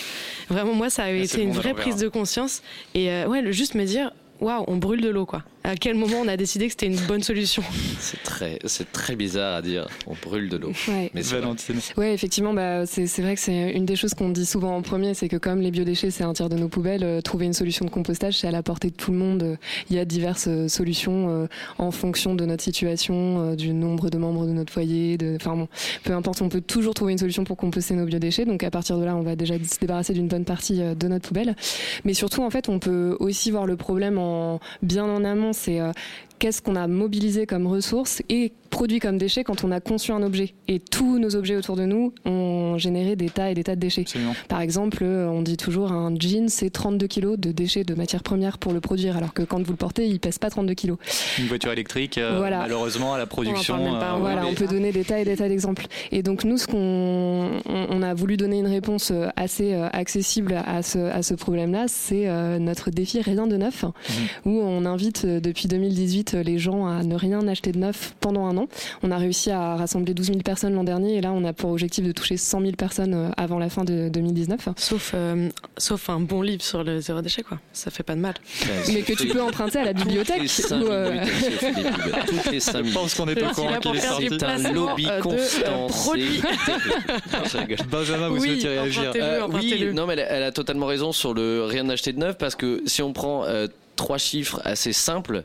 Vraiment 0.49 0.73
moi 0.73 0.89
ça 0.89 1.03
avait 1.03 1.21
Ah, 1.21 1.27
c'est 1.27 1.35
été 1.37 1.43
une 1.43 1.51
vraie 1.53 1.73
prise 1.73 1.95
hein. 1.95 2.01
de 2.03 2.07
conscience 2.09 2.61
et 2.95 3.09
euh, 3.11 3.27
ouais 3.27 3.41
le 3.41 3.51
juste 3.53 3.75
me 3.75 3.85
dire 3.85 4.11
waouh 4.41 4.65
on 4.67 4.75
brûle 4.77 5.01
de 5.01 5.09
l'eau 5.09 5.25
quoi. 5.25 5.43
À 5.63 5.75
quel 5.75 5.95
moment 5.95 6.17
on 6.23 6.27
a 6.27 6.37
décidé 6.37 6.65
que 6.65 6.71
c'était 6.71 6.87
une 6.87 6.99
bonne 7.07 7.21
solution? 7.21 7.61
C'est 7.99 8.23
très, 8.23 8.59
c'est 8.65 8.91
très 8.91 9.15
bizarre 9.15 9.55
à 9.55 9.61
dire. 9.61 9.87
On 10.07 10.15
brûle 10.21 10.49
de 10.49 10.57
l'eau. 10.57 10.71
Ouais. 10.87 11.11
Mais 11.13 11.21
vrai. 11.21 11.41
Ouais, 11.97 12.13
effectivement, 12.13 12.53
bah, 12.53 12.85
c'est 12.85 13.07
c'est 13.07 13.21
vrai 13.21 13.35
que 13.35 13.41
c'est 13.41 13.71
une 13.71 13.85
des 13.85 13.95
choses 13.95 14.13
qu'on 14.13 14.29
dit 14.29 14.45
souvent 14.45 14.75
en 14.75 14.81
premier, 14.81 15.13
c'est 15.13 15.27
que 15.27 15.35
comme 15.35 15.59
les 15.61 15.71
biodéchets, 15.71 16.11
c'est 16.11 16.23
un 16.23 16.33
tiers 16.33 16.49
de 16.49 16.55
nos 16.55 16.69
poubelles, 16.69 17.03
euh, 17.03 17.21
trouver 17.21 17.45
une 17.45 17.53
solution 17.53 17.85
de 17.85 17.89
compostage, 17.89 18.37
c'est 18.37 18.47
à 18.47 18.51
la 18.51 18.63
portée 18.63 18.89
de 18.89 18.95
tout 18.95 19.11
le 19.11 19.17
monde. 19.17 19.57
Il 19.89 19.95
y 19.95 19.99
a 19.99 20.05
diverses 20.05 20.47
euh, 20.47 20.67
solutions 20.67 21.29
euh, 21.29 21.47
en 21.77 21.91
fonction 21.91 22.35
de 22.35 22.45
notre 22.45 22.63
situation, 22.63 23.51
euh, 23.51 23.55
du 23.55 23.73
nombre 23.73 24.09
de 24.09 24.17
membres 24.17 24.45
de 24.45 24.53
notre 24.53 24.71
foyer. 24.71 25.17
De, 25.17 25.35
enfin 25.35 25.55
bon, 25.55 25.67
peu 26.03 26.13
importe, 26.13 26.41
on 26.41 26.49
peut 26.49 26.61
toujours 26.61 26.93
trouver 26.93 27.11
une 27.11 27.17
solution 27.17 27.43
pour 27.43 27.57
composter 27.57 27.95
nos 27.95 28.05
biodéchets. 28.05 28.45
Donc 28.45 28.63
à 28.63 28.71
partir 28.71 28.97
de 28.97 29.03
là, 29.03 29.15
on 29.15 29.23
va 29.23 29.35
déjà 29.35 29.55
se 29.55 29.79
débarrasser 29.79 30.13
d'une 30.13 30.27
bonne 30.27 30.45
partie 30.45 30.81
euh, 30.81 30.95
de 30.95 31.07
notre 31.07 31.27
poubelle. 31.27 31.55
Mais 32.05 32.13
surtout, 32.13 32.43
en 32.43 32.49
fait, 32.49 32.69
on 32.69 32.79
peut 32.79 33.17
aussi 33.19 33.51
voir 33.51 33.65
le 33.65 33.75
problème 33.75 34.17
en 34.17 34.59
bien 34.81 35.03
en 35.03 35.23
amont. 35.25 35.48
C'est 35.53 35.79
euh, 35.79 35.91
qu'est-ce 36.39 36.61
qu'on 36.61 36.75
a 36.75 36.87
mobilisé 36.87 37.45
comme 37.45 37.67
ressources 37.67 38.21
et 38.29 38.51
produit 38.69 38.99
comme 38.99 39.17
déchets 39.17 39.43
quand 39.43 39.63
on 39.63 39.71
a 39.71 39.79
conçu 39.79 40.11
un 40.11 40.21
objet. 40.21 40.53
Et 40.67 40.79
tous 40.79 41.17
nos 41.19 41.35
objets 41.35 41.55
autour 41.55 41.75
de 41.75 41.85
nous 41.85 42.13
ont 42.25 42.77
généré 42.77 43.15
des 43.15 43.29
tas 43.29 43.49
et 43.49 43.55
des 43.55 43.63
tas 43.63 43.75
de 43.75 43.79
déchets. 43.81 44.05
Par 44.47 44.61
exemple, 44.61 44.99
euh, 45.01 45.27
on 45.27 45.41
dit 45.41 45.57
toujours 45.57 45.91
un 45.91 46.13
jean, 46.17 46.47
c'est 46.49 46.69
32 46.69 47.07
kilos 47.07 47.37
de 47.39 47.51
déchets 47.51 47.83
de 47.83 47.95
matières 47.95 48.21
premières 48.23 48.57
pour 48.59 48.71
le 48.71 48.79
produire, 48.79 49.17
alors 49.17 49.33
que 49.33 49.41
quand 49.41 49.61
vous 49.63 49.71
le 49.71 49.77
portez, 49.77 50.05
il 50.07 50.19
pèse 50.19 50.37
pas 50.37 50.49
32 50.51 50.73
kilos. 50.75 50.97
Une 51.39 51.47
voiture 51.47 51.71
électrique, 51.71 52.17
euh, 52.19 52.37
Voilà. 52.37 52.59
malheureusement, 52.59 53.13
à 53.15 53.17
la 53.17 53.25
production. 53.25 53.75
euh, 53.75 54.15
voilà, 54.19 54.45
on 54.45 54.53
peut 54.53 54.67
donner 54.67 54.91
des 54.91 55.03
tas 55.03 55.19
et 55.19 55.25
des 55.25 55.35
tas 55.37 55.49
d'exemples. 55.49 55.87
Et 56.11 56.21
donc 56.21 56.43
nous, 56.43 56.57
ce 56.57 56.67
qu'on 56.67 56.77
on, 57.65 57.87
on 57.89 58.01
a 58.03 58.13
voulu 58.13 58.37
donner 58.37 58.59
une 58.59 58.67
réponse 58.67 59.11
assez 59.35 59.73
accessible 59.73 60.61
à 60.65 60.83
ce, 60.83 60.99
à 60.99 61.23
ce 61.23 61.33
problème-là, 61.33 61.85
c'est 61.87 62.27
notre 62.59 62.91
défi 62.91 63.19
Rien 63.21 63.47
de 63.47 63.57
neuf, 63.57 63.83
où 64.45 64.51
on 64.51 64.85
invite 64.85 65.25
depuis 65.25 65.67
2018 65.67 66.28
les 66.33 66.59
gens 66.59 66.87
à 66.87 67.03
ne 67.03 67.15
rien 67.15 67.47
acheter 67.47 67.71
de 67.71 67.79
neuf 67.79 68.13
pendant 68.19 68.45
un 68.45 68.57
an. 68.57 68.67
On 69.03 69.11
a 69.11 69.17
réussi 69.17 69.51
à 69.51 69.75
rassembler 69.75 70.13
12 70.13 70.27
000 70.27 70.39
personnes 70.39 70.73
l'an 70.73 70.83
dernier, 70.83 71.15
et 71.15 71.21
là 71.21 71.31
on 71.31 71.43
a 71.43 71.53
pour 71.53 71.71
objectif 71.71 72.05
de 72.05 72.11
toucher 72.11 72.37
100 72.37 72.61
000 72.61 72.71
personnes 72.73 73.13
euh, 73.13 73.29
avant 73.37 73.59
la 73.59 73.69
fin 73.69 73.83
de 73.83 74.09
2019. 74.09 74.69
Sauf, 74.77 75.11
euh, 75.13 75.49
sauf 75.77 76.09
un 76.09 76.19
bon 76.19 76.41
livre 76.41 76.63
sur 76.63 76.83
le 76.83 76.99
zéro 76.99 77.21
déchet 77.21 77.43
quoi. 77.43 77.59
Ça 77.73 77.91
fait 77.91 78.03
pas 78.03 78.15
de 78.15 78.21
mal. 78.21 78.33
Mais 78.93 79.01
que 79.01 79.13
tu 79.13 79.27
peux 79.27 79.41
emprunter 79.41 79.79
à 79.79 79.85
la 79.85 79.93
bibliothèque. 79.93 80.41
Toutes 80.47 80.71
les 80.71 80.87
euh. 80.89 81.19
Toutes 82.27 82.51
les 82.51 82.59
Je 82.59 82.93
pense 82.93 83.15
qu'on 83.15 83.27
est 83.27 83.35
pas 83.35 83.51
au 83.51 83.53
courant 83.53 83.79
qu'il 83.79 83.95
est 83.95 84.01
sorti. 84.01 84.27
C'est 84.29 84.43
un 84.43 84.71
lobby 84.71 85.05
de, 85.05 85.21
constant. 85.21 85.87
Benjamin, 87.89 88.29
vous 88.29 88.41
Oui, 88.41 88.61
souhaitez 88.61 88.67
réagir 88.67 89.11
Euh, 89.15 89.47
oui, 89.51 89.89
non, 89.93 90.05
mais 90.05 90.13
elle, 90.13 90.27
elle 90.29 90.43
a 90.43 90.51
totalement 90.51 90.85
raison 90.85 91.11
sur 91.11 91.33
le 91.33 91.65
rien 91.65 91.83
d'acheter 91.83 92.13
de 92.13 92.19
neuf 92.19 92.37
parce 92.37 92.55
que 92.55 92.81
si 92.85 93.01
on 93.01 93.13
prend 93.13 93.45
euh, 93.45 93.67
trois 93.95 94.17
chiffres 94.17 94.61
assez 94.63 94.93
simples, 94.93 95.43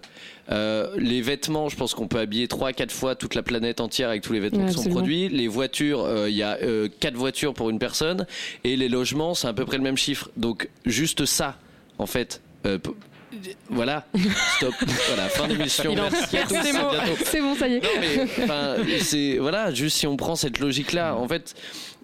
euh, 0.51 0.95
les 0.99 1.23
vêtements, 1.23 1.69
je 1.69 1.77
pense 1.77 1.95
qu'on 1.95 2.07
peut 2.09 2.19
habiller 2.19 2.49
trois 2.49 2.69
à 2.69 2.73
quatre 2.73 2.93
fois 2.93 3.15
toute 3.15 3.35
la 3.35 3.43
planète 3.43 3.81
entière 3.81 4.09
avec 4.11 4.23
tous 4.23 4.33
les 4.33 4.41
vêtements 4.41 4.65
Ouais, 4.65 4.71
qui 4.71 4.75
sont 4.83 4.91
produits. 4.91 5.29
Les 5.29 5.49
voitures, 5.49 6.03
euh, 6.05 6.29
il 6.29 6.37
y 6.37 6.43
a 6.43 6.59
euh, 6.63 6.89
quatre 7.01 7.17
voitures 7.17 7.55
pour 7.55 7.71
une 7.71 7.79
personne 7.79 8.27
et 8.63 8.77
les 8.77 8.89
logements, 8.89 9.35
c'est 9.35 9.49
à 9.49 9.53
peu 9.53 9.65
près 9.65 9.79
le 9.79 9.83
même 9.83 9.97
chiffre. 9.97 10.31
Donc 10.37 10.69
juste 10.85 11.25
ça, 11.25 11.57
en 11.99 12.07
fait. 12.07 12.43
euh, 12.67 12.79
voilà, 13.69 14.07
stop. 14.59 14.73
Voilà, 15.09 15.29
fin 15.29 15.49
d'émission. 15.49 15.93
Merci 15.95 16.39
à 16.39 16.43
tous. 16.47 16.55
C'est 17.25 17.41
bon, 17.41 17.55
ça 17.57 17.67
y 17.67 17.75
est. 17.75 17.81
Non, 17.81 17.89
mais 18.01 18.23
enfin, 18.45 18.77
c'est 19.01 19.39
voilà, 19.39 19.73
juste 19.75 19.97
si 19.97 20.07
on 20.07 20.17
prend 20.17 20.37
cette 20.37 20.61
logique-là, 20.61 21.17
en 21.17 21.27
fait. 21.27 21.55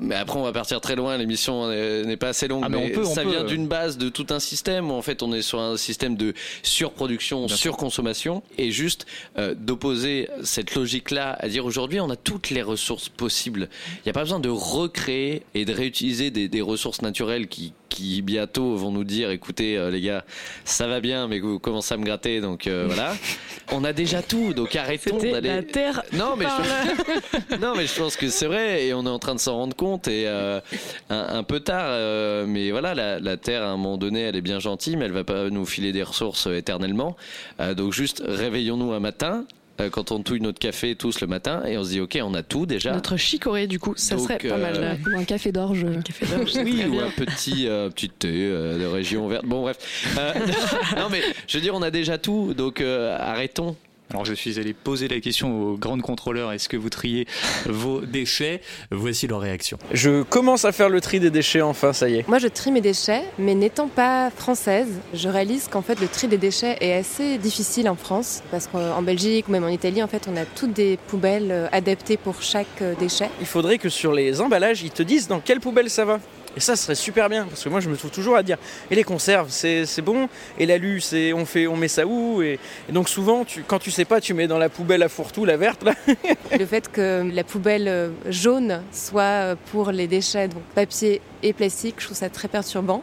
Mais 0.00 0.14
après, 0.14 0.38
on 0.38 0.42
va 0.42 0.52
partir 0.52 0.80
très 0.80 0.96
loin. 0.96 1.16
L'émission 1.16 1.68
n'est 1.68 2.16
pas 2.16 2.28
assez 2.28 2.48
longue, 2.48 2.62
Ah, 2.64 2.68
mais 2.68 2.78
mais, 2.78 2.92
on 2.92 3.00
peut, 3.00 3.06
on 3.06 3.14
ça 3.14 3.22
peut. 3.22 3.30
vient 3.30 3.44
d'une 3.44 3.66
base 3.66 3.98
de 3.98 4.08
tout 4.08 4.26
un 4.30 4.40
système 4.40 4.90
où 4.90 4.94
en 4.94 5.02
fait 5.02 5.22
on 5.22 5.32
est 5.32 5.42
sur 5.42 5.60
un 5.60 5.76
système 5.76 6.16
de 6.16 6.34
surproduction, 6.62 7.48
surconsommation, 7.48 8.42
et 8.58 8.70
juste 8.70 9.06
euh, 9.38 9.54
d'opposer 9.54 10.28
cette 10.42 10.74
logique-là 10.74 11.36
à 11.38 11.48
dire 11.48 11.64
aujourd'hui 11.66 12.00
on 12.00 12.10
a 12.10 12.16
toutes 12.16 12.50
les 12.50 12.62
ressources 12.62 13.08
possibles. 13.08 13.68
Il 13.98 14.02
n'y 14.06 14.10
a 14.10 14.14
pas 14.14 14.22
besoin 14.22 14.40
de 14.40 14.48
recréer 14.48 15.42
et 15.54 15.64
de 15.64 15.72
réutiliser 15.72 16.30
des, 16.30 16.48
des 16.48 16.60
ressources 16.62 17.02
naturelles 17.02 17.48
qui 17.48 17.72
qui 17.90 18.22
bientôt 18.22 18.76
vont 18.76 18.92
nous 18.92 19.02
dire 19.02 19.30
écoutez 19.30 19.76
euh, 19.76 19.90
les 19.90 20.00
gars 20.00 20.24
ça 20.64 20.86
va 20.86 21.00
bien 21.00 21.26
mais 21.26 21.40
vous 21.40 21.58
commencez 21.58 21.92
à 21.92 21.96
me 21.96 22.04
gratter 22.04 22.40
donc 22.40 22.68
euh, 22.68 22.84
voilà 22.86 23.14
on 23.72 23.82
a 23.82 23.92
déjà 23.92 24.22
tout 24.22 24.54
donc 24.54 24.76
arrêtons 24.76 25.18
d'aller 25.18 25.48
la 25.48 25.62
terre. 25.64 26.02
non 26.12 26.36
mais, 26.38 26.44
par 26.44 26.62
je... 26.62 27.56
non 27.56 27.74
mais 27.76 27.88
je 27.88 27.94
pense 27.98 28.14
que 28.14 28.28
c'est 28.28 28.46
vrai 28.46 28.86
et 28.86 28.94
on 28.94 29.04
est 29.06 29.10
en 29.10 29.18
train 29.18 29.34
de 29.34 29.40
s'en 29.40 29.56
rendre 29.56 29.74
compte 29.74 29.89
et 29.98 30.24
euh, 30.26 30.60
un, 31.08 31.38
un 31.38 31.42
peu 31.42 31.60
tard 31.60 31.86
euh, 31.88 32.44
mais 32.46 32.70
voilà 32.70 32.94
la, 32.94 33.18
la 33.20 33.36
terre 33.36 33.62
à 33.62 33.66
un 33.68 33.76
moment 33.76 33.96
donné 33.98 34.20
elle 34.20 34.36
est 34.36 34.40
bien 34.42 34.58
gentille 34.60 34.96
mais 34.96 35.04
elle 35.06 35.12
va 35.12 35.24
pas 35.24 35.50
nous 35.50 35.66
filer 35.66 35.92
des 35.92 36.02
ressources 36.02 36.46
euh, 36.46 36.56
éternellement 36.56 37.16
Euh, 37.60 37.74
donc 37.74 37.92
juste 37.92 38.22
réveillons-nous 38.26 38.92
un 38.92 39.00
matin 39.00 39.44
quand 39.92 40.12
on 40.12 40.20
touille 40.22 40.42
notre 40.42 40.58
café 40.58 40.94
tous 40.94 41.22
le 41.22 41.26
matin 41.26 41.62
et 41.66 41.78
on 41.78 41.84
se 41.84 41.88
dit 41.88 42.00
ok 42.00 42.18
on 42.22 42.34
a 42.34 42.42
tout 42.42 42.66
déjà 42.66 42.92
Notre 42.92 43.16
chicorée 43.16 43.66
du 43.66 43.78
coup, 43.78 43.94
ça 43.96 44.14
Donc, 44.16 44.24
serait 44.28 44.36
pas 44.36 44.58
mal. 44.58 44.74
euh. 44.76 44.94
Ou 45.14 45.18
un 45.18 45.24
café 45.24 45.52
d'orge. 45.52 45.86
Café 46.04 46.26
d'orge, 46.26 46.52
c'est 46.52 46.62
oui, 46.64 46.84
ou 46.86 46.90
bien. 46.90 47.06
un 47.06 47.10
petit, 47.10 47.66
euh, 47.66 47.88
petit 47.88 48.10
thé 48.10 48.28
euh, 48.30 48.78
de 48.78 48.84
région 48.84 49.26
verte. 49.26 49.46
Bon, 49.46 49.62
bref. 49.62 49.78
Euh, 50.18 50.34
non, 50.98 51.08
mais 51.10 51.22
je 51.48 51.56
veux 51.56 51.62
dire, 51.62 51.74
on 51.74 51.80
a 51.80 51.90
déjà 51.90 52.18
tout, 52.18 52.52
donc 52.52 52.82
euh, 52.82 53.16
arrêtons. 53.18 53.74
Alors 54.12 54.24
je 54.24 54.34
suis 54.34 54.58
allé 54.58 54.74
poser 54.74 55.06
la 55.06 55.20
question 55.20 55.62
aux 55.62 55.76
grandes 55.76 56.02
contrôleurs, 56.02 56.52
est-ce 56.52 56.68
que 56.68 56.76
vous 56.76 56.90
triez 56.90 57.26
vos 57.66 58.00
déchets? 58.00 58.60
Voici 58.90 59.28
leur 59.28 59.40
réaction. 59.40 59.78
Je 59.92 60.22
commence 60.22 60.64
à 60.64 60.72
faire 60.72 60.88
le 60.88 61.00
tri 61.00 61.20
des 61.20 61.30
déchets 61.30 61.62
enfin, 61.62 61.92
ça 61.92 62.08
y 62.08 62.16
est. 62.16 62.28
Moi, 62.28 62.38
je 62.38 62.48
trie 62.48 62.72
mes 62.72 62.80
déchets, 62.80 63.22
mais 63.38 63.54
n'étant 63.54 63.88
pas 63.88 64.30
française, 64.30 64.88
je 65.14 65.28
réalise 65.28 65.68
qu'en 65.68 65.82
fait, 65.82 66.00
le 66.00 66.08
tri 66.08 66.26
des 66.26 66.38
déchets 66.38 66.76
est 66.80 66.92
assez 66.92 67.38
difficile 67.38 67.88
en 67.88 67.94
France, 67.94 68.42
parce 68.50 68.66
qu'en 68.66 69.02
Belgique 69.02 69.48
ou 69.48 69.52
même 69.52 69.64
en 69.64 69.68
Italie, 69.68 70.02
en 70.02 70.08
fait, 70.08 70.28
on 70.28 70.36
a 70.36 70.44
toutes 70.44 70.72
des 70.72 70.98
poubelles 71.06 71.50
euh, 71.50 71.68
adaptées 71.72 72.16
pour 72.16 72.42
chaque 72.42 72.66
euh, 72.82 72.94
déchet. 72.98 73.28
Il 73.40 73.46
faudrait 73.46 73.78
que 73.78 73.88
sur 73.88 74.12
les 74.12 74.40
emballages, 74.40 74.82
ils 74.82 74.90
te 74.90 75.02
disent 75.02 75.28
dans 75.28 75.40
quelle 75.40 75.60
poubelle 75.60 75.90
ça 75.90 76.04
va. 76.04 76.20
Et 76.56 76.60
ça 76.60 76.76
serait 76.76 76.94
super 76.94 77.28
bien, 77.28 77.46
parce 77.46 77.62
que 77.62 77.68
moi 77.68 77.80
je 77.80 77.88
me 77.88 77.96
trouve 77.96 78.10
toujours 78.10 78.36
à 78.36 78.42
dire, 78.42 78.58
et 78.90 78.94
les 78.94 79.04
conserves, 79.04 79.50
c'est 79.50 79.86
c'est 79.86 80.02
bon, 80.02 80.28
et 80.58 80.66
l'alu, 80.66 81.00
c'est 81.00 81.32
on 81.32 81.44
fait, 81.44 81.66
on 81.66 81.76
met 81.76 81.88
ça 81.88 82.06
où 82.06 82.42
et, 82.42 82.58
et 82.88 82.92
donc 82.92 83.08
souvent, 83.08 83.44
tu, 83.44 83.62
quand 83.62 83.78
tu 83.78 83.90
sais 83.90 84.04
pas, 84.04 84.20
tu 84.20 84.34
mets 84.34 84.48
dans 84.48 84.58
la 84.58 84.68
poubelle 84.68 85.02
à 85.02 85.08
fourre-tout, 85.08 85.44
la 85.44 85.56
verte 85.56 85.84
là. 85.84 85.94
Le 86.58 86.66
fait 86.66 86.90
que 86.90 87.30
la 87.32 87.44
poubelle 87.44 87.88
euh, 87.88 88.08
jaune 88.28 88.82
soit 88.92 89.22
euh, 89.22 89.56
pour 89.70 89.92
les 89.92 90.06
déchets, 90.06 90.48
donc 90.48 90.62
papier 90.74 91.20
et 91.42 91.52
plastique, 91.52 91.96
je 91.98 92.06
trouve 92.06 92.16
ça 92.16 92.28
très 92.28 92.48
perturbant. 92.48 93.02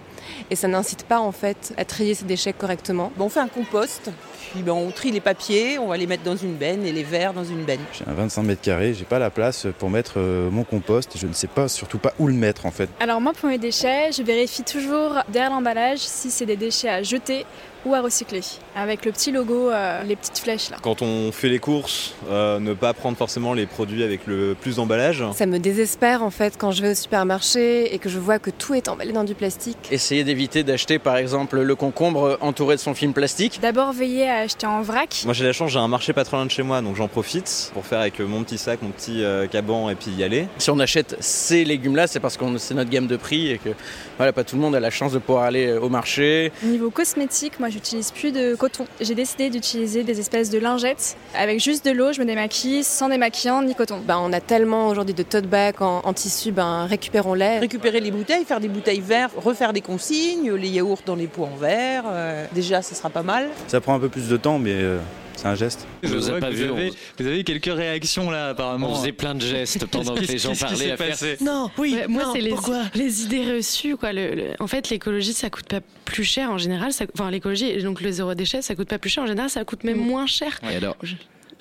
Et 0.51 0.55
ça 0.55 0.67
n'incite 0.67 1.03
pas 1.03 1.19
en 1.19 1.31
fait 1.31 1.73
à 1.77 1.85
trier 1.85 2.13
ces 2.13 2.25
déchets 2.25 2.53
correctement. 2.53 3.11
Bon, 3.15 3.25
on 3.25 3.29
fait 3.29 3.39
un 3.39 3.47
compost, 3.47 4.11
puis 4.51 4.61
ben, 4.63 4.73
on 4.73 4.91
trie 4.91 5.11
les 5.11 5.19
papiers, 5.19 5.77
on 5.79 5.87
va 5.87 5.97
les 5.97 6.07
mettre 6.07 6.23
dans 6.23 6.35
une 6.35 6.55
benne 6.55 6.85
et 6.85 6.91
les 6.91 7.03
verres 7.03 7.33
dans 7.33 7.43
une 7.43 7.63
benne. 7.63 7.79
J'ai 7.93 8.05
un 8.07 8.13
25 8.13 8.43
mètres 8.43 8.61
carrés, 8.61 8.93
j'ai 8.93 9.05
pas 9.05 9.19
la 9.19 9.29
place 9.29 9.67
pour 9.77 9.89
mettre 9.89 10.13
euh, 10.17 10.49
mon 10.49 10.63
compost 10.63 11.15
et 11.15 11.19
je 11.19 11.27
ne 11.27 11.33
sais 11.33 11.47
pas 11.47 11.67
surtout 11.67 11.97
pas 11.97 12.13
où 12.19 12.27
le 12.27 12.33
mettre 12.33 12.65
en 12.65 12.71
fait. 12.71 12.89
Alors 12.99 13.21
moi 13.21 13.33
pour 13.33 13.49
mes 13.49 13.57
déchets, 13.57 14.11
je 14.11 14.23
vérifie 14.23 14.63
toujours 14.63 15.15
derrière 15.29 15.51
l'emballage 15.51 15.99
si 15.99 16.31
c'est 16.31 16.45
des 16.45 16.57
déchets 16.57 16.89
à 16.89 17.03
jeter 17.03 17.45
ou 17.87 17.95
à 17.95 18.01
recycler, 18.01 18.41
avec 18.75 19.05
le 19.05 19.11
petit 19.11 19.31
logo, 19.31 19.69
euh, 19.69 20.03
les 20.03 20.15
petites 20.15 20.39
flèches 20.39 20.69
là. 20.69 20.77
Quand 20.81 21.01
on 21.01 21.31
fait 21.31 21.47
les 21.47 21.59
courses, 21.59 22.13
euh, 22.29 22.59
ne 22.59 22.73
pas 22.73 22.93
prendre 22.93 23.17
forcément 23.17 23.53
les 23.53 23.65
produits 23.65 24.03
avec 24.03 24.27
le 24.27 24.55
plus 24.59 24.75
d'emballage. 24.75 25.23
Ça 25.33 25.45
me 25.45 25.57
désespère 25.57 26.21
en 26.21 26.29
fait 26.29 26.55
quand 26.57 26.71
je 26.71 26.81
vais 26.81 26.91
au 26.91 26.95
supermarché 26.95 27.93
et 27.93 27.99
que 27.99 28.09
je 28.09 28.19
vois 28.19 28.39
que 28.39 28.49
tout 28.49 28.73
est 28.73 28.89
emballé 28.89 29.13
dans 29.13 29.23
du 29.23 29.35
plastique. 29.35 29.77
Essayer 29.89 30.25
d'éviter 30.25 30.63
d'acheter 30.63 30.99
par 30.99 31.15
exemple 31.15 31.61
le 31.61 31.75
concombre 31.75 32.37
entouré 32.41 32.75
de 32.75 32.81
son 32.81 32.93
film 32.93 33.13
plastique. 33.13 33.59
D'abord 33.61 33.93
veiller 33.93 34.29
à 34.29 34.39
acheter 34.39 34.67
en 34.67 34.81
vrac. 34.81 35.21
Moi 35.23 35.33
j'ai 35.33 35.45
la 35.45 35.53
chance, 35.53 35.71
j'ai 35.71 35.79
un 35.79 35.87
marché 35.87 36.11
pas 36.11 36.25
trop 36.25 36.35
loin 36.35 36.45
de 36.45 36.51
chez 36.51 36.63
moi, 36.63 36.81
donc 36.81 36.97
j'en 36.97 37.07
profite 37.07 37.71
pour 37.73 37.85
faire 37.85 38.01
avec 38.01 38.19
mon 38.19 38.43
petit 38.43 38.57
sac, 38.57 38.81
mon 38.81 38.89
petit 38.89 39.23
euh, 39.23 39.47
caban 39.47 39.89
et 39.89 39.95
puis 39.95 40.11
y 40.11 40.23
aller. 40.23 40.47
Si 40.57 40.69
on 40.69 40.79
achète 40.79 41.15
ces 41.21 41.63
légumes-là, 41.63 42.07
c'est 42.07 42.19
parce 42.19 42.35
que 42.35 42.57
c'est 42.57 42.73
notre 42.73 42.89
gamme 42.89 43.07
de 43.07 43.17
prix 43.17 43.51
et 43.51 43.57
que 43.57 43.69
voilà, 44.17 44.33
pas 44.33 44.43
tout 44.43 44.57
le 44.57 44.61
monde 44.61 44.75
a 44.75 44.79
la 44.79 44.89
chance 44.89 45.13
de 45.13 45.19
pouvoir 45.19 45.45
aller 45.45 45.73
au 45.73 45.89
marché. 45.89 46.51
Niveau 46.63 46.89
cosmétique, 46.89 47.59
moi 47.59 47.69
j'utilise 47.77 48.11
plus 48.11 48.31
de 48.31 48.55
coton. 48.55 48.85
J'ai 48.99 49.13
décidé 49.13 49.49
d'utiliser 49.51 50.03
des 50.03 50.19
espèces 50.19 50.49
de 50.49 50.57
lingettes. 50.57 51.15
Avec 51.35 51.59
juste 51.59 51.85
de 51.85 51.91
l'eau, 51.91 52.11
je 52.11 52.19
me 52.19 52.25
démaquille 52.25 52.83
sans 52.83 53.07
démaquillant 53.09 53.61
ni 53.61 53.75
coton. 53.75 53.99
Ben, 54.05 54.17
on 54.19 54.33
a 54.33 54.39
tellement 54.39 54.87
aujourd'hui 54.87 55.13
de 55.13 55.23
tote 55.23 55.45
bags 55.45 55.81
en, 55.81 56.01
en 56.03 56.13
tissu, 56.13 56.51
ben, 56.51 56.85
récupérons-les. 56.87 57.59
Récupérer 57.59 57.99
les 57.99 58.09
bouteilles, 58.11 58.45
faire 58.45 58.59
des 58.59 58.67
bouteilles 58.67 58.99
vertes, 59.01 59.33
refaire 59.37 59.73
des 59.73 59.81
consignes, 59.81 60.53
les 60.53 60.69
yaourts 60.69 61.01
dans 61.05 61.15
les 61.15 61.27
pots 61.27 61.43
en 61.45 61.55
verre. 61.55 62.05
euh, 62.07 62.45
déjà, 62.51 62.81
ce 62.81 62.95
sera 62.95 63.09
pas 63.09 63.23
mal. 63.23 63.47
Ça 63.67 63.79
prend 63.79 63.93
un 63.93 63.99
peu 63.99 64.09
plus 64.09 64.27
de 64.27 64.37
temps, 64.37 64.57
mais 64.57 64.73
euh, 64.73 64.97
c'est 65.37 65.47
un 65.47 65.55
geste. 65.55 65.87
Je 66.03 66.13
vous 66.13 66.29
ai 66.29 66.39
pas 66.39 66.49
vu, 66.49 66.65
vous, 66.67 66.73
avez, 66.73 66.89
on- 66.91 67.23
vous 67.23 67.27
avez 67.27 67.43
quelques 67.45 67.73
réactions 67.73 68.29
là 68.29 68.49
apparemment. 68.49 68.91
On 68.91 68.95
faisait 68.95 69.11
plein 69.13 69.33
de 69.35 69.41
gestes 69.41 69.85
pendant 69.85 70.15
que 70.15 70.25
les 70.25 70.37
gens 70.37 70.53
parlaient 70.55 70.91
à 70.91 70.97
faire. 70.97 71.37
Non, 71.41 71.69
oui, 71.77 71.93
Ouais, 71.95 72.07
moi, 72.07 72.31
c'est 72.33 72.41
les, 72.41 72.49
pourquoi 72.49 72.81
les 72.95 73.23
idées 73.23 73.53
reçues. 73.55 73.95
Quoi. 73.95 74.11
Le, 74.11 74.35
le- 74.35 74.43
en 74.59 74.67
fait, 74.67 74.89
l'écologie, 74.89 75.33
ça 75.33 75.49
coûte 75.49 75.67
pas 75.67 75.79
plus 76.05 76.23
cher 76.25 76.51
en 76.51 76.57
général. 76.57 76.91
Ça, 76.91 77.05
enfin, 77.13 77.31
l'écologie, 77.31 77.81
donc 77.83 78.01
le 78.01 78.11
zéro 78.11 78.33
déchet, 78.35 78.61
ça 78.61 78.75
coûte 78.75 78.89
pas 78.89 78.97
plus 78.99 79.09
cher. 79.09 79.23
En 79.23 79.27
général, 79.27 79.49
ça 79.49 79.63
coûte 79.63 79.83
même 79.83 79.97
moins 79.99 80.25
cher. 80.25 80.59
Et 80.69 80.75
alors, 80.75 80.97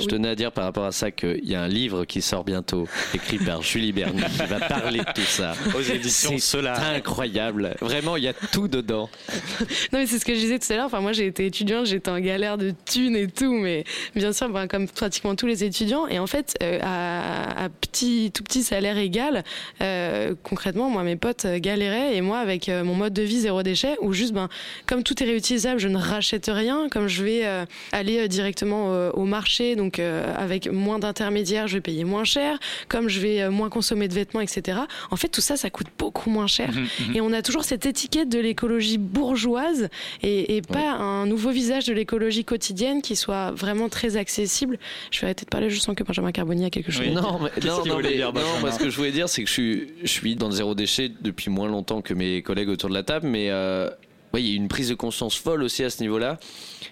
je 0.01 0.07
tenais 0.07 0.29
à 0.29 0.35
dire 0.35 0.53
par 0.53 0.65
rapport 0.65 0.85
à 0.85 0.93
ça 0.93 1.11
qu'il 1.11 1.45
y 1.45 1.55
a 1.55 1.63
un 1.63 1.69
livre 1.69 2.05
qui 2.05 2.23
sort 2.23 2.45
bientôt, 2.45 2.87
écrit 3.15 3.39
par 3.39 3.63
Julie 3.63 3.93
Berny, 3.93 4.23
qui 4.23 4.47
va 4.47 4.61
parler 4.61 4.99
de 5.01 5.13
tout 5.15 5.23
ça. 5.23 5.55
Aux 5.77 5.81
éditions 5.81 6.31
C'est 6.33 6.39
Solar. 6.39 6.81
incroyable. 6.83 7.75
Vraiment, 7.81 8.17
il 8.17 8.25
y 8.25 8.29
a 8.29 8.35
tout 8.35 8.69
dedans. 8.69 9.09
Non, 9.93 10.01
mais 10.01 10.07
c'est 10.07 10.19
ce 10.19 10.25
que 10.25 10.35
je 10.35 10.41
disais 10.41 10.59
tout 10.59 10.71
à 10.73 10.77
l'heure. 10.77 10.87
Enfin, 10.87 11.01
moi, 11.01 11.13
j'ai 11.13 11.27
été 11.27 11.47
étudiante, 11.47 11.87
j'étais 11.87 12.11
en 12.11 12.19
galère 12.21 12.59
de 12.59 12.75
thunes 12.85 13.17
et 13.17 13.27
tout, 13.29 13.53
mais 13.53 13.85
bien 14.15 14.33
sûr, 14.33 14.49
ben, 14.49 14.67
comme 14.67 14.89
pratiquement 14.89 15.35
tous 15.35 15.47
les 15.47 15.65
étudiants. 15.65 16.07
Et 16.09 16.19
en 16.19 16.27
fait, 16.27 16.55
euh, 16.63 16.79
à, 16.83 17.65
à 17.65 17.69
petit, 17.69 18.31
tout 18.35 18.43
petit 18.43 18.63
salaire 18.63 18.99
égal, 18.99 19.45
euh, 19.81 20.35
concrètement, 20.43 20.91
moi, 20.91 21.03
mes 21.03 21.17
potes 21.17 21.45
euh, 21.45 21.59
galéraient 21.59 22.17
et 22.17 22.21
moi, 22.21 22.39
avec 22.39 22.69
euh, 22.69 22.85
mon 22.85 22.95
mode 22.95 23.13
de 23.13 23.23
vie 23.23 23.41
zéro 23.41 23.63
déchet, 23.63 23.97
où 24.01 24.13
juste, 24.13 24.33
ben, 24.33 24.49
comme 24.87 25.03
tout 25.03 25.23
est 25.23 25.27
réutilisable, 25.27 25.81
je 25.81 25.89
ne 25.89 25.99
rachète 25.99 26.47
rien. 26.53 26.89
Comme 26.91 27.07
je 27.09 27.23
vais 27.25 27.41
euh, 27.45 27.65
aller 27.93 28.19
euh, 28.19 28.29
directement 28.29 28.93
euh, 28.93 29.11
au 29.13 29.25
marché, 29.25 29.77
donc 29.77 29.86
euh, 29.99 30.35
avec 30.37 30.71
moins 30.71 30.99
d'intermédiaires, 30.99 31.69
je 31.69 31.75
vais 31.75 31.81
payer 31.81 32.05
moins 32.05 32.25
cher. 32.25 32.59
Comme 32.89 33.09
je 33.09 33.21
vais 33.21 33.43
euh, 33.43 33.51
moins 33.51 33.69
consommer 33.71 34.09
de 34.09 34.15
vêtements, 34.15 34.41
etc. 34.41 34.79
En 35.11 35.17
fait, 35.17 35.29
tout 35.29 35.41
ça, 35.41 35.57
ça 35.57 35.71
coûte 35.71 35.87
beaucoup 35.99 36.31
moins 36.31 36.47
cher. 36.47 36.71
Et 37.15 37.21
on 37.21 37.33
a 37.33 37.43
toujours 37.43 37.65
cette 37.65 37.87
étiquette 37.87 38.29
de 38.29 38.39
l'écologie 38.39 38.99
bourgeoise 38.99 39.89
et, 40.23 40.57
et 40.57 40.63
pas 40.63 40.93
un 40.93 41.27
nouveau 41.27 41.51
visage 41.51 41.87
de 41.87 41.93
l'écologie 41.93 42.45
quotidienne 42.45 43.03
qui 43.03 43.17
soit 43.17 43.51
vraiment 43.53 43.89
très 43.89 44.17
accessible. 44.17 44.79
Je 45.11 45.21
vais 45.21 45.27
arrêter 45.27 45.45
de 45.45 45.51
parler, 45.51 45.71
je 45.71 45.79
sens 45.81 45.95
que 45.95 46.05
Benjamin 46.05 46.33
Carboni 46.33 46.65
a 46.65 46.71
quelque 46.71 46.91
chose. 46.93 47.03
à 47.03 47.11
dire. 47.11 47.23
Non, 47.23 47.39
mais, 47.43 47.51
non, 47.69 47.85
non, 47.85 47.99
mais- 48.03 48.17
non, 48.19 48.33
moi, 48.61 48.73
ce 48.73 48.79
que 48.79 48.91
je 48.91 48.97
voulais 48.97 49.13
dire, 49.13 49.29
c'est 49.29 49.43
que 49.43 49.49
je 49.49 49.53
suis, 49.53 49.89
je 50.03 50.09
suis 50.09 50.37
dans 50.37 50.47
le 50.47 50.53
zéro 50.55 50.75
déchet 50.75 51.11
depuis 51.21 51.51
moins 51.51 51.69
longtemps 51.69 52.01
que 52.03 52.15
mes 52.15 52.43
collègues 52.43 52.69
autour 52.69 52.89
de 52.91 52.95
la 52.95 53.03
table, 53.03 53.27
mais 53.29 53.51
euh, 53.51 53.89
ouais, 54.37 54.43
il 54.43 54.49
y 54.49 54.53
a 54.53 54.55
eu 54.55 54.57
une 54.57 54.69
prise 54.69 54.91
de 54.91 54.95
conscience 54.95 55.37
folle 55.37 55.63
aussi 55.63 55.83
à 55.83 55.91
ce 55.91 56.03
niveau-là, 56.03 56.39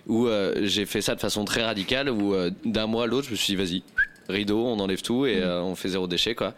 où 0.07 0.27
euh, 0.27 0.55
j'ai 0.63 0.87
fait 0.87 1.03
ça 1.03 1.15
de 1.15 1.21
façon 1.21 1.45
très 1.45 1.63
radicale, 1.63 2.11
où 2.11 2.35
euh, 2.35 2.51
d'un 2.65 2.87
mois 2.87 3.05
à 3.05 3.07
l'autre, 3.07 3.27
je 3.27 3.33
me 3.33 3.37
suis 3.37 3.55
dit, 3.55 3.63
vas-y, 3.63 3.83
rideau, 4.29 4.65
on 4.65 4.81
enlève 4.81 5.03
tout 5.03 5.27
et 5.27 5.43
euh, 5.43 5.63
on 5.63 5.75
fait 5.75 5.91
zéro 5.91 6.07
déchet, 6.07 6.35
quoi. 6.35 6.55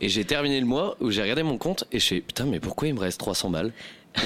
Et 0.00 0.08
j'ai 0.08 0.24
terminé 0.24 0.60
le 0.60 0.66
mois 0.66 0.96
où 1.00 1.10
j'ai 1.10 1.22
regardé 1.22 1.42
mon 1.42 1.58
compte 1.58 1.84
et 1.90 1.98
je 1.98 2.06
fais, 2.06 2.20
putain, 2.20 2.44
mais 2.44 2.60
pourquoi 2.60 2.88
il 2.88 2.94
me 2.94 3.00
reste 3.00 3.18
300 3.18 3.50
balles? 3.50 3.72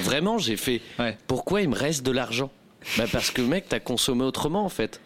Vraiment, 0.01 0.37
j'ai 0.37 0.57
fait, 0.57 0.81
pourquoi 1.27 1.61
il 1.61 1.69
me 1.69 1.75
reste 1.75 2.05
de 2.05 2.11
l'argent? 2.11 2.51
Bah 2.97 3.05
parce 3.11 3.31
que 3.31 3.41
mec, 3.41 3.65
t'as 3.69 3.79
consommé 3.79 4.23
autrement 4.23 4.63
en 4.65 4.69
fait. 4.69 4.99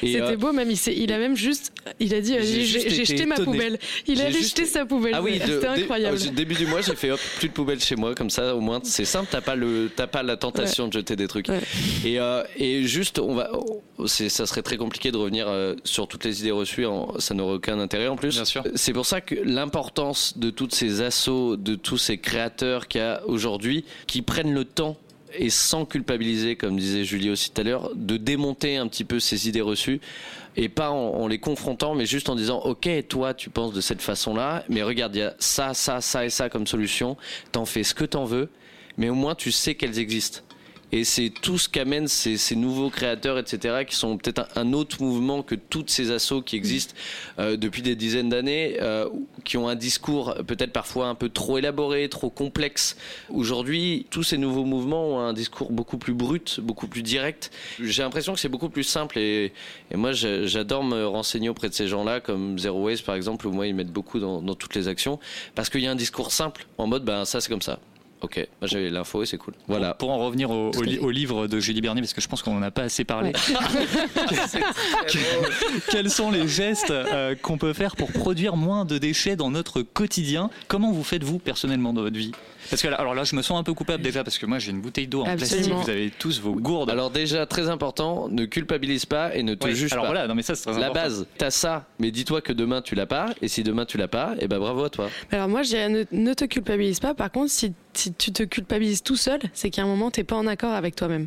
C'était 0.00 0.20
euh, 0.20 0.36
beau, 0.36 0.52
même 0.52 0.70
il, 0.70 1.12
a 1.12 1.18
même 1.18 1.36
juste, 1.36 1.72
il 1.98 2.14
a 2.14 2.20
dit, 2.20 2.34
J'ai 2.42 3.04
jeté 3.04 3.24
ma 3.24 3.36
poubelle. 3.36 3.78
Il 4.06 4.12
a 4.20 4.22
J'ai 4.24 4.26
allé 4.28 4.38
juste- 4.38 4.50
jeter 4.58 4.66
sa 4.66 4.84
poubelle. 4.84 5.12
Ah 5.14 5.22
oui, 5.22 5.40
c'était 5.44 5.66
incroyable. 5.66 6.18
au 6.18 6.30
début 6.32 6.54
du 6.54 6.66
mois, 6.66 6.82
j'ai 6.82 6.94
fait 6.94 7.10
hop, 7.10 7.20
plus 7.38 7.48
de 7.48 7.54
poubelle 7.54 7.80
chez 7.80 7.96
moi, 7.96 8.14
comme 8.14 8.30
ça 8.30 8.54
au 8.54 8.60
moins 8.60 8.80
c'est 8.82 9.04
simple, 9.06 9.28
t'as 9.30 9.40
pas 9.40 9.54
le, 9.56 9.90
t'as 9.94 10.06
pas 10.06 10.22
la 10.22 10.36
tentation 10.36 10.88
de 10.88 10.92
jeter 10.92 11.16
des 11.16 11.28
trucs. 11.28 11.48
Et, 12.04 12.20
euh, 12.20 12.42
et 12.56 12.82
juste, 12.84 13.18
on 13.18 13.34
va, 13.34 13.50
oh, 13.54 13.82
c'est, 14.06 14.28
ça 14.28 14.44
serait 14.46 14.62
très 14.62 14.76
compliqué 14.76 15.10
de 15.12 15.16
revenir 15.16 15.46
euh, 15.48 15.74
sur 15.84 16.08
toutes 16.08 16.24
les 16.24 16.40
idées 16.40 16.50
reçues, 16.50 16.84
en- 16.86 17.18
ça 17.18 17.32
n'aurait 17.34 17.54
aucun 17.54 17.78
intérêt 17.80 18.08
en 18.08 18.16
plus. 18.16 18.42
C'est 18.74 18.92
pour 18.92 19.06
ça 19.06 19.20
que 19.20 19.34
l'importance 19.34 20.36
de 20.36 20.50
toutes 20.50 20.74
ces 20.74 21.00
assos, 21.00 21.56
de 21.56 21.74
tous 21.74 21.96
ces 21.98 22.18
créateurs 22.18 22.86
qu'il 22.88 23.00
y 23.00 23.04
a 23.04 23.22
aujourd'hui, 23.26 23.84
qui 24.06 24.20
prennent 24.22 24.52
le 24.52 24.64
temps 24.64 24.98
et 25.38 25.50
sans 25.50 25.84
culpabiliser, 25.84 26.56
comme 26.56 26.78
disait 26.78 27.04
Julie 27.04 27.30
aussi 27.30 27.50
tout 27.50 27.60
à 27.60 27.64
l'heure, 27.64 27.90
de 27.94 28.16
démonter 28.16 28.76
un 28.76 28.86
petit 28.88 29.04
peu 29.04 29.20
ces 29.20 29.48
idées 29.48 29.60
reçues 29.60 30.00
et 30.56 30.68
pas 30.68 30.90
en, 30.90 31.26
les 31.26 31.38
confrontant, 31.38 31.94
mais 31.94 32.06
juste 32.06 32.28
en 32.28 32.36
disant 32.36 32.60
ok, 32.60 32.88
toi 33.08 33.34
tu 33.34 33.50
penses 33.50 33.72
de 33.72 33.80
cette 33.80 34.02
façon-là, 34.02 34.64
mais 34.68 34.82
regarde, 34.82 35.14
il 35.16 35.18
y 35.18 35.22
a 35.22 35.34
ça, 35.38 35.74
ça, 35.74 36.00
ça 36.00 36.24
et 36.24 36.30
ça 36.30 36.48
comme 36.48 36.66
solution. 36.66 37.16
T'en 37.52 37.64
fais 37.64 37.82
ce 37.82 37.94
que 37.94 38.04
t'en 38.04 38.24
veux, 38.24 38.48
mais 38.96 39.08
au 39.08 39.14
moins 39.14 39.34
tu 39.34 39.52
sais 39.52 39.74
qu'elles 39.74 39.98
existent. 39.98 40.40
Et 40.94 41.02
c'est 41.02 41.28
tout 41.28 41.58
ce 41.58 41.68
qu'amènent 41.68 42.06
ces, 42.06 42.54
nouveaux 42.54 42.88
créateurs, 42.88 43.36
etc., 43.36 43.84
qui 43.84 43.96
sont 43.96 44.16
peut-être 44.16 44.46
un, 44.54 44.72
autre 44.72 45.02
mouvement 45.02 45.42
que 45.42 45.56
toutes 45.56 45.90
ces 45.90 46.12
assos 46.12 46.40
qui 46.40 46.54
existent 46.54 46.94
euh, 47.40 47.56
depuis 47.56 47.82
des 47.82 47.96
dizaines 47.96 48.28
d'années, 48.28 48.76
euh, 48.80 49.08
qui 49.42 49.56
ont 49.56 49.68
un 49.68 49.74
discours 49.74 50.36
peut-être 50.46 50.72
parfois 50.72 51.08
un 51.08 51.16
peu 51.16 51.28
trop 51.28 51.58
élaboré, 51.58 52.08
trop 52.08 52.30
complexe. 52.30 52.96
Aujourd'hui, 53.28 54.06
tous 54.10 54.22
ces 54.22 54.38
nouveaux 54.38 54.64
mouvements 54.64 55.08
ont 55.08 55.18
un 55.18 55.32
discours 55.32 55.72
beaucoup 55.72 55.98
plus 55.98 56.14
brut, 56.14 56.60
beaucoup 56.60 56.86
plus 56.86 57.02
direct. 57.02 57.50
J'ai 57.82 58.04
l'impression 58.04 58.32
que 58.32 58.38
c'est 58.38 58.48
beaucoup 58.48 58.68
plus 58.68 58.84
simple 58.84 59.18
et, 59.18 59.52
moi 59.92 60.12
j'a- 60.12 60.46
j'adore 60.46 60.84
me 60.84 61.04
renseigner 61.06 61.48
auprès 61.48 61.68
de 61.68 61.74
ces 61.74 61.88
gens-là, 61.88 62.20
comme 62.20 62.56
Zero 62.56 62.84
Waste 62.84 63.04
par 63.04 63.16
exemple, 63.16 63.48
où 63.48 63.50
moi 63.50 63.66
ils 63.66 63.74
mettent 63.74 63.92
beaucoup 63.92 64.20
dans, 64.20 64.40
dans 64.40 64.54
toutes 64.54 64.76
les 64.76 64.86
actions, 64.86 65.18
parce 65.56 65.68
qu'il 65.70 65.80
y 65.80 65.88
a 65.88 65.90
un 65.90 65.96
discours 65.96 66.30
simple, 66.30 66.68
en 66.78 66.86
mode 66.86 67.04
ben 67.04 67.24
ça 67.24 67.40
c'est 67.40 67.48
comme 67.48 67.62
ça. 67.62 67.80
Ok, 68.20 68.36
moi 68.60 68.68
j'avais 68.68 68.88
l'info 68.88 69.22
et 69.22 69.26
c'est 69.26 69.36
cool. 69.36 69.52
Voilà. 69.68 69.92
Pour 69.94 70.10
en 70.10 70.18
revenir 70.18 70.50
au, 70.50 70.70
au 70.70 70.82
li- 70.82 70.98
au 70.98 71.10
livre 71.10 71.46
de 71.46 71.60
Julie 71.60 71.82
Bernier, 71.82 72.00
parce 72.00 72.14
que 72.14 72.22
je 72.22 72.28
pense 72.28 72.42
qu'on 72.42 72.54
n'en 72.54 72.62
a 72.62 72.70
pas 72.70 72.84
assez 72.84 73.04
parlé. 73.04 73.32
Quels 75.90 76.10
sont 76.10 76.30
les 76.30 76.48
gestes 76.48 76.90
euh, 76.90 77.34
qu'on 77.34 77.58
peut 77.58 77.72
faire 77.72 77.96
pour 77.96 78.12
produire 78.12 78.56
moins 78.56 78.84
de 78.84 78.98
déchets 78.98 79.36
dans 79.36 79.50
notre 79.50 79.82
quotidien? 79.82 80.50
Comment 80.68 80.92
vous 80.92 81.04
faites-vous 81.04 81.38
personnellement 81.38 81.92
dans 81.92 82.02
votre 82.02 82.16
vie? 82.16 82.32
Parce 82.70 82.82
que 82.82 82.88
là, 82.88 82.96
alors 82.96 83.14
là, 83.14 83.24
je 83.24 83.34
me 83.36 83.42
sens 83.42 83.58
un 83.58 83.62
peu 83.62 83.74
coupable 83.74 84.02
déjà 84.02 84.24
parce 84.24 84.38
que 84.38 84.46
moi 84.46 84.58
j'ai 84.58 84.70
une 84.70 84.80
bouteille 84.80 85.06
d'eau 85.06 85.22
en 85.22 85.26
Absolument. 85.26 85.66
plastique. 85.76 85.84
Vous 85.84 85.90
avez 85.90 86.10
tous 86.10 86.40
vos 86.40 86.52
gourdes. 86.54 86.90
Alors 86.90 87.10
déjà 87.10 87.46
très 87.46 87.68
important, 87.68 88.28
ne 88.28 88.44
culpabilise 88.44 89.06
pas 89.06 89.34
et 89.34 89.42
ne 89.42 89.54
te 89.54 89.66
Oui, 89.66 89.74
juge 89.74 89.92
alors 89.92 90.04
pas. 90.06 90.10
voilà, 90.12 90.26
non, 90.28 90.34
mais 90.34 90.42
ça, 90.42 90.54
c'est 90.54 90.70
très 90.70 90.80
La 90.80 90.86
important. 90.88 91.02
base, 91.02 91.26
t'as 91.38 91.50
ça, 91.50 91.86
mais 91.98 92.10
dis-toi 92.10 92.40
que 92.40 92.52
demain 92.52 92.82
tu 92.82 92.94
l'as 92.94 93.06
pas 93.06 93.26
et 93.42 93.48
si 93.48 93.62
demain 93.62 93.84
tu 93.84 93.98
l'as 93.98 94.08
pas, 94.08 94.34
et 94.40 94.48
ben 94.48 94.58
bravo 94.58 94.84
à 94.84 94.90
toi. 94.90 95.08
Alors 95.30 95.48
moi, 95.48 95.62
je 95.62 95.68
dirais 95.68 95.88
ne, 95.88 96.04
ne 96.12 96.34
te 96.34 96.44
culpabilise 96.44 97.00
pas. 97.00 97.14
Par 97.14 97.30
contre, 97.30 97.50
si, 97.50 97.72
si 97.92 98.12
tu 98.12 98.32
te 98.32 98.42
culpabilises 98.42 99.02
tout 99.02 99.16
seul, 99.16 99.40
c'est 99.52 99.70
qu'à 99.70 99.82
un 99.82 99.86
moment, 99.86 100.10
t'es 100.10 100.24
pas 100.24 100.36
en 100.36 100.46
accord 100.46 100.72
avec 100.72 100.96
toi-même. 100.96 101.26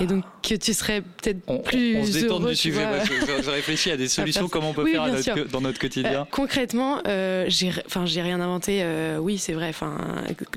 Et 0.00 0.06
donc 0.06 0.24
que 0.42 0.54
tu 0.54 0.72
serais 0.72 1.02
peut-être 1.02 1.44
plus 1.64 1.96
On 1.96 2.04
se 2.04 2.12
détend 2.12 2.40
heureux, 2.40 2.50
du 2.50 2.56
sujet. 2.56 2.86
moi, 2.86 2.98
je, 3.04 3.42
je- 3.42 3.50
réfléchis 3.50 3.90
à 3.90 3.96
des 3.96 4.08
solutions, 4.08 4.48
comment 4.48 4.70
on 4.70 4.74
peut 4.74 4.84
Oui, 4.84 4.92
faire 4.92 5.06
notre 5.06 5.48
dans 5.50 5.60
notre 5.60 5.78
quotidien. 5.78 6.22
Euh, 6.22 6.24
concrètement, 6.30 7.00
euh, 7.06 7.44
j'ai, 7.48 7.70
enfin, 7.86 8.06
j'ai 8.06 8.22
rien 8.22 8.40
inventé. 8.40 8.80
euh, 8.82 9.18
oui, 9.18 9.38
c'est 9.38 9.52
vrai. 9.52 9.68
Enfin, 9.68 9.96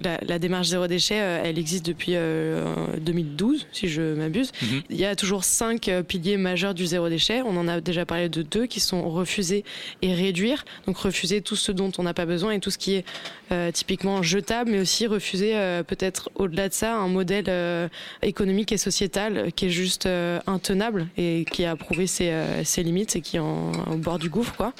la, 0.03 0.12
la 0.21 0.39
démarche 0.39 0.67
zéro 0.67 0.87
déchet, 0.87 1.19
euh, 1.19 1.41
elle 1.43 1.57
existe 1.57 1.85
depuis 1.85 2.13
euh, 2.15 2.63
2012, 3.01 3.67
si 3.71 3.87
je 3.87 4.01
m'abuse. 4.15 4.51
Mhm. 4.61 4.81
Il 4.89 4.97
y 4.97 5.05
a 5.05 5.15
toujours 5.15 5.43
cinq 5.43 5.87
euh, 5.87 6.03
piliers 6.03 6.37
majeurs 6.37 6.73
du 6.73 6.85
zéro 6.85 7.09
déchet. 7.09 7.41
On 7.41 7.55
en 7.57 7.67
a 7.67 7.81
déjà 7.81 8.05
parlé 8.05 8.29
de 8.29 8.41
deux 8.41 8.65
qui 8.65 8.79
sont 8.79 9.09
refuser 9.09 9.63
et 10.01 10.13
réduire. 10.13 10.65
Donc 10.87 10.97
refuser 10.97 11.41
tout 11.41 11.55
ce 11.55 11.71
dont 11.71 11.91
on 11.97 12.03
n'a 12.03 12.13
pas 12.13 12.25
besoin 12.25 12.51
et 12.51 12.59
tout 12.59 12.71
ce 12.71 12.77
qui 12.77 12.93
est 12.95 13.05
euh, 13.51 13.71
typiquement 13.71 14.21
jetable, 14.23 14.71
mais 14.71 14.79
aussi 14.79 15.07
refuser 15.07 15.55
euh, 15.55 15.83
peut-être 15.83 16.29
au-delà 16.35 16.69
de 16.69 16.73
ça 16.73 16.95
un 16.95 17.07
modèle 17.07 17.45
euh, 17.47 17.87
économique 18.21 18.71
et 18.71 18.77
sociétal 18.77 19.51
qui 19.55 19.67
est 19.67 19.69
juste 19.69 20.05
euh, 20.05 20.39
intenable 20.47 21.07
et 21.17 21.45
qui 21.51 21.63
a 21.65 21.75
prouvé 21.75 22.07
ses, 22.07 22.29
euh, 22.29 22.63
ses 22.63 22.83
limites 22.83 23.15
et 23.15 23.21
qui 23.21 23.37
est 23.37 23.39
en- 23.39 23.71
au 23.91 23.95
bord 23.97 24.19
du 24.19 24.29
gouffre 24.29 24.55
quoi. 24.55 24.73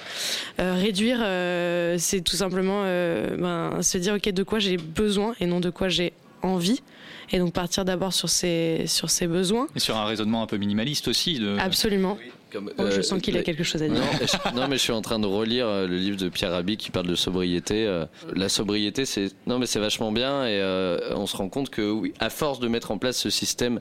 Euh, 0.60 0.76
réduire, 0.76 1.20
euh, 1.22 1.96
c'est 1.98 2.22
tout 2.22 2.36
simplement 2.36 2.82
euh, 2.86 3.38
ben, 3.38 3.82
se 3.82 3.98
dire 3.98 4.16
ok 4.16 4.30
de 4.32 4.44
quoi 4.44 4.60
j'ai 4.60 4.78
besoin 4.78 5.23
et 5.40 5.46
non 5.46 5.60
de 5.60 5.70
quoi 5.70 5.88
j'ai 5.90 6.14
envie. 6.42 6.82
Et 7.32 7.40
donc 7.40 7.54
partir 7.54 7.86
d'abord 7.86 8.14
sur 8.14 8.30
ses, 8.30 8.84
sur 8.88 9.10
ses 9.10 9.28
besoins. 9.28 9.68
Et 9.76 9.80
sur 9.80 9.96
un 9.98 10.06
raisonnement 10.06 10.44
un 10.44 10.48
peu 10.48 10.58
minimaliste 10.58 11.08
aussi. 11.08 11.40
De... 11.40 11.58
Absolument. 11.58 12.18
Comme, 12.52 12.72
Oh, 12.78 12.84
je 12.92 13.00
euh, 13.00 13.02
sens 13.02 13.20
qu'il 13.22 13.36
a 13.38 13.42
quelque 13.42 13.64
chose 13.64 13.82
à 13.82 13.88
dire. 13.88 13.98
Non, 13.98 14.06
je- 14.22 14.56
non, 14.56 14.68
mais 14.68 14.78
je 14.78 14.82
suis 14.84 14.92
en 14.92 15.02
train 15.02 15.18
de 15.18 15.26
relire 15.26 15.66
euh, 15.68 15.88
le 15.88 15.96
livre 15.98 16.18
de 16.18 16.30
Pierre 16.30 16.52
Rabhi 16.52 16.78
qui 16.78 16.92
parle 16.92 17.08
de 17.08 17.16
sobriété. 17.16 17.88
Euh, 17.88 18.06
La 18.36 18.48
sobriété, 18.50 19.06
c'est 19.06 19.32
non, 19.48 19.58
mais 19.58 19.66
c'est 19.66 19.80
vachement 19.80 20.12
bien 20.12 20.46
et 20.46 20.60
euh, 20.62 21.00
on 21.16 21.26
se 21.26 21.36
rend 21.38 21.50
compte 21.50 21.70
que 21.72 21.90
oui, 21.90 22.14
à 22.20 22.30
force 22.30 22.60
de 22.60 22.68
mettre 22.68 22.92
en 22.92 22.98
place 23.00 23.18
ce 23.18 23.30
système 23.32 23.80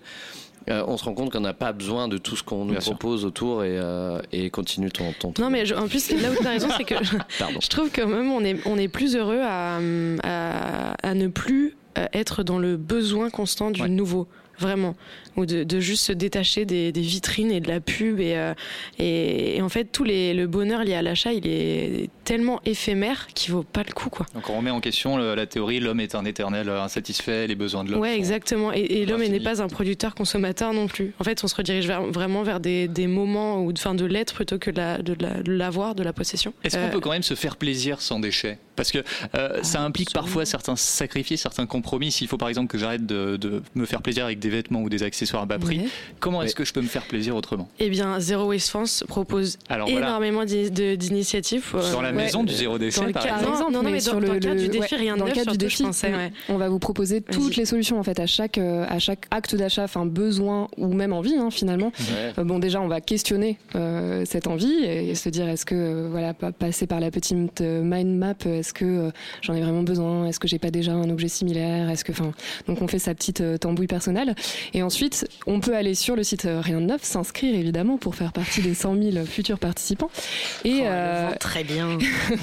euh, 0.70 0.85
on 0.87 0.96
se 0.96 1.05
rend 1.05 1.14
compte 1.14 1.33
qu'on 1.33 1.40
n'a 1.40 1.53
pas 1.55 1.72
besoin 1.72 2.09
de 2.09 2.18
tout 2.18 2.37
ce 2.37 2.42
qu'on 2.42 2.64
nous 2.64 2.75
propose 2.75 3.25
autour 3.25 3.64
et, 3.64 3.77
euh, 3.79 4.20
et 4.33 4.51
continue 4.51 4.90
ton, 4.90 5.12
ton 5.18 5.33
Non, 5.38 5.51
mais 5.51 5.66
je- 5.66 5.75
en 5.75 5.88
plus, 5.88 6.11
là 6.12 6.31
où 6.31 6.35
tu 6.40 6.46
as 6.46 6.51
raison, 6.51 6.68
c'est 6.77 6.85
que 6.85 6.94
je 7.61 7.68
trouve 7.68 7.90
quand 7.94 8.07
même 8.07 8.31
on 8.31 8.44
est, 8.44 8.57
on 8.66 8.77
est 8.79 8.88
plus 8.88 9.16
heureux 9.16 9.40
à, 9.42 9.79
à, 10.22 10.92
à 11.03 11.14
ne 11.14 11.27
plus 11.29 11.77
euh, 11.98 12.07
être 12.12 12.42
dans 12.42 12.59
le 12.59 12.77
besoin 12.77 13.31
constant 13.31 13.70
du 13.70 13.83
nouveau. 13.90 14.27
Vraiment, 14.58 14.94
ou 15.36 15.46
de, 15.46 15.64
de 15.64 15.80
juste 15.80 16.04
se 16.04 16.12
détacher 16.12 16.64
des, 16.66 16.92
des 16.92 17.00
vitrines 17.00 17.50
et 17.50 17.60
de 17.60 17.68
la 17.68 17.80
pub 17.80 18.20
et, 18.20 18.36
euh, 18.36 18.54
et, 18.98 19.56
et 19.56 19.62
en 19.62 19.68
fait 19.68 19.84
tout 19.86 20.04
les, 20.04 20.34
le 20.34 20.46
bonheur 20.46 20.84
lié 20.84 20.94
à 20.94 21.02
l'achat 21.02 21.32
il 21.32 21.46
est 21.46 22.10
tellement 22.24 22.60
éphémère 22.64 23.26
qu'il 23.34 23.52
vaut 23.52 23.62
pas 23.64 23.82
le 23.86 23.92
coup 23.92 24.10
quoi. 24.10 24.26
Donc 24.34 24.48
on 24.50 24.56
remet 24.58 24.70
en 24.70 24.80
question 24.80 25.16
le- 25.16 25.34
la 25.34 25.46
théorie 25.46 25.80
l'homme 25.80 26.00
est 26.00 26.14
un 26.14 26.24
éternel 26.24 26.68
insatisfait, 26.68 27.46
les 27.46 27.54
besoins 27.54 27.82
de 27.84 27.90
l'homme. 27.92 28.00
Ouais, 28.00 28.14
exactement. 28.16 28.72
Et, 28.72 28.80
et 28.80 29.06
l'homme 29.06 29.22
n'est 29.24 29.40
pas 29.40 29.62
un 29.62 29.68
producteur 29.68 30.14
consommateur 30.14 30.72
non 30.74 30.86
plus. 30.86 31.14
En 31.18 31.24
fait, 31.24 31.42
on 31.42 31.48
se 31.48 31.54
redirige 31.54 31.86
vers- 31.86 32.02
vraiment 32.06 32.42
vers 32.42 32.60
des, 32.60 32.88
des 32.88 33.06
moments 33.06 33.62
ou 33.62 33.72
enfin 33.72 33.94
de 33.94 34.05
l'être 34.05 34.34
plutôt 34.34 34.59
que 34.59 34.70
de 34.70 34.76
la- 34.76 34.98
de 34.98 35.16
la- 35.18 35.42
de 35.42 35.53
l'avoir, 35.53 35.94
de 35.94 36.03
la 36.03 36.12
possession. 36.12 36.53
Est-ce 36.62 36.76
qu'on 36.76 36.84
Euh, 36.84 36.90
peut 36.90 37.00
quand 37.00 37.11
même 37.11 37.22
se 37.22 37.34
faire 37.34 37.57
plaisir 37.57 38.00
sans 38.00 38.20
déchets? 38.20 38.59
Parce 38.77 38.91
que 38.91 38.99
euh, 39.35 39.62
ça 39.62 39.83
implique 39.83 40.12
parfois 40.12 40.45
certains 40.47 40.77
sacrifices, 40.77 41.43
certains 41.43 41.66
compromis. 41.66 42.11
S'il 42.12 42.29
faut 42.29 42.37
par 42.39 42.49
exemple 42.49 42.68
que 42.68 42.79
j'arrête 42.79 43.05
de, 43.07 43.37
de 43.37 43.62
me 43.75 43.85
faire 43.87 44.03
plaisir 44.03 44.25
avec 44.25 44.39
des 44.39 44.49
vêtements 44.51 44.81
ou 44.83 44.89
des 44.89 45.03
accessoires 45.03 45.43
à 45.43 45.47
bas 45.47 45.59
prix, 45.59 45.79
Ouais. 45.81 45.87
comment 46.20 46.43
est-ce 46.43 46.55
que 46.55 46.64
je 46.64 46.73
peux 46.73 46.81
me 46.83 46.87
faire 46.89 47.05
plaisir 47.07 47.37
autrement? 47.37 47.68
Eh 47.79 47.89
bien, 47.91 48.18
Zero 48.20 48.47
Waste 48.49 48.68
France 48.68 49.05
propose 49.09 49.59
Alors, 49.68 49.89
énormément 49.89 50.45
d'initiatives. 50.45 51.66
euh, 51.75 51.93
Dans 51.93 52.03
la 52.03 52.12
maison 52.12 52.45
du 52.45 52.53
zéro 52.55 52.79
déchet, 52.79 53.01
Dans 53.01 53.07
le 53.07 53.12
par 53.12 53.27
exemple. 53.27 53.45
non, 53.45 53.70
non, 53.70 53.83
non, 53.83 53.91
mais 53.91 53.99
dans, 54.01 54.12
dans 54.14 54.20
le 54.20 54.39
cadre 54.39 54.61
du 54.61 54.68
défi, 54.68 54.95
ouais, 54.95 55.01
rien 55.01 55.16
dans 55.16 55.27
le 55.27 55.33
cadre 55.33 55.53
du 55.53 55.59
défi, 55.59 55.79
je 55.79 55.83
pensais, 55.85 56.14
ouais. 56.14 56.33
on 56.49 56.57
va 56.57 56.68
vous 56.68 56.79
proposer 56.79 57.20
toutes 57.20 57.57
les 57.57 57.64
solutions 57.64 57.99
en 57.99 58.03
fait 58.03 58.18
à 58.20 58.27
chaque 58.27 58.59
euh, 58.59 58.85
à 58.89 58.99
chaque 58.99 59.27
acte 59.31 59.55
d'achat, 59.55 59.85
enfin 59.85 60.07
besoin 60.07 60.68
ou 60.77 60.93
même 60.93 61.12
envie 61.12 61.37
hein, 61.37 61.51
finalement. 61.51 61.93
Ouais. 61.99 62.33
Euh, 62.39 62.45
bon 62.45 62.59
déjà 62.59 62.81
on 62.81 62.89
va 62.89 63.01
questionner 63.01 63.59
euh, 63.75 64.25
cette 64.27 64.47
envie 64.47 64.85
et, 64.85 65.14
se 65.14 65.29
dire 65.29 65.49
est-ce 65.49 65.64
que 65.66 65.75
euh, 65.75 66.09
voilà 66.11 66.35
pa- 66.35 66.53
passer 66.53 66.87
par 66.87 67.01
la 67.01 67.11
petite 67.11 67.61
mind 67.61 68.16
map, 68.18 68.35
est-ce 68.62 68.72
que 68.72 68.84
euh, 68.84 69.10
j'en 69.42 69.54
ai 69.54 69.60
vraiment 69.60 69.82
besoin, 69.82 70.26
est-ce 70.26 70.38
que 70.38 70.46
j'ai 70.46 70.60
pas 70.60 70.70
déjà 70.70 70.92
un 70.92 71.10
objet 71.10 71.26
similaire, 71.26 71.90
est-ce 71.90 72.04
que 72.04 72.12
enfin 72.12 72.30
donc 72.68 72.80
on 72.80 72.86
fait 72.86 73.00
sa 73.00 73.12
petite 73.14 73.40
euh, 73.40 73.56
tambouille 73.58 73.88
personnelle 73.88 74.36
et 74.72 74.82
ensuite 74.84 75.26
on 75.48 75.58
peut 75.58 75.74
aller 75.74 75.94
sur 75.96 76.14
le 76.14 76.22
site 76.22 76.44
euh, 76.44 76.60
Rien 76.60 76.80
de 76.80 76.86
neuf, 76.86 77.02
s'inscrire 77.02 77.54
évidemment 77.56 77.96
pour 77.98 78.14
faire 78.14 78.32
partie 78.32 78.62
des 78.62 78.74
100 78.74 78.94
000 79.12 79.24
futurs 79.26 79.58
participants 79.58 80.10
et 80.64 80.82
euh, 80.84 81.30
très 81.40 81.64
bien. 81.64 81.98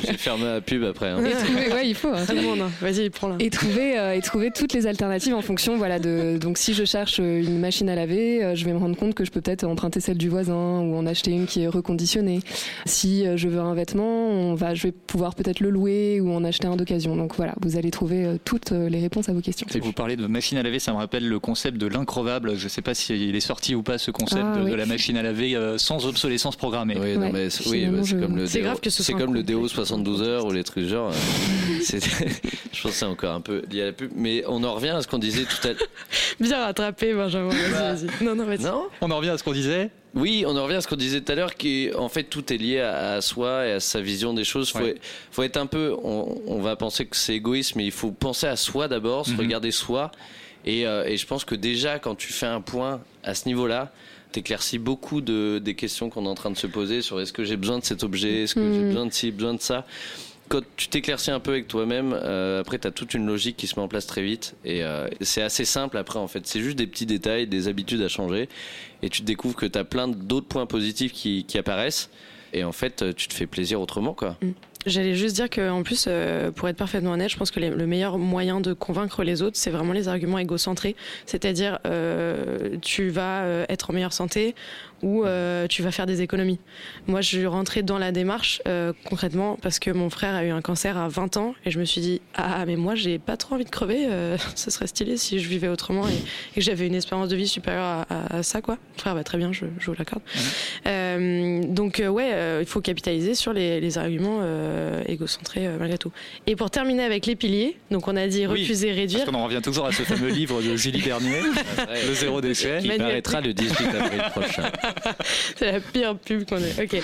J'ai 0.05 0.17
fermé 0.17 0.43
la 0.43 0.59
pub 0.61 0.83
après. 0.83 1.07
hein. 1.09 1.23
et 1.23 1.31
trouver, 1.31 1.71
ouais, 1.73 1.87
il 1.89 1.95
faut. 1.95 2.09
hein. 2.09 2.25
Tout 2.27 2.35
le 2.35 2.41
monde, 2.41 2.59
hein. 2.61 2.71
vas-y, 2.81 3.09
prends-la. 3.09 3.35
Et 3.39 3.49
trouver, 3.49 3.97
euh, 3.97 4.13
et 4.15 4.21
trouver 4.21 4.51
toutes 4.51 4.73
les 4.73 4.87
alternatives 4.87 5.33
en 5.33 5.41
fonction, 5.41 5.77
voilà, 5.77 5.99
de. 5.99 6.37
Donc, 6.37 6.57
si 6.57 6.73
je 6.73 6.83
cherche 6.83 7.19
une 7.19 7.59
machine 7.59 7.89
à 7.89 7.95
laver, 7.95 8.55
je 8.55 8.65
vais 8.65 8.73
me 8.73 8.77
rendre 8.77 8.97
compte 8.97 9.13
que 9.13 9.23
je 9.23 9.31
peux 9.31 9.39
peut-être 9.41 9.63
emprunter 9.63 9.99
celle 10.01 10.17
du 10.17 10.27
voisin 10.29 10.81
ou 10.81 10.95
en 10.97 11.05
acheter 11.05 11.31
une 11.31 11.45
qui 11.45 11.61
est 11.63 11.67
reconditionnée. 11.67 12.39
Si 12.85 13.25
je 13.35 13.47
veux 13.47 13.59
un 13.59 13.73
vêtement, 13.73 14.27
on 14.29 14.55
va, 14.55 14.73
je 14.73 14.83
vais 14.87 14.91
pouvoir 14.91 15.35
peut-être 15.35 15.59
le 15.61 15.69
louer 15.69 16.08
ou 16.21 16.31
en 16.33 16.43
acheter 16.43 16.67
un 16.67 16.75
d'occasion. 16.75 17.15
Donc 17.15 17.35
voilà, 17.35 17.53
vous 17.61 17.77
allez 17.77 17.91
trouver 17.91 18.25
euh, 18.25 18.37
toutes 18.43 18.71
euh, 18.71 18.89
les 18.89 18.99
réponses 18.99 19.29
à 19.29 19.33
vos 19.33 19.41
questions. 19.41 19.67
Et 19.73 19.79
vous 19.79 19.91
parlez 19.93 20.15
de 20.15 20.25
machine 20.27 20.57
à 20.57 20.63
laver, 20.63 20.79
ça 20.79 20.91
me 20.93 20.97
rappelle 20.97 21.27
le 21.27 21.39
concept 21.39 21.77
de 21.77 21.87
l'increvable. 21.87 22.55
Je 22.57 22.63
ne 22.63 22.69
sais 22.69 22.81
pas 22.81 22.93
s'il 22.93 23.35
est 23.35 23.39
sorti 23.39 23.75
ou 23.75 23.83
pas 23.83 23.97
ce 23.97 24.11
concept 24.11 24.41
Ah, 24.43 24.63
de, 24.63 24.73
la 24.73 24.85
machine 24.85 25.17
à 25.17 25.21
laver 25.23 25.55
euh, 25.55 25.77
sans 25.77 26.05
obsolescence 26.05 26.55
programmée. 26.55 26.97
Oui, 26.99 27.17
non, 27.17 27.29
mais 27.31 27.49
c'est- 27.49 27.69
oui, 27.69 27.85
bah, 27.87 27.99
c'est 28.01 28.09
je- 28.11 28.15
comme 28.17 28.35
le 28.37 28.47
C'est 28.47 28.59
déo, 28.59 28.63
grave 28.67 28.79
que 28.79 28.89
ce 28.89 29.03
c'est 29.03 29.11
soit 29.11 29.19
comme 29.19 29.31
un 29.31 29.33
le 29.33 29.43
déo 29.43 29.67
72 29.67 30.21
heures 30.21 30.45
ou 30.45 30.51
les 30.51 30.63
trucs 30.63 30.85
genre. 30.87 31.11
euh, 31.11 31.13
c'est- 31.83 31.99
je 32.73 32.81
pense 32.81 32.91
que 32.91 32.97
c'est 32.97 33.05
encore 33.05 33.33
un 33.35 33.41
peu 33.41 33.63
lié 33.71 33.81
à 33.81 33.85
la 33.87 33.91
pub, 33.93 34.11
mais 34.15 34.43
on 34.47 34.63
en 34.63 34.73
revient 34.73 34.89
à 34.89 35.01
ce 35.01 35.07
qu'on 35.07 35.19
disait 35.19 35.43
tout 35.43 35.67
à 35.67 35.69
l'heure. 35.73 35.87
Bien 36.39 36.59
rattrapé, 36.63 37.13
Benjamin. 37.13 37.49
Vas-y, 37.49 38.05
vas-y. 38.07 38.23
Non, 38.25 38.35
non, 38.35 38.45
vas-y. 38.45 38.63
Non? 38.63 38.83
On 39.01 39.11
en 39.11 39.17
revient 39.17 39.29
à 39.29 39.37
ce 39.37 39.43
qu'on 39.43 39.51
disait. 39.51 39.89
Oui, 40.15 40.43
on 40.47 40.57
en 40.57 40.63
revient 40.63 40.75
à 40.77 40.81
ce 40.81 40.87
qu'on 40.87 40.95
disait 40.95 41.21
tout 41.21 41.31
à 41.31 41.35
l'heure, 41.35 41.55
qui 41.55 41.89
en 41.95 42.09
fait 42.09 42.23
tout 42.23 42.51
est 42.51 42.57
lié 42.57 42.79
à, 42.79 43.13
à 43.13 43.21
soi 43.21 43.67
et 43.67 43.73
à 43.73 43.79
sa 43.79 44.01
vision 44.01 44.33
des 44.33 44.43
choses. 44.43 44.71
Faut, 44.71 44.79
Ouais. 44.79 44.95
faut 45.31 45.43
être 45.43 45.57
un 45.57 45.67
peu, 45.67 45.95
on, 46.03 46.41
on 46.47 46.59
va 46.61 46.75
penser 46.75 47.05
que 47.05 47.15
c'est 47.15 47.35
égoïste, 47.35 47.75
mais 47.75 47.85
il 47.85 47.91
faut 47.91 48.11
penser 48.11 48.47
à 48.47 48.55
soi 48.55 48.87
d'abord, 48.87 49.25
se 49.27 49.31
Mhm. 49.33 49.39
regarder 49.39 49.71
soi. 49.71 50.11
Et, 50.65 50.85
euh, 50.87 51.05
et 51.05 51.15
je 51.15 51.25
pense 51.27 51.45
que 51.45 51.55
déjà 51.55 51.99
quand 51.99 52.15
tu 52.15 52.33
fais 52.33 52.47
un 52.47 52.61
point 52.61 53.01
à 53.23 53.35
ce 53.35 53.47
niveau-là, 53.47 53.91
t'éclaircis 54.31 54.77
beaucoup 54.79 55.21
de, 55.21 55.59
des 55.63 55.75
questions 55.75 56.09
qu'on 56.09 56.25
est 56.25 56.29
en 56.29 56.35
train 56.35 56.51
de 56.51 56.57
se 56.57 56.67
poser 56.67 57.01
sur 57.01 57.21
est-ce 57.21 57.33
que 57.33 57.43
j'ai 57.43 57.57
besoin 57.57 57.79
de 57.79 57.85
cet 57.85 58.03
objet, 58.03 58.43
est-ce 58.43 58.55
que 58.55 58.61
j'ai 58.73 58.79
Mhm. 58.79 58.87
besoin 58.89 59.05
de 59.05 59.13
ci, 59.13 59.31
besoin 59.31 59.53
de 59.53 59.61
ça. 59.61 59.85
Quand 60.49 60.61
tu 60.75 60.87
t'éclaircis 60.87 61.29
un 61.29 61.39
peu 61.39 61.51
avec 61.51 61.67
toi-même, 61.67 62.11
euh, 62.11 62.59
après 62.59 62.79
tu 62.79 62.87
as 62.87 62.91
toute 62.91 63.13
une 63.13 63.27
logique 63.27 63.55
qui 63.55 63.67
se 63.67 63.75
met 63.75 63.83
en 63.83 63.87
place 63.87 64.07
très 64.07 64.23
vite 64.23 64.55
et 64.65 64.83
euh, 64.83 65.07
c'est 65.21 65.43
assez 65.43 65.63
simple 65.63 65.95
après 65.95 66.17
en 66.17 66.27
fait. 66.27 66.47
C'est 66.47 66.59
juste 66.59 66.75
des 66.75 66.87
petits 66.87 67.05
détails, 67.05 67.45
des 67.45 67.67
habitudes 67.67 68.01
à 68.01 68.07
changer 68.07 68.49
et 69.03 69.09
tu 69.09 69.21
découvres 69.21 69.55
que 69.55 69.67
tu 69.67 69.77
as 69.77 69.83
plein 69.83 70.07
d'autres 70.07 70.47
points 70.47 70.65
positifs 70.65 71.13
qui, 71.13 71.45
qui 71.45 71.59
apparaissent 71.59 72.09
et 72.51 72.63
en 72.63 72.71
fait 72.71 73.15
tu 73.15 73.27
te 73.27 73.33
fais 73.35 73.45
plaisir 73.45 73.79
autrement 73.79 74.15
quoi. 74.15 74.37
J'allais 74.85 75.13
juste 75.13 75.35
dire 75.35 75.49
que, 75.49 75.69
en 75.69 75.83
plus, 75.83 76.05
euh, 76.07 76.51
pour 76.51 76.69
être 76.69 76.77
parfaitement 76.77 77.11
honnête, 77.11 77.29
je 77.29 77.35
pense 77.35 77.51
que 77.51 77.59
le 77.59 77.85
meilleur 77.85 78.17
moyen 78.17 78.61
de 78.61 78.71
convaincre 78.71 79.23
les 79.23 79.41
autres, 79.41 79.57
c'est 79.57 79.71
vraiment 79.71 79.91
les 79.91 80.07
arguments 80.07 80.39
égocentrés. 80.39 80.95
C'est-à-dire, 81.25 81.79
tu 82.81 83.09
vas 83.09 83.65
être 83.67 83.89
en 83.89 83.93
meilleure 83.93 84.13
santé 84.13 84.55
ou 85.01 85.23
euh, 85.25 85.67
tu 85.67 85.81
vas 85.81 85.91
faire 85.91 86.05
des 86.05 86.21
économies. 86.21 86.59
Moi, 87.07 87.21
je 87.21 87.27
suis 87.27 87.45
rentrée 87.45 87.83
dans 87.83 87.97
la 87.97 88.11
démarche 88.11 88.61
euh, 88.67 88.93
concrètement 89.09 89.57
parce 89.61 89.79
que 89.79 89.91
mon 89.91 90.09
frère 90.09 90.35
a 90.35 90.43
eu 90.43 90.49
un 90.49 90.61
cancer 90.61 90.97
à 90.97 91.07
20 91.07 91.37
ans 91.37 91.55
et 91.65 91.71
je 91.71 91.79
me 91.79 91.85
suis 91.85 92.01
dit 92.01 92.21
ah 92.35 92.63
mais 92.65 92.75
moi 92.75 92.95
j'ai 92.95 93.19
pas 93.19 93.37
trop 93.37 93.55
envie 93.55 93.65
de 93.65 93.69
crever. 93.69 94.07
euh, 94.09 94.37
ce 94.55 94.71
serait 94.71 94.87
stylé 94.87 95.17
si 95.17 95.39
je 95.39 95.47
vivais 95.47 95.67
autrement 95.69 96.07
et, 96.07 96.11
et 96.13 96.55
que 96.55 96.61
j'avais 96.61 96.87
une 96.87 96.95
espérance 96.95 97.29
de 97.29 97.35
vie 97.35 97.47
supérieure 97.47 97.83
à, 97.83 98.01
à- 98.09 98.35
à 98.37 98.43
ça 98.43 98.61
quoi. 98.61 98.75
Mon 98.95 98.99
frère 98.99 99.15
va 99.15 99.23
très 99.23 99.37
bien, 99.37 99.51
je 99.53 99.65
je 99.77 99.83
joue 99.85 99.93
la 99.97 100.05
corde. 100.05 100.21
Euh, 100.87 101.61
donc 101.63 101.99
euh, 101.99 102.07
ouais, 102.07 102.29
euh, 102.33 102.59
il 102.61 102.67
faut 102.67 102.81
capitaliser 102.81 103.35
sur 103.35 103.53
les, 103.53 103.79
les 103.79 103.97
arguments 103.97 104.39
euh, 104.41 105.01
égocentrés 105.07 105.67
euh, 105.67 105.77
malgré 105.79 105.97
tout. 105.97 106.11
Et 106.47 106.55
pour 106.55 106.69
terminer 106.71 107.03
avec 107.03 107.25
les 107.25 107.35
piliers, 107.35 107.77
donc 107.91 108.07
on 108.07 108.15
a 108.15 108.27
dit 108.27 108.45
Oui, 108.47 108.61
refuser, 108.61 108.91
réduire. 108.91 109.19
Parce 109.25 109.31
qu'on 109.31 109.37
en 109.37 109.45
revient 109.45 109.61
toujours 109.61 109.85
à 109.85 109.91
ce 109.91 110.03
fameux 110.03 110.29
livre 110.29 110.61
de 110.61 110.75
Julie 110.75 111.01
Bernier, 111.01 111.41
Le 112.07 112.13
zéro 112.13 112.41
déchet. 112.41 112.79
Qui 112.81 112.89
paraîtra 112.89 113.41
le 113.41 113.53
18 113.53 113.87
avril 113.95 114.21
prochain. 114.31 114.63
C'est 115.57 115.71
la 115.71 115.79
pire 115.79 116.15
pub 116.17 116.45
qu'on 116.47 116.57
ait. 116.57 116.83
Ok. 116.83 117.01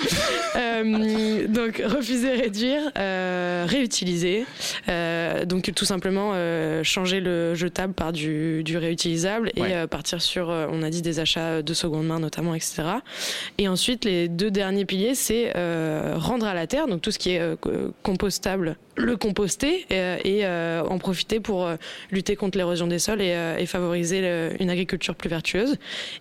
Euh, 0.56 1.46
donc 1.48 1.82
refuser, 1.84 2.32
réduire, 2.32 2.80
euh, 2.98 3.64
réutiliser. 3.68 4.44
Euh, 4.88 5.44
donc 5.44 5.72
tout 5.74 5.84
simplement 5.84 6.32
changer 6.82 7.20
le 7.20 7.54
jetable 7.54 7.92
par 7.94 8.12
du, 8.12 8.62
du 8.64 8.76
réutilisable 8.78 9.50
et 9.56 9.60
Ouais. 9.60 9.86
partir 9.88 10.22
sur, 10.22 10.48
on 10.48 10.82
a 10.82 10.90
dit 10.90 11.02
des 11.02 11.18
achats 11.20 11.62
de 11.62 11.74
seconde 11.74 12.06
main 12.06 12.20
notamment, 12.20 12.54
etc. 12.54 12.82
Et 13.58 13.68
ensuite 13.68 14.04
les 14.04 14.28
deux 14.28 14.50
derniers 14.50 14.84
piliers, 14.84 15.14
c'est 15.14 15.52
rendre 16.16 16.46
à 16.46 16.54
la 16.54 16.66
terre, 16.66 16.86
donc 16.86 17.02
tout 17.02 17.10
ce 17.10 17.18
qui 17.18 17.30
est 17.30 17.60
co- 17.60 17.92
compostable, 18.02 18.76
le 18.96 19.16
composter 19.16 19.86
et 19.90 20.46
en 20.46 20.98
profiter 20.98 21.40
pour 21.40 21.68
lutter 22.10 22.36
contre 22.36 22.56
l'érosion 22.58 22.86
des 22.86 22.98
sols 22.98 23.20
et, 23.22 23.36
et 23.58 23.66
favoriser 23.66 24.20
le- 24.20 24.50
une 24.60 24.70
agriculture 24.70 25.14
plus 25.14 25.28
vertueuse 25.28 25.76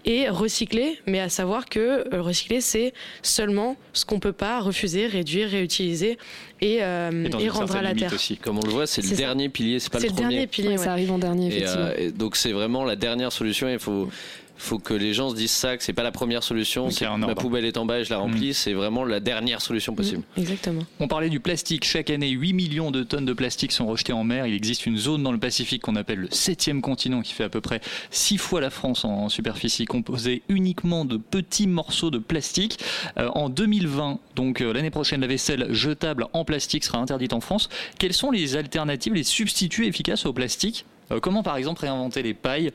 et 0.05 0.27
recycler, 0.29 0.99
mais 1.05 1.19
à 1.19 1.29
savoir 1.29 1.54
que 1.63 1.79
euh, 2.13 2.21
recycler 2.21 2.59
c'est 2.59 2.93
seulement 3.21 3.77
ce 3.93 4.03
qu'on 4.03 4.19
peut 4.19 4.33
pas 4.33 4.59
refuser, 4.59 5.07
réduire, 5.07 5.49
réutiliser 5.49 6.17
et, 6.59 6.79
euh, 6.81 7.23
Et 7.25 7.29
dans 7.29 7.39
et 7.39 7.45
une 7.45 7.49
rendre 7.51 7.75
à 7.77 7.81
la 7.81 7.93
terre. 7.95 8.11
aussi. 8.13 8.35
Comme 8.35 8.57
on 8.57 8.65
le 8.65 8.71
voit, 8.71 8.87
c'est 8.87 9.01
le 9.01 9.07
ça. 9.07 9.15
dernier 9.15 9.47
pilier, 9.47 9.79
c'est 9.79 9.89
pas 9.89 9.99
C'est 9.99 10.07
le 10.07 10.09
le 10.11 10.15
premier. 10.15 10.29
dernier 10.35 10.47
pilier. 10.47 10.67
Ouais, 10.69 10.77
ouais. 10.77 10.83
Ça 10.83 10.91
arrive 10.91 11.11
en 11.13 11.17
dernier, 11.19 11.45
Et, 11.45 11.47
effectivement. 11.55 11.85
euh, 11.85 11.93
et 11.97 12.11
donc 12.11 12.35
c'est 12.35 12.51
vraiment 12.51 12.83
la 12.83 12.97
dernière 12.97 13.31
solution. 13.31 13.69
Il 13.69 13.79
faut 13.79 14.09
faut 14.57 14.79
que 14.79 14.93
les 14.93 15.13
gens 15.13 15.29
se 15.29 15.35
disent 15.35 15.51
ça, 15.51 15.77
que 15.77 15.83
c'est 15.83 15.93
pas 15.93 16.03
la 16.03 16.11
première 16.11 16.43
solution. 16.43 16.89
C'est 16.89 17.07
ma 17.17 17.35
poubelle 17.35 17.65
est 17.65 17.77
en 17.77 17.85
bas 17.85 17.99
et 17.99 18.03
je 18.03 18.09
la 18.09 18.17
remplis. 18.17 18.49
Mm. 18.49 18.53
C'est 18.53 18.73
vraiment 18.73 19.03
la 19.03 19.19
dernière 19.19 19.61
solution 19.61 19.95
possible. 19.95 20.23
Exactement. 20.37 20.83
On 20.99 21.07
parlait 21.07 21.29
du 21.29 21.39
plastique. 21.39 21.85
Chaque 21.85 22.09
année, 22.09 22.29
8 22.29 22.53
millions 22.53 22.91
de 22.91 23.03
tonnes 23.03 23.25
de 23.25 23.33
plastique 23.33 23.71
sont 23.71 23.85
rejetées 23.85 24.13
en 24.13 24.23
mer. 24.23 24.47
Il 24.47 24.53
existe 24.53 24.85
une 24.85 24.97
zone 24.97 25.23
dans 25.23 25.31
le 25.31 25.37
Pacifique 25.37 25.83
qu'on 25.83 25.95
appelle 25.95 26.19
le 26.19 26.27
septième 26.31 26.81
continent 26.81 27.21
qui 27.21 27.33
fait 27.33 27.43
à 27.43 27.49
peu 27.49 27.61
près 27.61 27.81
6 28.11 28.37
fois 28.37 28.61
la 28.61 28.69
France 28.69 29.05
en 29.05 29.29
superficie, 29.29 29.85
composée 29.85 30.41
uniquement 30.49 31.05
de 31.05 31.17
petits 31.17 31.67
morceaux 31.67 32.09
de 32.09 32.17
plastique. 32.17 32.79
Euh, 33.17 33.29
en 33.35 33.49
2020, 33.49 34.19
donc 34.35 34.61
euh, 34.61 34.73
l'année 34.73 34.89
prochaine, 34.89 35.21
la 35.21 35.27
vaisselle 35.27 35.67
jetable 35.73 36.27
en 36.33 36.45
plastique 36.45 36.83
sera 36.83 36.97
interdite 36.97 37.33
en 37.33 37.41
France. 37.41 37.69
Quelles 37.99 38.13
sont 38.13 38.31
les 38.31 38.55
alternatives, 38.55 39.13
les 39.13 39.23
substituts 39.23 39.85
efficaces 39.85 40.25
au 40.25 40.33
plastique? 40.33 40.85
Euh, 41.11 41.19
Comment 41.19 41.43
par 41.43 41.57
exemple 41.57 41.81
réinventer 41.81 42.23
les 42.23 42.33
pailles? 42.33 42.71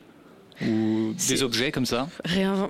Ou 0.67 1.13
des 1.27 1.43
objets 1.43 1.71
comme 1.71 1.85
ça 1.85 2.07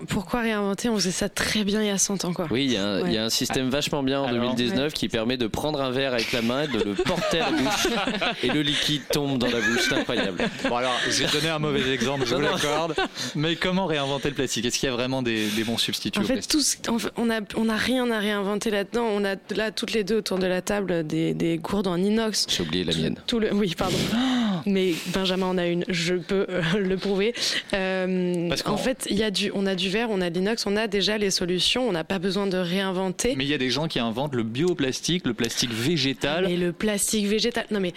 Pourquoi 0.07 0.41
réinventer? 0.41 0.89
On 0.89 0.95
faisait 0.95 1.11
ça 1.11 1.29
très 1.29 1.63
bien 1.63 1.81
il 1.81 1.87
y 1.87 1.91
a 1.91 1.97
100 1.97 2.25
ans 2.25 2.33
quoi. 2.33 2.47
Oui, 2.51 2.65
il 2.65 2.71
y, 2.73 2.77
a 2.77 2.85
un- 2.85 3.01
Ouais. 3.01 3.07
il 3.09 3.13
y 3.13 3.17
a 3.17 3.25
un 3.25 3.29
système 3.29 3.69
vachement 3.69 4.03
bien 4.03 4.21
en 4.21 4.25
Alors 4.27 4.53
2019 4.55 4.93
qui 4.93 5.09
permet 5.09 5.37
de 5.37 5.47
prendre 5.47 5.81
un 5.81 5.91
verre 5.91 6.13
avec 6.13 6.31
la 6.31 6.41
main, 6.41 6.67
de 6.67 6.83
le 6.83 6.93
porter 6.95 7.39
à 7.41 7.49
la 7.51 7.57
bouche 7.57 7.87
et 8.43 8.47
le 8.49 8.61
liquide 8.61 9.01
tombe 9.11 9.37
dans 9.37 9.47
la 9.47 9.59
bouche. 9.59 9.87
C'est 9.89 9.95
incroyable. 9.95 10.37
Bon 10.67 10.75
alors, 10.75 10.93
j'ai 11.09 11.25
donné 11.27 11.49
un 11.49 11.59
mauvais 11.59 11.91
exemple, 11.93 12.25
je 12.25 12.35
vous 12.35 12.41
l'accorde. 12.41 12.95
Mais 13.35 13.55
comment 13.55 13.85
réinventer 13.85 14.29
le 14.29 14.35
plastique? 14.35 14.65
Est-ce 14.65 14.79
qu'il 14.79 14.87
y 14.87 14.91
a 14.91 14.95
vraiment 14.95 15.21
des, 15.21 15.47
des 15.49 15.63
bons 15.63 15.77
substituts 15.77 16.19
En 16.19 16.23
au 16.23 16.25
fait, 16.25 16.33
plastique? 16.33 16.51
tout 16.51 16.61
ce- 16.61 16.89
en 16.91 16.99
fait, 16.99 17.09
on 17.17 17.29
a 17.29 17.39
on 17.57 17.69
a 17.69 17.75
rien 17.75 18.09
à 18.11 18.19
réinventer 18.19 18.69
là-dedans. 18.71 19.05
On 19.11 19.23
a 19.25 19.35
là 19.55 19.71
toutes 19.71 19.93
les 19.93 20.03
deux 20.03 20.17
autour 20.17 20.37
de 20.39 20.47
la 20.47 20.61
table 20.61 21.05
des, 21.05 21.33
des 21.33 21.57
gourdes 21.57 21.87
en 21.87 21.97
inox. 21.97 22.45
J'ai 22.49 22.63
oublié 22.63 22.83
la 22.83 22.95
mienne. 22.95 23.15
Tout 23.27 23.39
le 23.39 23.53
oui 23.53 23.73
pardon. 23.77 23.97
Mais 24.65 24.93
Benjamin 25.13 25.47
en 25.47 25.57
a 25.57 25.67
une, 25.67 25.85
je 25.87 26.15
peux 26.15 26.45
euh, 26.49 26.61
le 26.77 26.97
prouver. 26.97 27.33
Euh, 27.73 28.49
en 28.65 28.77
fait, 28.77 29.07
il 29.09 29.17
y 29.17 29.23
a 29.23 29.31
du, 29.31 29.51
on 29.53 29.65
a 29.65 29.75
du 29.75 29.89
verre, 29.89 30.09
on 30.09 30.21
a 30.21 30.29
de 30.29 30.35
l'inox, 30.39 30.65
on 30.65 30.75
a 30.75 30.87
déjà 30.87 31.17
les 31.17 31.31
solutions, 31.31 31.87
on 31.87 31.91
n'a 31.91 32.03
pas 32.03 32.19
besoin 32.19 32.47
de 32.47 32.57
réinventer. 32.57 33.35
Mais 33.35 33.45
il 33.45 33.49
y 33.49 33.53
a 33.53 33.57
des 33.57 33.69
gens 33.69 33.87
qui 33.87 33.99
inventent 33.99 34.35
le 34.35 34.43
bioplastique, 34.43 35.25
le 35.25 35.33
plastique 35.33 35.71
végétal. 35.71 36.49
Et 36.49 36.57
le 36.57 36.71
plastique 36.71 37.27
végétal. 37.27 37.65
Non 37.71 37.79
mais 37.79 37.93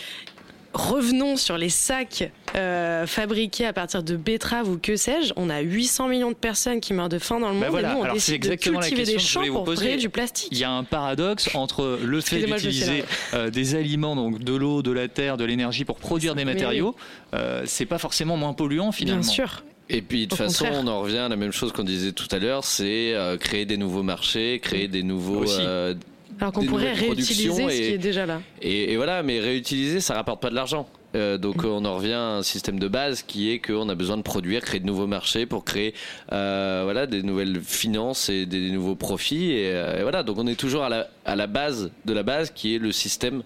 revenons 0.75 1.37
sur 1.37 1.57
les 1.57 1.69
sacs 1.69 2.31
euh, 2.57 3.07
fabriqués 3.07 3.67
à 3.67 3.73
partir 3.73 4.03
de 4.03 4.17
betteraves 4.17 4.69
ou 4.69 4.77
que 4.79 4.97
sais-je. 4.97 5.33
On 5.37 5.49
a 5.49 5.61
800 5.61 6.09
millions 6.09 6.31
de 6.31 6.37
personnes 6.37 6.81
qui 6.81 6.93
meurent 6.93 7.09
de 7.09 7.19
faim 7.19 7.41
dans 7.41 7.49
le 7.51 7.55
Bah 7.59 7.67
monde 7.67 7.71
voilà. 7.71 7.93
et 7.93 7.95
nous 7.95 8.01
on 8.01 8.05
Alors, 8.05 8.17
c'est 8.19 8.33
décide 8.33 8.43
de 8.43 8.53
exactement 8.53 8.81
la 8.81 8.87
cultiver 8.89 9.13
question 9.13 9.13
des 9.13 9.17
que 9.17 9.23
je 9.23 9.49
champs 9.53 9.59
vous 9.59 9.65
pour 9.65 9.75
créer 9.75 9.97
du 9.97 10.09
plastique. 10.09 10.49
Il 10.53 10.59
y 10.59 10.65
a 10.65 10.71
un 10.71 10.85
paradoxe 10.85 11.49
entre 11.55 11.99
le 12.03 12.21
fait 12.21 12.43
d'utiliser 12.45 13.05
euh, 13.35 13.51
des 13.51 13.75
aliments, 13.75 14.17
donc 14.17 14.41
de 14.43 14.55
l'eau, 14.55 14.83
de 14.83 14.91
la 14.93 15.09
terre, 15.09 15.37
de 15.37 15.45
l'énergie 15.45 15.85
pour 15.85 15.97
produire 15.97 16.35
des 16.35 16.45
matériaux. 16.45 16.95
euh, 17.35 17.63
c'est 17.67 17.87
pas 17.87 17.99
forcément 17.99 18.37
moins 18.37 18.53
polluant 18.53 18.93
finalement. 18.93 19.21
Bien 19.23 19.31
sûr. 19.31 19.63
Et 19.91 20.01
puis 20.01 20.25
de 20.25 20.31
toute 20.31 20.39
façon, 20.39 20.65
contraire. 20.65 20.83
on 20.83 20.89
en 20.89 21.01
revient 21.01 21.19
à 21.19 21.29
la 21.29 21.37
même 21.37 21.53
chose 21.53 21.71
qu'on 21.73 21.85
disait 21.85 22.13
tout 22.13 22.29
à 22.31 22.39
l'heure, 22.39 22.65
c'est 22.65 23.13
euh, 23.15 23.37
créer 23.37 23.67
des 23.67 23.77
nouveaux 23.77 24.03
marchés, 24.03 24.59
créer 24.63 24.89
des 24.89 25.03
nouveaux. 25.03 25.45
Euh, 25.61 25.95
Alors 26.41 26.53
qu'on 26.53 26.65
pourrait 26.65 26.93
réutiliser 26.93 27.51
ce 27.51 27.69
qui 27.69 27.95
est 27.95 27.99
déjà 27.99 28.27
là. 28.27 28.41
Et, 28.61 28.93
et 28.93 28.97
voilà, 28.97 29.23
mais 29.23 29.41
réutiliser, 29.41 30.01
ça 30.01 30.15
rapporte 30.15 30.43
pas 30.43 30.51
de 30.51 30.55
l'argent. 30.55 30.89
Euh, 31.15 31.39
donc 31.39 31.63
Mm. 31.65 31.69
on 31.69 31.85
en 31.85 31.95
revient 31.97 32.13
à 32.13 32.37
un 32.37 32.43
système 32.43 32.79
de 32.79 32.89
base 32.89 33.23
qui 33.23 33.51
est 33.51 33.59
qu'on 33.61 33.89
a 33.89 33.95
besoin 33.95 34.17
de 34.17 34.23
produire, 34.23 34.63
créer 34.63 34.81
de 34.81 34.87
nouveaux 34.87 35.07
marchés 35.07 35.47
pour 35.47 35.65
créer 35.65 35.95
euh, 36.33 36.81
voilà 36.85 37.07
des 37.07 37.23
nouvelles 37.23 37.61
finances 37.61 38.29
et 38.29 38.47
des, 38.47 38.71
nouveaux 38.71 38.97
profits 38.97 39.53
et, 39.53 39.71
euh, 39.71 40.01
et 40.01 40.03
voilà 40.03 40.23
donc 40.23 40.39
on 40.39 40.47
est 40.47 40.59
toujours 40.59 40.83
à 40.83 40.89
la, 40.89 41.09
à 41.25 41.37
la 41.37 41.47
base 41.47 41.91
de 42.05 42.13
la 42.13 42.23
base 42.23 42.51
qui 42.51 42.75
est 42.75 42.79
le 42.79 42.91
système 42.93 43.43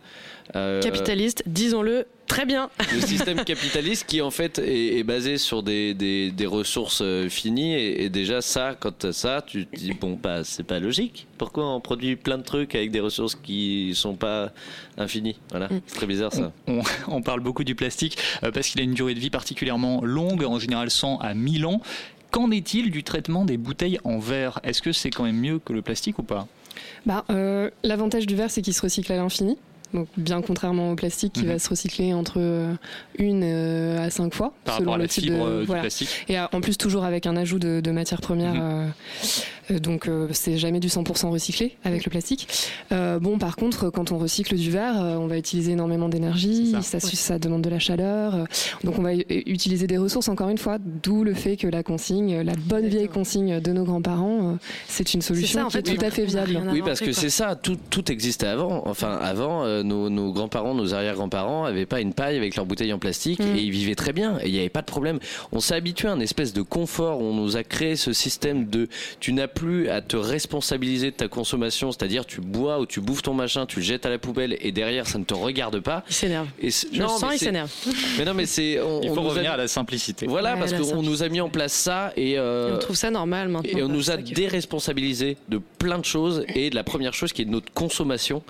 euh, 0.56 0.80
Capitaliste, 0.80 1.42
disons-le 1.46 2.06
très 2.26 2.44
bien. 2.44 2.68
le 2.94 3.00
système 3.00 3.42
capitaliste 3.44 4.06
qui 4.06 4.20
en 4.20 4.30
fait 4.30 4.58
est, 4.58 4.98
est 4.98 5.02
basé 5.02 5.38
sur 5.38 5.62
des, 5.62 5.94
des, 5.94 6.30
des 6.30 6.46
ressources 6.46 7.00
euh, 7.02 7.28
finies 7.28 7.74
et, 7.74 8.04
et 8.04 8.08
déjà 8.10 8.40
ça 8.42 8.76
quand 8.78 9.12
ça 9.12 9.42
tu 9.46 9.66
te 9.66 9.76
dis 9.76 9.92
bon 9.92 10.18
bah 10.22 10.44
c'est 10.44 10.62
pas 10.62 10.78
logique. 10.78 11.26
Pourquoi 11.38 11.74
on 11.74 11.80
produit 11.80 12.16
plein 12.16 12.38
de 12.38 12.42
trucs 12.42 12.74
avec 12.74 12.90
des 12.90 13.00
ressources 13.00 13.34
qui 13.34 13.92
sont 13.94 14.14
pas 14.14 14.52
infinies? 14.98 15.36
Voilà. 15.50 15.68
C'est 15.86 15.96
très 15.96 16.06
bizarre 16.06 16.32
ça. 16.32 16.52
On, 16.66 16.80
on 17.08 17.22
parle 17.22 17.40
beaucoup 17.40 17.64
du 17.64 17.74
plastique 17.74 18.18
euh, 18.42 18.50
parce 18.50 18.68
qu'il 18.68 18.80
a 18.80 18.84
une 18.84 18.94
durée 18.94 19.14
de 19.14 19.20
vie 19.20 19.30
particulièrement 19.30 20.02
longue, 20.04 20.44
en 20.44 20.58
général 20.58 20.90
100 20.90 21.18
à 21.18 21.34
1000 21.34 21.66
ans. 21.66 21.80
Qu'en 22.30 22.50
est-il 22.50 22.90
du 22.90 23.04
traitement 23.04 23.46
des 23.46 23.56
bouteilles 23.56 23.98
en 24.04 24.18
verre? 24.18 24.60
Est-ce 24.62 24.82
que 24.82 24.92
c'est 24.92 25.10
quand 25.10 25.24
même 25.24 25.38
mieux 25.40 25.58
que 25.58 25.72
le 25.72 25.80
plastique 25.80 26.18
ou 26.18 26.22
pas? 26.22 26.46
Bah, 27.06 27.24
euh, 27.30 27.70
L'avantage 27.82 28.26
du 28.26 28.36
verre, 28.36 28.50
c'est 28.50 28.60
qu'il 28.60 28.74
se 28.74 28.82
recycle 28.82 29.10
à 29.12 29.16
l'infini. 29.16 29.56
Donc, 29.94 30.06
bien 30.16 30.42
contrairement 30.42 30.90
au 30.92 30.94
plastique 30.96 31.32
qui 31.32 31.42
Mhm. 31.44 31.48
va 31.52 31.58
se 31.58 31.68
recycler 31.70 32.12
entre 32.12 32.34
euh, 32.38 32.74
une 33.18 33.42
euh, 33.44 34.04
à 34.06 34.10
cinq 34.10 34.34
fois. 34.34 34.52
Par 34.64 34.76
selon 34.76 34.90
rapport 34.90 34.94
à 34.94 34.98
le 34.98 35.02
la 35.04 35.08
type 35.08 35.24
fibre 35.24 35.38
de- 35.46 35.50
euh, 35.50 35.60
du 35.60 35.66
voilà. 35.66 35.82
plastique 35.82 36.08
Et 36.28 36.38
en 36.38 36.60
plus, 36.60 36.76
toujours 36.76 37.04
avec 37.04 37.26
un 37.26 37.36
ajout 37.36 37.58
de, 37.58 37.80
de 37.80 37.90
matières 37.90 38.20
premières. 38.20 38.54
Mhm. 38.54 39.78
donc, 39.80 40.08
euh, 40.08 40.28
c'est 40.32 40.56
jamais 40.56 40.80
du 40.80 40.88
100% 40.88 41.30
recyclé 41.30 41.76
avec 41.84 42.04
le 42.06 42.10
plastique. 42.10 42.48
Euh, 42.90 43.18
bon, 43.18 43.38
par 43.38 43.56
contre, 43.56 43.90
quand 43.90 44.12
on 44.12 44.18
recycle 44.18 44.54
du 44.56 44.70
verre, 44.70 45.02
euh, 45.02 45.16
on 45.16 45.26
va 45.26 45.36
utiliser 45.36 45.72
énormément 45.72 46.08
d'énergie. 46.08 46.74
Ça, 46.82 47.00
ça 47.00 47.38
demande 47.38 47.62
de 47.62 47.68
la 47.68 47.78
chaleur. 47.78 48.34
euh, 48.34 48.44
donc, 48.84 48.98
on 48.98 49.02
va 49.02 49.12
utiliser 49.14 49.86
des 49.86 49.98
ressources, 49.98 50.28
encore 50.28 50.48
une 50.48 50.56
fois. 50.58 50.78
D'où 51.02 51.22
le 51.24 51.34
fait 51.34 51.56
que 51.56 51.66
la 51.66 51.82
consigne, 51.82 52.40
la 52.40 52.54
bonne 52.56 52.86
vieille 52.86 53.08
consigne 53.08 53.60
de 53.60 53.72
nos 53.72 53.84
grands-parents, 53.84 54.52
euh, 54.52 54.54
c'est 54.88 55.12
une 55.14 55.20
solution 55.22 55.60
ça, 55.60 55.66
en 55.66 55.68
qui 55.68 55.72
fait, 55.76 55.88
est 55.90 55.96
tout 55.96 56.04
à 56.04 56.10
fait 56.10 56.24
viable. 56.24 56.60
Oui, 56.72 56.80
parce 56.84 57.00
que 57.00 57.12
c'est 57.12 57.28
ça, 57.30 57.54
tout, 57.54 57.76
tout 57.90 58.10
existait 58.10 58.46
avant. 58.46 58.82
Enfin, 58.86 59.18
avant, 59.20 59.64
euh, 59.64 59.77
nos, 59.82 60.10
nos 60.10 60.32
grands-parents, 60.32 60.74
nos 60.74 60.94
arrière-grands-parents 60.94 61.64
avaient 61.64 61.86
pas 61.86 62.00
une 62.00 62.12
paille 62.14 62.36
avec 62.36 62.56
leurs 62.56 62.66
bouteilles 62.66 62.92
en 62.92 62.98
plastique 62.98 63.40
Mm. 63.40 63.56
et 63.56 63.60
ils 63.60 63.70
vivaient 63.70 63.94
très 63.94 64.12
bien 64.12 64.38
et 64.42 64.46
il 64.48 64.52
n'y 64.52 64.58
avait 64.60 64.68
pas 64.68 64.80
de 64.80 64.86
problème. 64.86 65.18
On 65.52 65.60
s'est 65.60 65.74
habitué 65.74 66.08
à 66.08 66.12
un 66.12 66.20
espèce 66.20 66.52
de 66.52 66.62
confort, 66.62 67.20
on 67.20 67.32
nous 67.34 67.56
a 67.56 67.62
créé 67.64 67.96
ce 67.96 68.12
système 68.12 68.66
de 68.66 68.88
tu 69.20 69.32
n'as 69.32 69.48
plus 69.48 69.88
à 69.88 70.00
te 70.00 70.16
responsabiliser 70.16 71.10
de 71.10 71.16
ta 71.16 71.28
consommation, 71.28 71.92
c'est-à-dire 71.92 72.26
tu 72.26 72.40
bois 72.40 72.80
ou 72.80 72.86
tu 72.86 73.00
bouffes 73.00 73.22
ton 73.22 73.34
machin, 73.34 73.66
tu 73.66 73.80
le 73.80 73.84
jettes 73.84 74.06
à 74.06 74.10
la 74.10 74.18
poubelle 74.18 74.56
et 74.60 74.72
derrière 74.72 75.06
ça 75.06 75.18
ne 75.18 75.24
te 75.24 75.34
regarde 75.34 75.80
pas. 75.80 76.04
Il 76.08 76.14
s'énerve. 76.14 76.46
Je 76.60 76.66
le 77.02 77.08
sens, 77.08 77.22
mais 77.28 77.36
il 77.36 77.38
s'énerve. 77.38 77.70
Mais 78.18 78.24
non, 78.24 78.34
mais 78.34 78.46
c'est. 78.46 78.80
on- 78.80 79.00
Il 79.02 79.10
faut 79.10 79.22
revenir 79.22 79.52
à 79.52 79.56
la 79.56 79.68
simplicité. 79.68 80.26
Voilà, 80.26 80.54
Ouais, 80.54 80.60
parce 80.60 80.72
qu'on 80.72 81.02
nous 81.02 81.22
a 81.22 81.28
mis 81.28 81.40
en 81.40 81.48
place 81.48 81.72
ça 81.72 82.12
et. 82.16 82.38
euh, 82.38 82.70
Et 82.70 82.74
on 82.74 82.78
trouve 82.78 82.96
ça 82.96 83.10
normal 83.10 83.48
maintenant. 83.48 83.70
et 83.78 83.82
on 83.82 83.88
nous 83.88 84.10
a 84.10 84.16
déresponsabilisé 84.16 85.36
de 85.48 85.60
plein 85.78 85.98
de 85.98 86.04
choses 86.04 86.44
et 86.54 86.70
de 86.70 86.74
la 86.74 86.84
première 86.84 87.14
chose 87.14 87.32
qui 87.32 87.42
est 87.42 87.44
de 87.44 87.50
notre 87.50 87.72
consommation. 87.72 88.42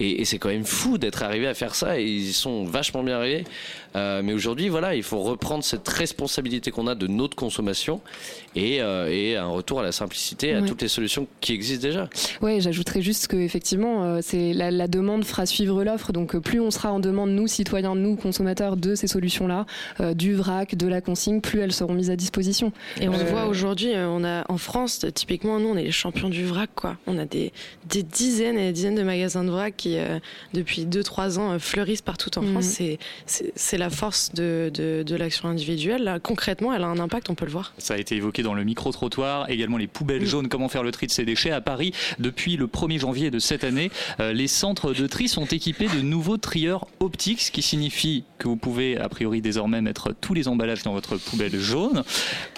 Et, 0.00 0.20
et 0.22 0.24
c'est 0.24 0.38
quand 0.38 0.48
même 0.48 0.64
fou 0.64 0.98
d'être 0.98 1.22
arrivé 1.22 1.46
à 1.46 1.54
faire 1.54 1.74
ça 1.74 2.00
et 2.00 2.04
ils 2.04 2.30
y 2.30 2.32
sont 2.32 2.64
vachement 2.64 3.02
bien 3.02 3.16
arrivés. 3.18 3.44
Euh, 3.96 4.22
mais 4.24 4.32
aujourd'hui, 4.32 4.68
voilà, 4.68 4.94
il 4.94 5.02
faut 5.02 5.20
reprendre 5.20 5.62
cette 5.64 5.86
responsabilité 5.88 6.70
qu'on 6.70 6.86
a 6.86 6.94
de 6.94 7.06
notre 7.06 7.36
consommation 7.36 8.00
et, 8.54 8.80
euh, 8.80 9.08
et 9.10 9.36
un 9.36 9.48
retour 9.48 9.80
à 9.80 9.82
la 9.82 9.92
simplicité, 9.92 10.54
à 10.54 10.60
Ouais. 10.60 10.68
toutes 10.68 10.82
les 10.82 10.88
solutions 10.88 11.26
qui 11.40 11.52
existent 11.52 11.86
déjà. 11.86 12.08
Oui, 12.40 12.60
j'ajouterais 12.60 13.02
juste 13.02 13.26
que 13.26 13.36
effectivement, 13.36 14.04
euh, 14.04 14.18
c'est 14.22 14.52
la, 14.52 14.70
la 14.70 14.86
demande 14.88 15.24
fera 15.24 15.44
suivre 15.44 15.82
l'offre. 15.84 16.12
Donc, 16.12 16.34
euh, 16.34 16.40
plus 16.40 16.60
on 16.60 16.70
sera 16.70 16.92
en 16.92 17.00
demande, 17.00 17.30
nous 17.30 17.46
citoyens, 17.48 17.94
nous 17.94 18.16
consommateurs, 18.16 18.76
de 18.76 18.94
ces 18.94 19.06
solutions-là, 19.08 19.66
euh, 20.00 20.14
du 20.14 20.34
vrac, 20.34 20.76
de 20.76 20.86
la 20.86 21.00
consigne, 21.00 21.40
plus 21.40 21.60
elles 21.60 21.72
seront 21.72 21.94
mises 21.94 22.10
à 22.10 22.16
disposition. 22.16 22.72
Et 23.00 23.08
on 23.08 23.12
le 23.18 23.24
voit 23.24 23.46
aujourd'hui, 23.46 23.90
on 23.96 24.24
a 24.24 24.44
en 24.48 24.56
France, 24.58 25.04
typiquement, 25.14 25.58
nous, 25.58 25.68
on 25.68 25.76
est 25.76 25.84
les 25.84 25.90
champions 25.92 26.28
du 26.28 26.44
vrac, 26.44 26.70
quoi. 26.74 26.96
On 27.06 27.18
a 27.18 27.24
des, 27.26 27.52
des 27.86 28.02
dizaines 28.02 28.56
et 28.58 28.66
des 28.66 28.72
dizaines 28.72 28.94
de 28.94 29.02
magasins 29.02 29.44
de 29.44 29.50
vrac 29.50 29.74
qui, 29.76 29.89
euh, 29.98 30.18
depuis 30.54 30.84
2-3 30.86 31.38
ans, 31.38 31.52
euh, 31.52 31.58
fleurissent 31.58 32.02
partout 32.02 32.30
en 32.38 32.42
Mhm. 32.42 32.52
France. 32.52 32.64
C'est- 32.66 32.98
C'est 33.26 33.52
c'est 33.56 33.78
la 33.78 33.90
force 33.90 34.32
de, 34.34 34.70
de, 34.72 35.02
de 35.04 35.16
l'action 35.16 35.48
individuelle. 35.48 36.02
Là, 36.04 36.18
concrètement, 36.20 36.72
elle 36.74 36.82
a 36.82 36.86
un 36.86 36.98
impact, 36.98 37.30
on 37.30 37.34
peut 37.34 37.44
le 37.44 37.50
voir. 37.50 37.72
Ça 37.78 37.94
a 37.94 37.96
été 37.98 38.16
évoqué 38.16 38.42
dans 38.42 38.54
le 38.54 38.64
micro-trottoir, 38.64 39.48
également 39.50 39.76
les 39.76 39.86
poubelles 39.86 40.26
jaunes, 40.26 40.48
comment 40.48 40.68
faire 40.68 40.82
le 40.82 40.90
tri 40.92 41.06
de 41.06 41.12
ces 41.12 41.24
déchets 41.24 41.50
à 41.50 41.60
Paris. 41.60 41.92
Depuis 42.18 42.56
le 42.56 42.66
1er 42.66 42.98
janvier 42.98 43.30
de 43.30 43.38
cette 43.38 43.64
année, 43.64 43.90
euh, 44.20 44.32
les 44.32 44.46
centres 44.48 44.92
de 44.92 45.06
tri 45.06 45.28
sont 45.28 45.46
équipés 45.46 45.88
de 45.88 46.00
nouveaux 46.00 46.36
trieurs 46.36 46.86
optiques, 47.00 47.40
ce 47.42 47.50
qui 47.50 47.62
signifie 47.62 48.24
que 48.38 48.48
vous 48.48 48.56
pouvez 48.56 48.96
a 48.98 49.08
priori 49.08 49.40
désormais 49.40 49.80
mettre 49.80 50.12
tous 50.20 50.34
les 50.34 50.48
emballages 50.48 50.82
dans 50.82 50.92
votre 50.92 51.16
poubelle 51.16 51.58
jaune. 51.58 52.02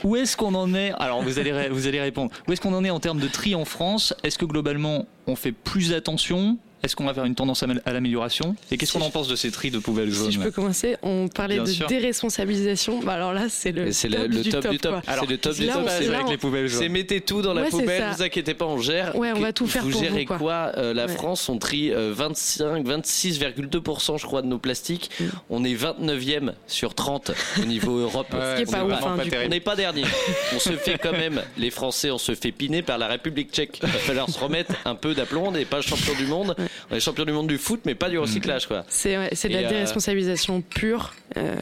Où 0.04 0.16
est-ce 0.16 0.36
qu'on 0.36 0.54
en 0.54 0.74
est? 0.74 0.92
Alors 0.98 1.22
vous 1.22 1.38
allez, 1.38 1.68
vous 1.70 1.86
allez 1.86 2.00
répondre. 2.00 2.30
Où 2.48 2.52
est-ce 2.52 2.60
qu'on 2.60 2.74
en 2.74 2.84
est 2.84 2.90
en 2.90 3.00
termes 3.00 3.20
de 3.20 3.28
tri 3.28 3.54
en 3.54 3.64
France? 3.64 4.14
Est-ce 4.24 4.38
que 4.38 4.44
globalement 4.44 5.06
on 5.26 5.36
fait 5.36 5.52
plus 5.52 5.92
attention? 5.92 6.58
Est-ce 6.82 6.96
qu'on 6.96 7.04
va 7.04 7.12
vers 7.12 7.24
une 7.24 7.34
tendance 7.34 7.62
à 7.62 7.92
l'amélioration 7.92 8.56
Et 8.70 8.76
qu'est-ce 8.76 8.92
qu'on 8.92 9.00
en 9.02 9.10
pense 9.10 9.28
de 9.28 9.36
ces 9.36 9.50
tris 9.50 9.70
de 9.70 9.78
poubelles 9.78 10.10
jaunes 10.10 10.26
Si 10.30 10.32
je 10.32 10.40
peux 10.40 10.50
commencer, 10.50 10.96
on 11.02 11.28
parlait 11.28 11.56
Bien 11.56 11.64
de 11.64 11.68
sûr. 11.70 11.86
déresponsabilisation. 11.86 13.00
Bah 13.02 13.12
alors 13.14 13.32
là, 13.32 13.46
c'est 13.48 13.72
le, 13.72 13.90
top 13.92 14.10
le, 14.10 14.26
le 14.26 14.42
du 14.42 14.50
top, 14.50 14.66
du 14.68 14.78
top. 14.78 14.92
quoi. 14.92 15.02
C'est 15.06 15.26
le 15.30 15.38
top 15.38 15.54
du 15.56 15.66
top. 15.66 15.76
on- 15.84 15.88
C'est 15.88 16.06
là, 16.08 16.20
on- 16.24 16.68
C'est 16.68 16.88
mettez 16.88 17.20
tout 17.20 17.42
dans 17.42 17.54
la 17.54 17.62
Ouais, 17.62 17.70
poubelle, 17.70 18.04
vous 18.16 18.22
inquiétez 18.22 18.54
pas, 18.54 18.66
on 18.66 18.78
gère. 18.78 19.16
Ouais, 19.16 19.32
on 19.34 19.40
va 19.40 19.52
tout 19.52 19.66
faire 19.66 19.82
vous 19.82 19.90
pour 19.90 20.00
vous, 20.00 20.04
gérez 20.06 20.24
quoi. 20.24 20.38
quoi 20.38 20.72
Euh, 20.76 20.92
La 20.94 21.06
Ouais. 21.06 21.12
France, 21.12 21.48
on 21.48 21.58
trie 21.58 21.92
euh, 21.92 22.12
25, 22.14 22.84
26,2% 22.86 24.18
je 24.18 24.26
crois 24.26 24.42
de 24.42 24.46
nos 24.46 24.58
plastiques. 24.58 25.10
On 25.50 25.64
est 25.64 25.74
29e 25.74 26.52
sur 26.66 26.94
30 26.94 27.32
au 27.60 27.64
niveau 27.64 27.98
Europe. 27.98 28.26
Ce 28.30 28.62
qui 28.62 28.74
On 28.74 28.90
hein, 28.90 29.16
On 29.44 29.48
n'est 29.48 29.60
pas 29.60 29.76
dernier. 29.76 30.04
On 30.54 30.58
se 30.58 30.72
fait 30.72 30.98
quand 30.98 31.12
même, 31.12 31.42
les 31.58 31.70
Français, 31.70 32.10
on 32.10 32.18
se 32.18 32.34
fait 32.34 32.52
piner 32.52 32.82
par 32.82 32.98
la 32.98 33.06
République 33.08 33.52
tchèque. 33.52 33.80
Il 33.82 33.88
va 33.88 33.98
falloir 33.98 34.28
se 34.30 34.38
remettre 34.38 34.72
un 34.84 34.94
peu 34.94 35.14
d'aplomb. 35.14 35.48
On 35.48 35.52
n'est 35.52 35.64
pas 35.64 35.80
champion 35.80 36.14
du 36.14 36.26
monde. 36.26 36.54
On 36.90 36.96
est 36.96 37.00
champion 37.00 37.24
du 37.24 37.32
monde 37.32 37.46
du 37.48 37.58
foot, 37.58 37.80
mais 37.86 37.94
pas 37.94 38.08
du 38.08 38.18
recyclage 38.18 38.66
quoi. 38.66 38.84
C'est 38.88 39.16
ouais, 39.18 39.30
de 39.30 39.48
la 39.48 39.58
euh, 39.60 39.68
déresponsabilisation 39.68 40.60
pure. 40.62 41.14
euh, 41.36 41.54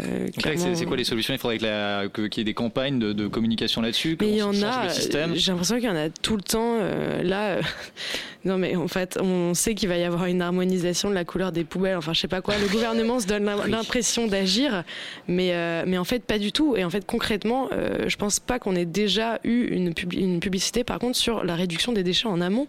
c'est 0.74 0.86
quoi 0.86 0.96
les 0.96 1.04
solutions? 1.04 1.34
Il 1.34 1.38
faudrait 1.38 1.58
la- 1.58 2.04
qu'il 2.08 2.38
y 2.38 2.40
ait 2.40 2.44
des 2.44 2.54
campagnes 2.54 2.98
de, 2.98 3.12
de 3.12 3.26
communication 3.26 3.80
là-dessus? 3.82 4.16
Mais 4.20 4.28
il 4.30 4.36
y 4.36 4.42
en 4.42 4.54
a, 4.62 4.86
euh, 4.86 5.32
j'ai 5.34 5.50
l'impression 5.52 5.76
qu'il 5.76 5.84
y 5.84 5.88
en 5.88 5.96
a 5.96 6.08
tout 6.10 6.36
le 6.36 6.42
temps. 6.42 6.78
euh, 6.80 7.22
là, 7.22 7.50
euh, 7.56 7.62
non 8.44 8.56
mais 8.58 8.74
en 8.76 8.88
fait, 8.88 9.18
on 9.20 9.54
sait 9.54 9.74
qu'il 9.74 9.88
va 9.88 9.96
y 9.96 10.04
avoir 10.04 10.24
une 10.26 10.42
harmonisation 10.42 11.10
de 11.10 11.14
la 11.14 11.24
couleur 11.24 11.52
des 11.52 11.64
poubelles. 11.64 11.96
Enfin, 11.96 12.12
je 12.12 12.20
sais 12.20 12.28
pas 12.28 12.40
quoi. 12.40 12.54
Le 12.58 12.66
gouvernement 12.68 13.20
se 13.20 13.26
donne 13.26 13.44
l'im- 13.44 13.66
l'impression 13.68 14.26
d'agir, 14.26 14.84
mais 15.28 15.50
euh, 15.52 15.84
mais 15.86 15.98
en 15.98 16.04
fait 16.04 16.24
pas 16.24 16.38
du 16.38 16.52
tout. 16.52 16.74
Et 16.76 16.84
en 16.84 16.90
fait, 16.90 17.04
concrètement, 17.06 17.68
euh, 17.72 18.08
je 18.08 18.16
pense 18.16 18.40
pas 18.40 18.58
qu'on 18.58 18.74
ait 18.76 18.84
déjà 18.86 19.40
eu 19.44 19.66
une, 19.74 19.94
pub- 19.94 20.12
une 20.14 20.40
publicité, 20.40 20.84
par 20.84 20.98
contre, 20.98 21.16
sur 21.16 21.44
la 21.44 21.54
réduction 21.54 21.92
des 21.92 22.02
déchets 22.02 22.28
en 22.28 22.40
amont. 22.40 22.66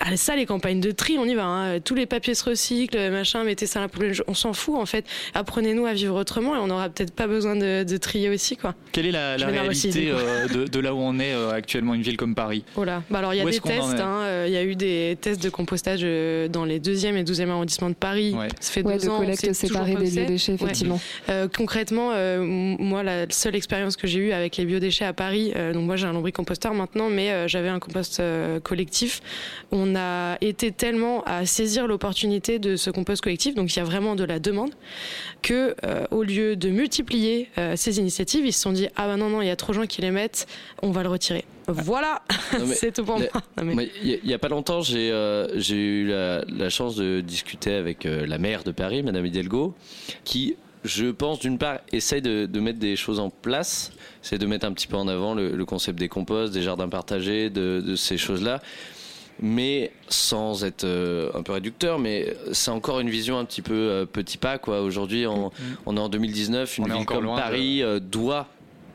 Ah, 0.00 0.16
ça, 0.16 0.36
les 0.36 0.46
campagnes 0.46 0.80
de 0.80 0.90
tri, 0.90 1.16
on 1.18 1.24
y 1.24 1.34
va. 1.34 1.44
hein. 1.44 1.53
Tous 1.84 1.94
les 1.94 2.06
papiers 2.06 2.34
se 2.34 2.44
recyclent, 2.44 3.10
machin, 3.10 3.44
mettez 3.44 3.66
ça 3.66 3.78
à 3.80 3.82
la 3.82 3.88
poubelle. 3.88 4.14
On 4.26 4.34
s'en 4.34 4.52
fout 4.52 4.76
en 4.76 4.86
fait. 4.86 5.04
Apprenez-nous 5.34 5.86
à 5.86 5.92
vivre 5.92 6.16
autrement 6.18 6.54
et 6.56 6.58
on 6.58 6.66
n'aura 6.66 6.88
peut-être 6.88 7.12
pas 7.14 7.26
besoin 7.26 7.56
de, 7.56 7.82
de 7.84 7.96
trier 7.96 8.28
aussi 8.30 8.56
quoi. 8.56 8.74
Quelle 8.92 9.06
est 9.06 9.12
la, 9.12 9.36
réalité 9.36 10.10
euh, 10.10 10.46
de, 10.48 10.64
de 10.66 10.80
là 10.80 10.94
où 10.94 10.98
on 10.98 11.18
est 11.18 11.32
euh, 11.34 11.50
actuellement, 11.52 11.94
une 11.94 12.02
ville 12.02 12.16
comme 12.16 12.34
Paris? 12.34 12.64
Oh 12.76 12.84
là. 12.84 13.02
Bah 13.10 13.18
alors 13.18 13.34
il 13.34 13.38
y 13.38 13.40
a 13.40 13.44
des 13.44 13.60
tests, 13.60 13.94
est? 13.94 14.00
hein, 14.00 14.20
euh, 14.22 14.44
il 14.48 14.52
y 14.52 14.56
a 14.56 14.64
eu 14.64 14.76
des 14.76 15.16
tests 15.20 15.42
de 15.42 15.50
compostage 15.50 16.00
euh, 16.02 16.48
dans 16.48 16.64
les 16.64 16.78
deuxième 16.78 17.16
et 17.16 17.24
12e 17.24 17.48
arrondissements 17.50 17.90
de 17.90 17.94
Paris. 17.94 18.34
Ça 18.60 18.72
fait 18.72 18.82
Ouais, 18.84 18.98
deux 18.98 19.06
de 19.06 19.10
ans, 19.10 19.18
collecte 19.18 19.52
séparée 19.52 19.94
des 19.96 20.02
où 20.02 20.10
c'est. 20.10 20.20
lieux 20.20 20.26
déchets, 20.26 20.54
effectivement. 20.54 21.00
Euh, 21.28 21.48
concrètement, 21.54 22.10
euh, 22.12 22.40
moi 22.42 23.02
la 23.02 23.26
seule 23.30 23.56
expérience 23.56 23.96
que 23.96 24.06
j'ai 24.06 24.18
eue 24.20 24.32
avec 24.32 24.56
les 24.56 24.64
biodéchets 24.64 25.04
à 25.04 25.12
Paris, 25.12 25.52
euh, 25.56 25.72
donc 25.72 25.84
moi 25.84 25.96
j'ai 25.96 26.06
un 26.06 26.12
lombricomposteur 26.12 26.74
maintenant, 26.74 27.08
mais 27.08 27.30
euh, 27.30 27.48
j'avais 27.48 27.68
un 27.68 27.78
compost 27.78 28.20
euh, 28.20 28.60
collectif. 28.60 29.20
On 29.72 29.94
a 29.96 30.36
été 30.40 30.70
tellement 30.72 31.22
à 31.24 31.43
saisir 31.44 31.86
l'opportunité 31.86 32.58
de 32.58 32.76
ce 32.76 32.90
compost 32.90 33.22
collectif, 33.22 33.54
donc 33.54 33.74
il 33.74 33.78
y 33.78 33.82
a 33.82 33.84
vraiment 33.84 34.16
de 34.16 34.24
la 34.24 34.38
demande, 34.38 34.72
que 35.42 35.74
au 36.10 36.22
lieu 36.22 36.56
de 36.56 36.70
multiplier 36.70 37.48
ces 37.76 37.98
initiatives, 37.98 38.46
ils 38.46 38.52
se 38.52 38.60
sont 38.60 38.72
dit 38.72 38.88
ah 38.96 39.06
bah 39.06 39.16
non 39.16 39.28
non, 39.28 39.42
il 39.42 39.46
y 39.46 39.50
a 39.50 39.56
trop 39.56 39.72
de 39.72 39.78
gens 39.78 39.86
qui 39.86 40.00
les 40.02 40.10
mettent, 40.10 40.46
on 40.82 40.90
va 40.90 41.02
le 41.02 41.08
retirer. 41.08 41.44
Voilà, 41.66 42.22
c'est 42.74 42.92
tout 42.92 43.04
pour 43.04 43.18
moi. 43.18 43.82
Il 44.02 44.20
n'y 44.24 44.34
a 44.34 44.38
pas 44.38 44.48
longtemps, 44.48 44.80
j'ai 44.82 45.10
eu 45.70 46.08
la, 46.08 46.44
la, 46.48 46.70
chance 46.70 46.96
de 46.96 47.20
discuter 47.20 47.74
avec 47.74 48.04
la 48.04 48.38
maire 48.38 48.64
de 48.64 48.72
Paris, 48.72 49.02
Madame 49.02 49.26
Hidalgo, 49.26 49.74
qui 50.24 50.56
je 50.84 51.06
pense 51.06 51.38
d'une 51.38 51.58
part 51.58 51.80
essaye 51.92 52.20
de, 52.20 52.60
mettre 52.60 52.78
des 52.78 52.94
choses 52.94 53.18
en 53.18 53.30
place, 53.30 53.90
c'est 54.22 54.38
de 54.38 54.46
mettre 54.46 54.66
un 54.66 54.72
petit 54.72 54.86
peu 54.86 54.96
en 54.96 55.08
avant 55.08 55.34
le, 55.34 55.64
concept 55.64 55.98
des 55.98 56.08
composts, 56.08 56.52
des 56.52 56.62
jardins 56.62 56.88
partagés, 56.88 57.48
de, 57.50 57.94
ces 57.96 58.18
choses-là, 58.18 58.60
mais 59.40 59.90
sans 60.08 60.64
être 60.64 60.84
euh, 60.84 61.30
un 61.34 61.42
peu 61.42 61.52
réducteur, 61.52 61.98
mais 61.98 62.36
c'est 62.52 62.70
encore 62.70 63.00
une 63.00 63.10
vision 63.10 63.38
un 63.38 63.44
petit 63.44 63.62
peu 63.62 63.74
euh, 63.74 64.06
petit 64.06 64.38
pas 64.38 64.58
quoi. 64.58 64.80
Aujourd'hui, 64.80 65.26
on, 65.26 65.50
mm. 65.86 65.96
est 65.96 66.00
en 66.00 66.08
2019, 66.08 66.78
une 66.78 66.92
ville 66.92 67.04
comme 67.04 67.26
Paris 67.26 67.82
euh, 67.82 68.00
doit 68.00 68.48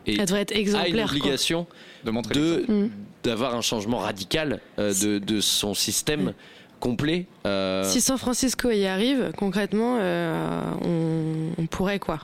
et 0.05 0.15
Elle 0.17 0.25
devrait 0.25 0.41
être 0.41 0.55
exemplaire, 0.55 1.09
a 1.09 1.11
une 1.11 1.17
obligation 1.17 1.67
de 2.03 2.11
montrer 2.11 2.39
mm. 2.39 2.89
d'avoir 3.23 3.55
un 3.55 3.61
changement 3.61 3.99
radical 3.99 4.61
de, 4.77 5.19
de, 5.19 5.41
son 5.41 5.73
système 5.73 6.33
complet. 6.79 7.25
Euh, 7.45 7.83
si 7.83 8.01
San 8.01 8.17
Francisco 8.17 8.69
y 8.71 8.85
arrive, 8.85 9.31
concrètement, 9.37 9.97
euh, 9.99 10.63
on, 11.57 11.65
pourrait 11.67 11.99
quoi 11.99 12.19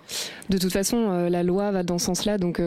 De 0.50 0.58
toute 0.58 0.74
façon, 0.74 1.10
euh, 1.10 1.30
la 1.30 1.44
loi 1.44 1.72
va 1.72 1.84
dans 1.84 1.98
ce 1.98 2.08
sens-là, 2.08 2.38
donc 2.38 2.62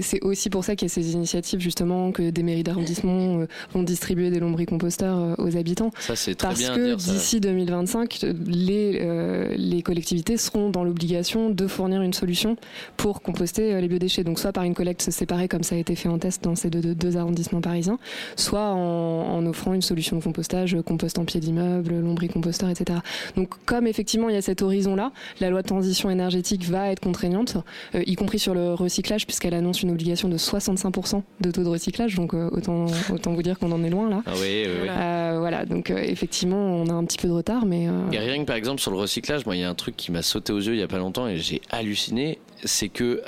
c'est 0.00 0.22
aussi 0.22 0.50
pour 0.50 0.64
ça 0.64 0.76
qu'il 0.76 0.88
y 0.88 0.90
a 0.90 0.94
ces 0.94 1.12
initiatives 1.12 1.60
justement 1.60 2.10
que 2.12 2.30
des 2.30 2.42
mairies 2.42 2.62
d'arrondissement 2.62 3.44
vont 3.72 3.82
distribuer 3.82 4.30
des 4.30 4.40
lombricomposteurs 4.40 5.38
aux 5.38 5.56
habitants. 5.56 5.90
Ça 5.98 6.16
c'est 6.16 6.34
très 6.34 6.48
Parce 6.48 6.58
bien 6.58 6.74
que 6.74 6.94
d'ici 6.94 7.40
2025, 7.40 8.26
les 8.46 9.56
les 9.56 9.82
collectivités 9.82 10.36
seront 10.36 10.70
dans 10.70 10.84
l'obligation 10.84 11.50
de 11.50 11.66
fournir 11.66 12.02
une 12.02 12.12
solution 12.12 12.56
pour 12.96 13.20
composter 13.20 13.80
les 13.80 13.88
biodéchets. 13.88 14.24
Donc 14.24 14.38
soit 14.38 14.52
par 14.52 14.64
une 14.64 14.74
collecte 14.74 15.10
séparée 15.10 15.48
comme 15.48 15.62
ça 15.62 15.74
a 15.74 15.78
été 15.78 15.96
fait 15.96 16.08
en 16.08 16.18
test 16.18 16.42
dans 16.44 16.54
ces 16.54 16.70
deux, 16.70 17.16
arrondissements 17.16 17.60
parisiens, 17.60 17.98
soit 18.36 18.70
en, 18.70 19.36
en 19.36 19.46
offrant 19.46 19.74
une 19.74 19.82
solution 19.82 20.16
de 20.16 20.22
compostage, 20.22 20.76
compost 20.84 21.15
en 21.18 21.24
pied 21.24 21.40
d'immeuble, 21.40 21.94
lombricomposteur, 21.94 22.70
etc. 22.70 23.00
Donc 23.36 23.54
comme 23.64 23.86
effectivement 23.86 24.28
il 24.28 24.34
y 24.34 24.38
a 24.38 24.42
cet 24.42 24.62
horizon-là, 24.62 25.12
la 25.40 25.50
loi 25.50 25.62
de 25.62 25.66
transition 25.66 26.10
énergétique 26.10 26.64
va 26.64 26.90
être 26.90 27.00
contraignante, 27.00 27.56
euh, 27.94 28.02
y 28.06 28.14
compris 28.14 28.38
sur 28.38 28.54
le 28.54 28.74
recyclage, 28.74 29.26
puisqu'elle 29.26 29.54
annonce 29.54 29.82
une 29.82 29.90
obligation 29.90 30.28
de 30.28 30.36
65% 30.36 31.22
de 31.40 31.50
taux 31.50 31.62
de 31.62 31.68
recyclage. 31.68 32.14
Donc 32.14 32.34
euh, 32.34 32.48
autant, 32.52 32.86
autant 33.12 33.32
vous 33.32 33.42
dire 33.42 33.58
qu'on 33.58 33.72
en 33.72 33.82
est 33.84 33.90
loin 33.90 34.08
là. 34.08 34.22
Ah 34.26 34.32
oui, 34.34 34.64
oui, 34.66 34.72
oui. 34.82 34.88
Euh, 34.88 35.36
voilà, 35.38 35.64
donc 35.64 35.90
effectivement 35.90 36.56
on 36.56 36.88
a 36.88 36.92
un 36.92 37.04
petit 37.04 37.18
peu 37.18 37.28
de 37.28 37.32
retard, 37.32 37.66
mais. 37.66 37.88
Et 38.12 38.18
rien 38.18 38.38
que 38.38 38.46
par 38.46 38.56
exemple 38.56 38.80
sur 38.80 38.90
le 38.90 38.98
recyclage, 38.98 39.46
moi 39.46 39.56
il 39.56 39.60
y 39.60 39.64
a 39.64 39.70
un 39.70 39.74
truc 39.74 39.96
qui 39.96 40.12
m'a 40.12 40.22
sauté 40.22 40.52
aux 40.52 40.60
yeux 40.60 40.74
il 40.74 40.80
y 40.80 40.82
a 40.82 40.88
pas 40.88 40.98
longtemps 40.98 41.26
et 41.28 41.36
j'ai 41.36 41.60
halluciné, 41.70 42.38
c'est 42.64 42.88
que 42.88 43.22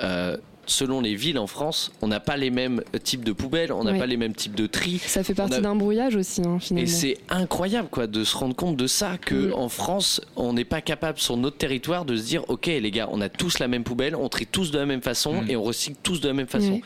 selon 0.69 1.01
les 1.01 1.15
villes 1.15 1.39
en 1.39 1.47
France, 1.47 1.91
on 2.03 2.09
n'a 2.09 2.21
pas 2.21 2.37
les 2.37 2.51
mêmes 2.51 2.83
types 3.03 3.25
de 3.25 3.33
poubelles, 3.33 3.73
on 3.73 3.85
n'a 3.85 3.95
pas 3.95 4.07
les 4.07 4.17
mêmes 4.17 4.35
types 4.35 4.55
de 4.55 4.67
tri. 4.67 4.99
Ça 4.99 5.25
fait 5.25 5.35
partie 5.35 5.61
d'un 5.61 5.75
brouillage 5.75 6.17
aussi, 6.17 6.43
hein, 6.43 6.59
finalement. 6.61 6.89
Et 6.89 6.91
c'est 6.91 7.19
incroyable, 7.29 7.89
quoi, 7.91 8.07
de 8.07 8.25
se 8.25 8.37
rendre 8.37 8.55
compte 8.55 8.77
de 8.77 8.87
ça, 8.87 9.19
que 9.19 9.53
en 9.53 9.69
France, 9.69 10.21
on 10.37 10.53
n'est 10.53 10.65
pas 10.65 10.81
capable 10.81 11.19
sur 11.19 11.37
notre 11.37 11.57
territoire 11.57 12.05
de 12.05 12.17
se 12.17 12.23
dire, 12.23 12.45
ok, 12.49 12.67
les 12.67 12.91
gars, 12.91 13.09
on 13.11 13.21
a 13.21 13.29
tous 13.29 13.59
la 13.59 13.69
même 13.69 13.85
poubelle, 13.85 14.15
on 14.15 14.29
trie 14.29 14.47
tous 14.47 14.71
de 14.71 14.79
la 14.79 14.87
même 14.87 15.03
façon 15.03 15.43
mm. 15.43 15.51
et 15.51 15.57
on 15.57 15.63
recycle 15.63 15.99
tous 16.03 16.21
de 16.21 16.29
la 16.29 16.35
même 16.35 16.47
façon. 16.47 16.81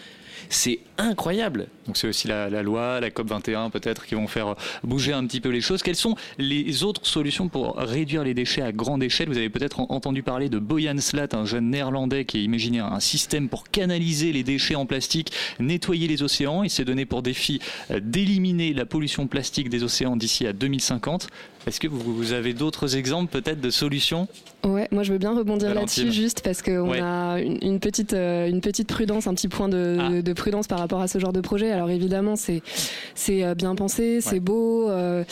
C'est 0.49 0.80
incroyable. 0.99 1.68
Donc 1.87 1.97
c'est 1.97 2.09
aussi 2.09 2.28
la, 2.28 2.49
loi, 2.62 3.01
la 3.01 3.11
COP 3.11 3.28
21 3.28 3.70
peut-être 3.70 4.07
qui 4.07 4.14
vont 4.14 4.28
faire 4.28 4.55
bouger 4.85 5.12
un 5.12 5.26
petit 5.26 5.41
peu 5.41 5.49
les 5.49 5.61
choses. 5.61 5.83
Quelles 5.83 5.97
sont 5.97 6.14
les 6.39 6.85
autres 6.85 7.07
solutions 7.07 7.49
pour 7.49 7.76
réduire 7.76 8.24
les 8.24 8.35
déchets 8.35 8.62
à 8.62 8.72
grande 8.72 9.03
échelle? 9.03 9.28
Vous 9.28 9.39
avez 9.39 9.51
peut-être 9.51 9.80
entendu 9.80 10.22
parler 10.22 10.49
de 10.49 10.59
Boyan 10.59 10.99
Slat, 10.99 11.28
un 11.33 11.45
jeune 11.45 11.70
néerlandais 11.70 12.24
qui 12.24 12.39
a 12.39 12.41
imaginé 12.41 12.78
un 12.78 13.01
système 13.01 13.49
pour 13.49 13.64
canaliser 13.64 14.33
les 14.33 14.45
déchets 14.45 14.76
en 14.76 14.87
plastique, 14.87 15.33
nettoyer 15.59 16.07
les 16.07 16.22
océans. 16.22 16.62
Il 16.62 16.70
s'est 16.70 16.85
donné 16.85 17.05
pour 17.05 17.22
défi 17.22 17.61
d'éliminer 17.91 18.72
la 18.74 18.87
pollution 18.87 19.26
plastique 19.26 19.68
des 19.68 19.83
océans 19.83 20.16
d'ici 20.16 20.47
à 20.47 20.53
2050. 20.53 21.28
Est-ce 21.66 21.78
que 21.78 21.87
vous 21.87 22.33
avez 22.33 22.55
d'autres 22.55 22.97
exemples 22.97 23.30
peut-être 23.30 23.61
de 23.61 23.70
solutions? 23.70 24.26
Ouais, 24.64 24.89
moi 24.91 25.03
je 25.03 25.12
veux 25.12 25.18
bien 25.18 25.37
rebondir 25.37 25.74
là-dessus 25.74 26.12
juste 26.12 26.41
parce 26.43 26.62
qu'on 26.62 26.93
a 26.93 27.41
une, 27.41 27.78
petite, 27.80 28.14
euh, 28.14 28.49
une 28.49 28.61
petite 28.61 28.89
prudence, 28.89 29.26
un 29.26 29.35
petit 29.35 29.49
point 29.49 29.68
de, 29.68 29.99
ah. 30.01 30.22
de, 30.22 30.33
prudence 30.33 30.66
par 30.66 30.78
rapport 30.78 31.01
à 31.01 31.09
ce 31.09 31.18
genre 31.18 31.33
de 31.33 31.41
projet. 31.41 31.71
Alors 31.72 31.90
évidemment, 31.90 32.36
c'est 32.36 32.62
c'est 33.14 33.44
euh, 33.44 33.54
bien 33.54 33.74
pensé, 33.74 34.20
c'est 34.20 34.40
beau, 34.40 34.88
euh, 34.88 35.24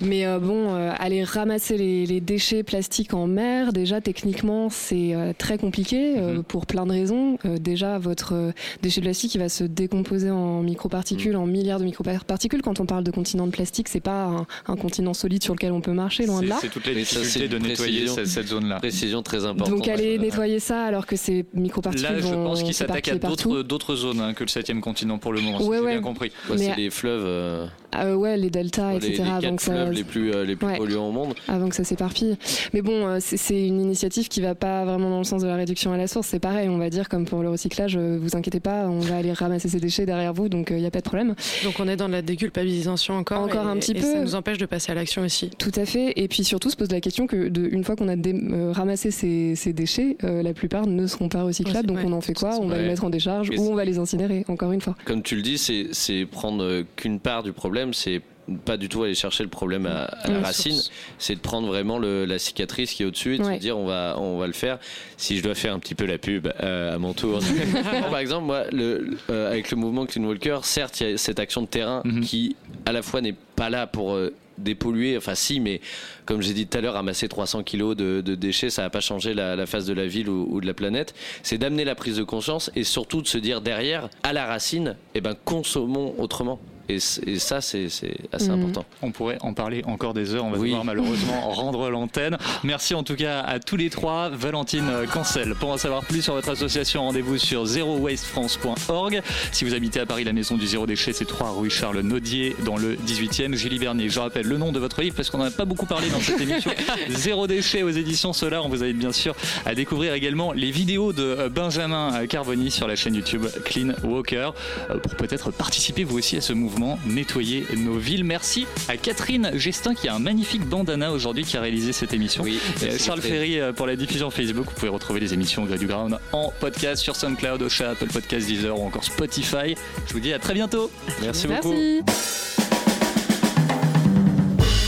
mais 0.00 0.26
bon, 0.38 0.74
aller 0.98 1.24
ramasser 1.24 1.76
les, 1.76 2.20
déchets 2.20 2.62
plastiques 2.62 3.14
en 3.14 3.26
mer, 3.26 3.72
déjà 3.72 4.00
techniquement, 4.00 4.68
c'est 4.70 5.14
très 5.38 5.58
compliqué 5.58 6.16
mm-hmm. 6.16 6.42
pour 6.42 6.66
plein 6.66 6.86
de 6.86 6.92
raisons. 6.92 7.38
déjà, 7.44 7.98
votre 7.98 8.52
déchet 8.82 9.00
plastique, 9.00 9.34
il 9.34 9.38
va 9.38 9.48
se 9.48 9.64
décomposer 9.64 10.30
en 10.30 10.62
microparticules, 10.62 11.36
mm. 11.36 11.40
en 11.40 11.46
milliards 11.46 11.78
de 11.78 11.84
microparticules. 11.84 12.62
Quand 12.62 12.80
on 12.80 12.86
parle 12.86 13.04
de 13.04 13.10
continent 13.10 13.46
de 13.46 13.52
plastique, 13.52 13.88
c'est 13.88 14.00
pas 14.00 14.24
un, 14.24 14.46
un 14.66 14.76
continent 14.76 15.14
solide 15.14 15.42
sur 15.42 15.54
lequel 15.54 15.72
on 15.72 15.80
peut 15.80 15.92
marcher, 15.92 16.26
loin 16.26 16.42
de 16.42 16.46
là. 16.46 16.58
C'est 16.60 16.70
toutes 16.70 16.86
les 16.86 16.94
difficultés 16.94 17.48
de 17.48 17.58
nettoyer 17.58 18.06
cette, 18.06 18.48
zone-là. 18.48 18.78
Précision 18.78 19.22
très 19.22 19.44
importante. 19.44 19.74
Donc 19.74 19.88
aller 19.88 20.18
nettoyer 20.18 20.60
ça 20.60 20.84
alors 20.84 21.06
que 21.06 21.16
ces 21.16 21.44
microparticules 21.54 22.02
Là, 22.02 22.20
je 22.20 22.34
pense 22.34 22.62
qu'il 22.62 22.74
s'attaque 22.74 23.08
à 23.08 23.16
d'autres 23.16 23.96
zones 23.96 24.20
hein, 24.20 24.34
que 24.34 24.44
le 24.44 24.48
septième 24.48 24.80
continent 24.80 25.18
pour 25.18 25.32
le 25.32 25.40
moment, 25.40 25.58
si 25.58 25.64
j'ai 25.84 25.92
bien 25.92 26.02
compris. 26.02 26.32
c'est 26.56 26.76
les 26.76 26.90
fleuves. 26.90 27.68
Euh, 27.94 28.12
ah, 28.12 28.16
ouais, 28.16 28.36
les 28.36 28.50
deltas, 28.50 28.94
etc. 28.94 29.22
Les, 29.40 29.48
quatre 29.48 29.60
fleuves 29.60 29.92
les 29.92 30.04
plus, 30.04 30.32
euh, 30.32 30.44
les 30.44 30.56
plus 30.56 30.76
polluants 30.76 31.08
au 31.08 31.12
monde. 31.12 31.34
Avant 31.48 31.68
que 31.68 31.76
ça 31.76 31.84
s'éparpille. 31.84 32.36
Mais 32.72 32.82
bon, 32.82 33.06
euh, 33.06 33.18
c'est 33.20 33.66
une 33.66 33.80
initiative 33.80 34.28
qui 34.28 34.40
va 34.40 34.54
pas 34.54 34.84
vraiment 34.84 35.10
dans 35.10 35.18
le 35.18 35.24
sens 35.24 35.42
de 35.42 35.46
la 35.46 35.56
réduction 35.56 35.92
à 35.92 35.96
la 35.96 36.06
source. 36.06 36.28
C'est 36.28 36.40
pareil, 36.40 36.68
on 36.68 36.78
va 36.78 36.90
dire, 36.90 37.08
comme 37.08 37.24
pour 37.24 37.42
le 37.42 37.50
recyclage, 37.50 37.96
vous 37.96 38.36
inquiétez 38.36 38.60
pas, 38.60 38.88
on 38.88 39.00
va 39.00 39.16
aller 39.16 39.32
ramasser 39.32 39.68
ces 39.68 39.80
déchets 39.80 40.06
derrière 40.06 40.32
vous, 40.32 40.48
donc 40.48 40.70
il 40.70 40.76
n'y 40.76 40.86
a 40.86 40.90
pas 40.90 41.00
de 41.00 41.04
problème. 41.04 41.34
Donc 41.64 41.74
on 41.78 41.88
est 41.88 41.96
dans 41.96 42.08
la 42.08 42.22
déculpabilisation 42.22 43.14
encore. 43.14 43.42
Encore 43.42 43.66
un 43.66 43.76
petit 43.76 43.94
peu. 43.94 44.00
ça 44.00 44.20
nous 44.20 44.34
empêche 44.34 44.58
de 44.58 44.66
passer 44.66 44.92
à 44.92 44.94
l'action 44.94 45.22
aussi. 45.22 45.50
Tout 45.58 45.72
à 45.76 45.84
fait. 45.84 46.12
Et 46.16 46.28
puis 46.28 46.44
surtout, 46.44 46.70
se 46.72 46.76
pose 46.76 46.90
la 46.90 47.00
question 47.00 47.26
que 47.26 47.48
de, 47.48 47.68
une 47.70 47.84
fois 47.84 47.96
qu'on 47.96 48.08
a 48.08 48.16
euh, 48.16 48.72
ramassé 48.72 49.10
ces, 49.10 49.72
déchets, 49.72 50.16
euh, 50.24 50.42
la 50.42 50.52
plupart 50.52 50.86
ne 50.86 51.06
seront 51.06 51.28
pas 51.28 51.42
recyclables. 51.42 51.86
donc 51.86 51.98
on 52.04 52.12
en 52.12 52.20
fait 52.20 52.34
quoi? 52.34 52.58
On 52.60 52.66
va 52.66 52.78
les 52.78 52.88
mettre 52.88 53.04
en 53.04 53.10
décharge 53.10 53.50
ou 53.50 53.70
on 53.70 53.74
va 53.74 53.84
les 53.84 53.98
incinérer, 53.98 54.44
encore 54.48 54.72
une 54.72 54.80
fois. 54.80 54.96
Comme 55.04 55.22
tu 55.22 55.36
le 55.36 55.42
dis, 55.42 55.58
c'est 55.58 56.26
prendre 56.26 56.64
euh, 56.64 56.82
qu'une 56.96 57.20
part 57.20 57.42
du 57.42 57.52
problème, 57.52 57.81
c'est 57.92 58.22
pas 58.64 58.76
du 58.76 58.88
tout 58.88 59.04
aller 59.04 59.14
chercher 59.14 59.44
le 59.44 59.48
problème 59.48 59.86
à, 59.86 60.10
la 60.28 60.40
racine, 60.40 60.80
c'est 61.18 61.36
de 61.36 61.40
prendre 61.40 61.68
vraiment 61.68 61.98
la 61.98 62.38
cicatrice 62.38 62.92
qui 62.92 63.04
est 63.04 63.06
au-dessus 63.06 63.36
et 63.36 63.38
de 63.38 63.44
se 63.44 63.58
dire 63.58 63.78
on 63.78 63.86
va, 63.86 64.16
on 64.18 64.38
va 64.38 64.46
le 64.46 64.52
faire. 64.52 64.78
Si 65.16 65.38
je 65.38 65.42
dois 65.42 65.54
faire 65.54 65.72
un 65.74 65.78
petit 65.78 65.94
peu 65.94 66.06
la 66.06 66.18
pub 66.18 66.48
à 66.58 66.98
mon 66.98 67.12
tour. 67.12 67.40
par 68.10 68.18
exemple, 68.18 68.46
moi, 68.46 68.64
le, 68.72 69.16
avec 69.28 69.70
le 69.70 69.76
mouvement 69.76 70.06
Clean 70.06 70.24
Walker, 70.24 70.58
certes, 70.62 71.00
il 71.00 71.10
y 71.10 71.12
a 71.12 71.18
cette 71.18 71.38
action 71.38 71.62
de 71.62 71.68
terrain 71.68 72.02
mhm. 72.04 72.20
qui, 72.20 72.56
à 72.84 72.92
la 72.92 73.02
fois, 73.02 73.20
n'est 73.20 73.36
pas 73.54 73.70
là 73.70 73.86
pour 73.86 74.18
dépolluer. 74.58 75.16
Enfin, 75.16 75.34
si, 75.34 75.60
mais 75.60 75.80
comme 76.24 76.42
j'ai 76.42 76.54
dit 76.54 76.66
tout 76.66 76.78
à 76.78 76.80
l'heure, 76.80 76.94
ramasser 76.94 77.28
300 77.28 77.62
kilos 77.62 77.96
de, 77.96 78.20
déchets, 78.20 78.70
ça 78.70 78.82
va 78.82 78.90
pas 78.90 79.00
changer 79.00 79.34
la, 79.34 79.66
face 79.66 79.86
de 79.86 79.92
la 79.92 80.06
ville 80.06 80.28
ou, 80.28 80.60
de 80.60 80.66
la 80.66 80.74
planète. 80.74 81.14
C'est 81.42 81.58
d'amener 81.58 81.84
la 81.84 81.94
prise 81.94 82.16
de 82.16 82.22
conscience 82.22 82.70
et 82.74 82.84
surtout 82.84 83.22
de 83.22 83.28
se 83.28 83.38
dire 83.38 83.60
derrière, 83.60 84.08
à 84.22 84.32
la 84.32 84.46
racine, 84.46 84.96
eh 85.14 85.20
ben, 85.20 85.34
consommons 85.44 86.14
autrement. 86.18 86.60
Et, 86.88 86.98
ça, 86.98 87.60
c'est 87.60 87.86
assez 88.32 88.48
mhm. 88.48 88.58
important. 88.58 88.84
On 89.02 89.10
pourrait 89.10 89.38
en 89.40 89.54
parler 89.54 89.82
encore 89.86 90.14
des 90.14 90.34
heures. 90.34 90.44
On 90.44 90.50
va 90.50 90.58
devoir 90.58 90.84
malheureusement 90.84 91.50
rendre 91.50 91.90
l'antenne. 91.90 92.38
Merci 92.64 92.94
en 92.94 93.02
tout 93.02 93.16
cas 93.16 93.40
à 93.40 93.58
tous 93.58 93.76
les 93.76 93.90
trois. 93.90 94.28
Valentine 94.30 94.90
Cancel. 95.12 95.54
Pour 95.54 95.70
en 95.70 95.76
savoir 95.78 96.04
plus 96.04 96.22
sur 96.22 96.34
votre 96.34 96.50
association, 96.50 97.02
rendez-vous 97.02 97.38
sur 97.38 97.66
zerowastefrance.org. 97.66 99.22
Si 99.52 99.64
vous 99.64 99.74
habitez 99.74 100.00
à 100.00 100.06
Paris, 100.06 100.24
la 100.24 100.32
maison 100.32 100.56
du 100.56 100.66
zéro 100.66 100.86
déchet, 100.86 101.12
c'est 101.12 101.24
3 101.24 101.52
rue 101.52 101.70
Charles 101.70 102.00
Naudier 102.00 102.56
dans 102.64 102.76
le 102.76 102.96
18e. 102.96 103.54
Julie 103.54 103.78
Bernier, 103.78 104.08
je 104.08 104.20
rappelle 104.20 104.46
le 104.46 104.58
nom 104.58 104.72
de 104.72 104.78
votre 104.78 105.00
livre 105.02 105.16
parce 105.16 105.30
qu'on 105.30 105.38
n'en 105.38 105.44
a 105.44 105.50
pas 105.50 105.64
beaucoup 105.64 105.86
parlé 105.86 106.08
dans 106.10 106.20
cette 106.20 106.40
émission. 106.40 106.70
Zéro 107.10 107.46
déchet 107.46 107.82
aux 107.82 107.90
éditions 107.90 108.32
Solar. 108.32 108.64
On 108.64 108.68
vous 108.68 108.82
invite 108.82 108.98
bien 108.98 109.12
sûr 109.12 109.34
à 109.64 109.74
découvrir 109.74 110.14
également 110.14 110.52
les 110.52 110.70
vidéos 110.70 111.12
de 111.12 111.48
Benjamin 111.48 112.26
Carboni 112.26 112.70
sur 112.70 112.86
la 112.86 112.96
chaîne 112.96 113.14
YouTube 113.14 113.46
Clean 113.64 113.92
Walker 114.04 114.50
euh, 114.90 114.98
pour 114.98 115.14
peut-être 115.16 115.50
participer 115.50 116.04
vous 116.04 116.18
aussi 116.18 116.36
à 116.36 116.40
ce 116.40 116.52
mouvement 116.52 116.71
nettoyer 117.06 117.66
nos 117.76 117.96
villes. 117.96 118.24
Merci 118.24 118.66
à 118.88 118.96
Catherine 118.96 119.50
Gestin 119.54 119.94
qui 119.94 120.08
a 120.08 120.14
un 120.14 120.18
magnifique 120.18 120.64
bandana 120.66 121.12
aujourd'hui 121.12 121.44
qui 121.44 121.56
a 121.56 121.60
réalisé 121.60 121.92
cette 121.92 122.12
émission. 122.12 122.42
Oui, 122.42 122.58
Charles 122.98 123.20
Ferry 123.20 123.58
euh, 123.58 123.72
pour 123.72 123.86
la 123.86 123.96
diffusion 123.96 124.30
Facebook. 124.30 124.66
Vous 124.66 124.74
pouvez 124.74 124.88
retrouver 124.88 125.20
les 125.20 125.34
émissions 125.34 125.64
Grey 125.64 125.78
du 125.78 125.86
Ground 125.86 126.18
en 126.32 126.52
podcast 126.60 127.02
sur 127.02 127.16
SoundCloud, 127.16 127.62
Ocha, 127.62 127.90
Apple 127.90 128.08
Podcast, 128.08 128.46
Deezer 128.46 128.78
ou 128.78 128.86
encore 128.86 129.04
Spotify. 129.04 129.74
Je 130.06 130.12
vous 130.12 130.20
dis 130.20 130.32
à 130.32 130.38
très 130.38 130.54
bientôt. 130.54 130.90
Merci, 131.22 131.46
beaucoup. 131.46 131.74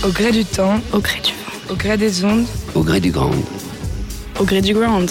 Au 0.04 0.08
gré 0.10 0.32
du 0.32 0.44
temps, 0.44 0.80
au 0.92 0.98
gré 0.98 1.20
du 1.20 1.32
vent, 1.32 1.72
au 1.72 1.76
gré 1.76 1.96
des 1.96 2.24
ondes, 2.24 2.46
au 2.74 2.82
gré 2.82 3.00
du 3.00 3.10
grand, 3.10 3.30
au 4.38 4.44
gré 4.44 4.60
du 4.60 4.74
ground. 4.74 5.10